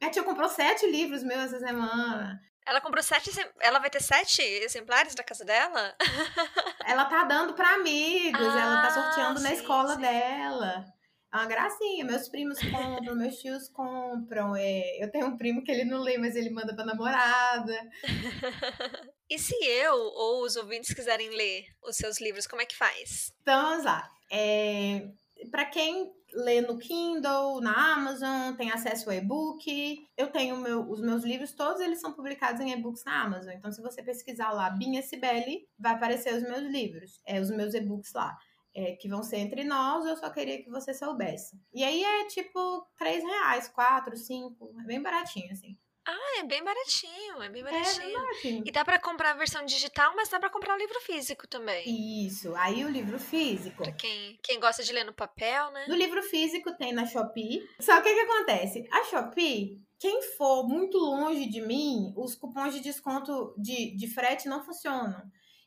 Minha 0.02 0.12
tia 0.12 0.24
comprou 0.24 0.50
sete 0.50 0.86
livros 0.86 1.24
meus 1.24 1.54
essa 1.54 1.60
semana. 1.60 2.42
Ela 2.70 2.80
comprou 2.80 3.02
sete. 3.02 3.32
Ela 3.60 3.80
vai 3.80 3.90
ter 3.90 4.00
sete 4.00 4.42
exemplares 4.42 5.16
da 5.16 5.24
casa 5.24 5.44
dela? 5.44 5.96
ela 6.86 7.06
tá 7.06 7.24
dando 7.24 7.54
para 7.54 7.74
amigos, 7.74 8.40
ah, 8.40 8.60
ela 8.60 8.82
tá 8.84 8.92
sorteando 8.92 9.40
sim, 9.40 9.44
na 9.44 9.54
escola 9.54 9.96
sim. 9.96 10.02
dela. 10.02 10.86
É 11.34 11.38
uma 11.38 11.48
gracinha. 11.48 12.06
Meus 12.06 12.30
primos 12.30 12.60
compram, 12.60 13.16
meus 13.16 13.38
tios 13.38 13.70
compram. 13.70 14.56
É, 14.56 15.04
eu 15.04 15.12
tenho 15.12 15.26
um 15.26 15.38
primo 15.38 15.64
que 15.64 15.72
ele 15.72 15.84
não 15.84 16.00
lê, 16.00 16.20
mas 16.20 16.36
ele 16.36 16.52
manda 16.52 16.76
pra 16.76 16.86
namorada. 16.86 17.76
e 19.28 19.40
se 19.40 19.56
eu 19.66 19.96
ou 19.96 20.44
os 20.44 20.56
ouvintes 20.56 20.94
quiserem 20.94 21.30
ler 21.30 21.66
os 21.84 21.96
seus 21.96 22.22
livros, 22.22 22.46
como 22.46 22.62
é 22.62 22.68
que 22.68 22.78
faz? 22.78 23.34
Então, 23.42 23.70
vamos 23.70 23.86
lá. 23.86 24.08
É, 24.32 25.08
para 25.50 25.66
quem 25.66 26.12
lê 26.34 26.62
no 26.62 26.78
Kindle, 26.78 27.62
na 27.62 27.96
Amazon, 27.96 28.56
tem 28.56 28.72
acesso 28.72 29.10
ao 29.10 29.16
e-book. 29.16 30.08
Eu 30.18 30.32
tenho 30.32 30.58
meu, 30.58 30.90
os 30.90 31.02
meus 31.02 31.24
livros, 31.24 31.52
todos 31.52 31.82
eles 31.82 32.00
são 32.00 32.14
publicados 32.14 32.62
em 32.62 32.72
e-books 32.72 33.04
na 33.04 33.24
Amazon. 33.24 33.54
Então, 33.54 33.72
se 33.72 33.82
você 33.82 34.02
pesquisar 34.04 34.52
lá 34.52 34.70
Binha 34.70 35.02
Cibele, 35.02 35.68
vai 35.78 35.94
aparecer 35.94 36.36
os 36.36 36.44
meus 36.44 36.64
livros, 36.64 37.22
é, 37.26 37.40
os 37.40 37.50
meus 37.50 37.74
e-books 37.74 38.14
lá. 38.14 38.38
É, 38.76 38.96
que 38.96 39.10
vão 39.10 39.24
ser 39.24 39.38
entre 39.38 39.64
nós, 39.64 40.06
eu 40.06 40.16
só 40.16 40.30
queria 40.30 40.62
que 40.62 40.70
você 40.70 40.94
soubesse. 40.94 41.60
E 41.74 41.84
aí 41.84 42.04
é 42.04 42.28
tipo 42.28 42.88
3 42.98 43.24
reais, 43.24 43.68
4, 43.68 44.16
5, 44.16 44.76
é 44.82 44.84
bem 44.86 45.02
baratinho, 45.02 45.52
assim. 45.52 45.76
Ah, 46.12 46.40
é 46.40 46.44
bem 46.44 46.64
baratinho, 46.64 47.44
é 47.44 47.50
bem 47.50 47.64
baratinho. 47.64 48.02
É 48.02 48.06
bem 48.06 48.14
baratinho. 48.14 48.64
E 48.66 48.72
dá 48.72 48.84
pra 48.84 49.00
comprar 49.00 49.32
a 49.32 49.36
versão 49.36 49.64
digital, 49.64 50.14
mas 50.16 50.28
dá 50.28 50.40
pra 50.40 50.50
comprar 50.50 50.74
o 50.74 50.78
livro 50.78 51.00
físico 51.02 51.48
também. 51.48 52.26
Isso, 52.26 52.56
aí 52.56 52.84
o 52.84 52.90
livro 52.90 53.20
físico. 53.20 53.84
Pra 53.84 53.92
quem, 53.92 54.40
quem 54.42 54.60
gosta 54.60 54.84
de 54.84 54.92
ler 54.92 55.04
no 55.04 55.14
papel, 55.14 55.70
né? 55.72 55.86
No 55.88 55.96
livro 55.96 56.24
físico 56.24 56.76
tem 56.76 56.94
na 56.94 57.06
Shopee. 57.06 57.62
Só 57.80 58.02
que 58.02 58.10
o 58.10 58.14
que 58.16 58.22
acontece? 58.22 58.88
A 58.92 59.04
Shopee, 59.04 59.80
quem 60.00 60.24
for 60.36 60.68
muito 60.68 60.98
longe 60.98 61.48
de 61.48 61.62
mim, 61.62 62.12
os 62.18 62.34
cupons 62.34 62.74
de 62.74 62.80
desconto 62.80 63.54
de, 63.58 63.96
de 63.96 64.08
frete 64.08 64.48
não 64.48 64.64
funcionam. 64.66 65.22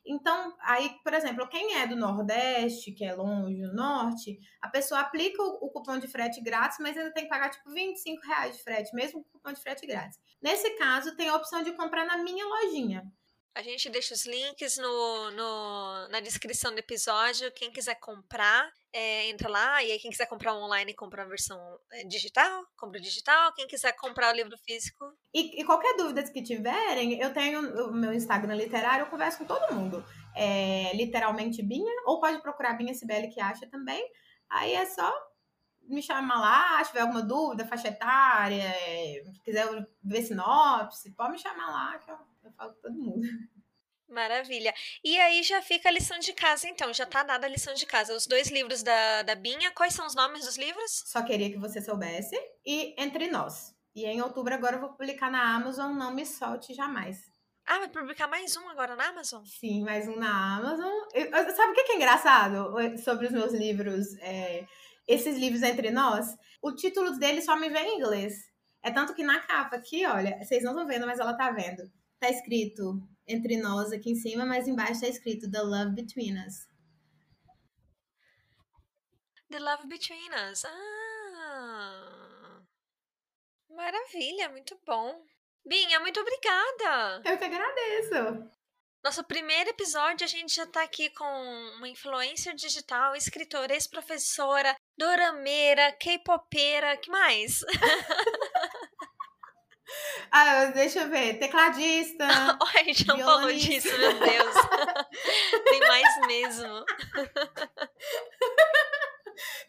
Então, 0.05 0.53
aí, 0.61 0.97
por 1.03 1.13
exemplo, 1.13 1.47
quem 1.47 1.75
é 1.75 1.87
do 1.87 1.95
Nordeste, 1.95 2.91
que 2.91 3.05
é 3.05 3.13
longe 3.13 3.61
do 3.61 3.73
Norte, 3.73 4.37
a 4.61 4.67
pessoa 4.67 4.99
aplica 4.99 5.41
o, 5.41 5.65
o, 5.65 5.69
cupom 5.69 5.97
de 5.97 6.07
frete 6.07 6.41
grátis, 6.41 6.77
mas 6.79 6.97
ainda 6.97 7.13
tem 7.13 7.23
que 7.23 7.29
pagar 7.29 7.49
tipo 7.49 7.71
25 7.71 8.21
reais 8.27 8.57
de 8.57 8.63
frete, 8.63 8.93
mesmo 8.93 9.23
com 9.23 9.29
o 9.29 9.31
cupom 9.31 9.53
de 9.53 9.61
frete 9.61 9.87
grátis. 9.87 10.19
Nesse 10.41 10.69
caso, 10.71 11.15
tem 11.15 11.29
a 11.29 11.35
opção 11.35 11.63
de 11.63 11.71
comprar 11.71 12.05
na 12.05 12.17
minha 12.17 12.45
lojinha. 12.45 13.03
A 13.55 13.61
gente 13.61 13.87
deixa 13.87 14.15
os 14.15 14.25
links 14.25 14.77
no, 14.77 15.31
no, 15.31 16.07
na 16.09 16.19
descrição 16.19 16.71
do 16.71 16.79
episódio. 16.79 17.51
Quem 17.51 17.71
quiser 17.71 17.99
comprar, 17.99 18.67
é, 18.91 19.29
entra 19.29 19.47
lá. 19.47 19.83
E 19.83 19.91
aí, 19.91 19.99
quem 19.99 20.09
quiser 20.09 20.25
comprar 20.25 20.55
online, 20.55 20.95
compra 20.95 21.21
a 21.21 21.27
versão 21.27 21.59
digital, 22.07 22.65
compra 22.75 22.99
digital. 22.99 23.53
Quem 23.53 23.67
quiser 23.67 23.95
comprar 23.95 24.33
o 24.33 24.35
livro 24.35 24.57
físico. 24.65 25.05
E, 25.31 25.61
e 25.61 25.65
qualquer 25.65 25.95
dúvida 25.95 26.23
que 26.23 26.41
tiverem, 26.41 27.19
eu 27.21 27.31
tenho 27.31 27.89
o 27.89 27.93
meu 27.93 28.11
Instagram 28.11 28.55
literário, 28.55 29.05
eu 29.05 29.09
converso 29.09 29.37
com 29.37 29.45
todo 29.45 29.75
mundo. 29.75 30.03
É, 30.35 30.91
literalmente 30.95 31.61
Binha, 31.61 31.93
ou 32.07 32.19
pode 32.19 32.41
procurar 32.41 32.73
Binha 32.73 32.95
Sibeli 32.95 33.29
que 33.29 33.39
acha 33.39 33.67
também. 33.69 34.03
Aí 34.49 34.73
é 34.73 34.85
só 34.85 35.13
me 35.87 36.01
chama 36.01 36.39
lá, 36.39 36.83
se 36.83 36.89
tiver 36.89 37.01
alguma 37.01 37.21
dúvida, 37.21 37.67
faixa 37.67 37.89
etária, 37.89 38.73
quiser 39.43 39.67
ver 40.03 40.21
sinopse, 40.23 41.13
pode 41.13 41.33
me 41.33 41.37
chamar 41.37 41.71
lá, 41.71 41.99
que 41.99 42.09
eu, 42.09 42.17
eu 42.43 42.51
falo 42.53 42.73
com 42.73 42.81
todo 42.81 42.95
mundo. 42.95 43.21
Maravilha. 44.07 44.73
E 45.03 45.17
aí 45.19 45.41
já 45.43 45.61
fica 45.61 45.89
a 45.89 45.91
lição 45.91 46.19
de 46.19 46.33
casa, 46.33 46.67
então. 46.67 46.93
Já 46.93 47.05
tá 47.05 47.23
dada 47.23 47.47
a 47.47 47.49
lição 47.49 47.73
de 47.73 47.85
casa. 47.85 48.15
Os 48.15 48.27
dois 48.27 48.49
livros 48.49 48.83
da, 48.83 49.23
da 49.23 49.33
Binha, 49.33 49.71
quais 49.71 49.93
são 49.93 50.05
os 50.05 50.13
nomes 50.13 50.45
dos 50.45 50.57
livros? 50.57 51.03
Só 51.05 51.23
queria 51.23 51.49
que 51.49 51.57
você 51.57 51.81
soubesse. 51.81 52.35
E 52.65 52.93
Entre 53.01 53.29
Nós. 53.29 53.73
E 53.95 54.05
em 54.05 54.21
outubro 54.21 54.53
agora 54.53 54.75
eu 54.75 54.81
vou 54.81 54.89
publicar 54.89 55.31
na 55.31 55.55
Amazon 55.55 55.95
Não 55.95 56.13
Me 56.13 56.25
Solte 56.25 56.73
Jamais. 56.73 57.31
Ah, 57.65 57.79
vai 57.79 57.87
publicar 57.87 58.27
mais 58.27 58.57
um 58.57 58.67
agora 58.69 58.95
na 58.95 59.07
Amazon? 59.07 59.43
Sim, 59.45 59.83
mais 59.83 60.07
um 60.07 60.15
na 60.17 60.57
Amazon. 60.57 60.91
Eu, 61.13 61.31
sabe 61.55 61.71
o 61.71 61.75
que 61.75 61.91
é 61.93 61.95
engraçado 61.95 62.73
sobre 62.97 63.27
os 63.27 63.31
meus 63.31 63.53
livros? 63.53 64.15
É, 64.19 64.65
esses 65.07 65.37
livros 65.37 65.63
Entre 65.63 65.89
Nós? 65.89 66.35
O 66.61 66.73
título 66.73 67.17
deles 67.17 67.45
só 67.45 67.55
me 67.55 67.69
vem 67.69 67.87
em 67.87 67.99
inglês. 67.99 68.33
É 68.83 68.91
tanto 68.91 69.13
que 69.13 69.23
na 69.23 69.39
capa 69.39 69.77
aqui, 69.77 70.05
olha, 70.05 70.37
vocês 70.43 70.61
não 70.63 70.71
estão 70.71 70.85
vendo, 70.85 71.05
mas 71.05 71.19
ela 71.19 71.37
tá 71.37 71.51
vendo. 71.51 71.83
Tá 72.23 72.29
escrito 72.29 73.05
entre 73.27 73.57
nós 73.57 73.91
aqui 73.91 74.11
em 74.11 74.15
cima, 74.15 74.45
mas 74.45 74.65
embaixo 74.65 74.93
está 74.93 75.09
escrito 75.09 75.51
The 75.51 75.61
Love 75.61 75.91
Between 75.93 76.37
Us. 76.47 76.69
The 79.49 79.59
Love 79.59 79.87
Between 79.87 80.29
Us. 80.49 80.63
Ah! 80.63 82.61
Maravilha, 83.69 84.47
muito 84.47 84.79
bom. 84.85 85.21
Binha, 85.65 85.99
muito 85.99 86.17
obrigada. 86.21 87.21
Eu 87.25 87.37
que 87.37 87.43
agradeço. 87.43 88.49
Nosso 89.03 89.21
primeiro 89.25 89.71
episódio, 89.71 90.23
a 90.23 90.29
gente 90.29 90.55
já 90.55 90.65
tá 90.65 90.81
aqui 90.81 91.09
com 91.09 91.25
uma 91.75 91.89
influencer 91.89 92.55
digital, 92.55 93.17
escritora, 93.17 93.73
ex-professora, 93.73 94.73
dorameira, 94.97 95.91
k-popeira, 95.99 96.95
que 96.95 97.11
mais? 97.11 97.59
Ah, 100.31 100.65
deixa 100.73 101.01
eu 101.01 101.09
ver. 101.09 101.39
Tecladista. 101.39 102.25
a 102.75 102.83
gente 102.83 103.07
não 103.07 103.19
falou 103.19 103.51
disso, 103.51 103.89
meu 103.97 104.19
Deus. 104.19 104.55
Tem 105.69 105.79
mais 105.79 106.27
mesmo. 106.27 106.85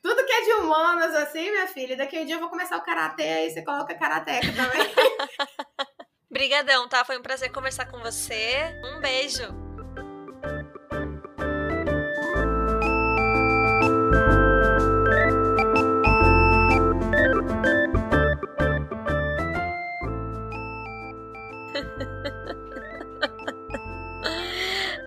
Tudo 0.03 0.27
que 0.27 0.33
é 0.33 0.41
de 0.43 0.53
humanas, 0.53 1.15
assim, 1.15 1.51
minha 1.51 1.67
filha. 1.67 1.97
Daqui 1.97 2.19
a 2.19 2.21
um 2.21 2.27
dia 2.27 2.37
eu 2.37 2.41
vou 2.41 2.51
começar 2.51 2.77
o 2.77 2.83
karatê, 2.83 3.23
aí 3.23 3.51
você 3.51 3.63
coloca 3.65 3.95
karateca 3.95 4.49
também. 4.53 4.95
Brigadão, 6.31 6.89
tá? 6.89 7.05
Foi 7.05 7.19
um 7.19 7.23
prazer 7.23 7.51
conversar 7.51 7.87
com 7.87 7.99
você. 8.01 8.79
Um 8.85 9.01
beijo. 9.01 9.64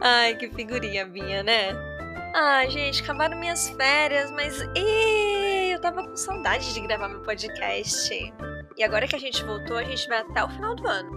Ai, 0.10 0.36
que 0.38 0.50
figurinha 0.50 1.06
minha, 1.06 1.44
né? 1.44 1.76
Ai, 2.34 2.70
gente, 2.70 3.04
acabaram 3.04 3.38
minhas 3.38 3.68
férias, 3.68 4.32
mas 4.32 4.62
Ih, 4.74 5.72
eu 5.74 5.82
tava 5.82 6.08
com 6.08 6.16
saudade 6.16 6.74
de 6.74 6.80
gravar 6.80 7.10
meu 7.10 7.22
podcast. 7.24 8.34
E 8.78 8.84
agora 8.86 9.06
que 9.06 9.18
a 9.18 9.20
gente 9.20 9.44
voltou, 9.44 9.76
a 9.76 9.84
gente 9.84 10.08
vai 10.08 10.20
até 10.20 10.42
o 10.46 10.50
final 10.50 10.76
do 10.76 10.88
ano. 10.88 11.12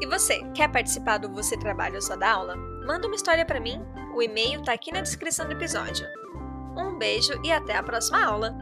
E 0.00 0.06
você, 0.06 0.42
quer 0.54 0.66
participar 0.72 1.18
do 1.18 1.32
Você 1.32 1.56
Trabalha 1.56 1.94
ou 1.94 2.02
Só 2.02 2.16
Dá 2.16 2.32
Aula? 2.32 2.56
Manda 2.84 3.06
uma 3.06 3.14
história 3.14 3.46
para 3.46 3.60
mim. 3.60 3.80
O 4.12 4.20
e-mail 4.20 4.60
tá 4.64 4.72
aqui 4.72 4.90
na 4.90 5.02
descrição 5.02 5.46
do 5.46 5.52
episódio. 5.52 6.04
Um 6.76 6.98
beijo 6.98 7.40
e 7.44 7.52
até 7.52 7.76
a 7.76 7.82
próxima 7.82 8.24
aula! 8.24 8.52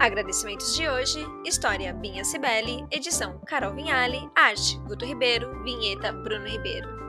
Agradecimentos 0.00 0.76
de 0.76 0.86
hoje: 0.86 1.26
História 1.46 1.94
Binha 1.94 2.24
Cibele, 2.24 2.84
edição 2.90 3.40
Carol 3.46 3.72
Vinhali, 3.72 4.30
arte 4.36 4.76
Guto 4.80 5.06
Ribeiro, 5.06 5.62
vinheta 5.62 6.12
Bruno 6.12 6.46
Ribeiro. 6.46 7.01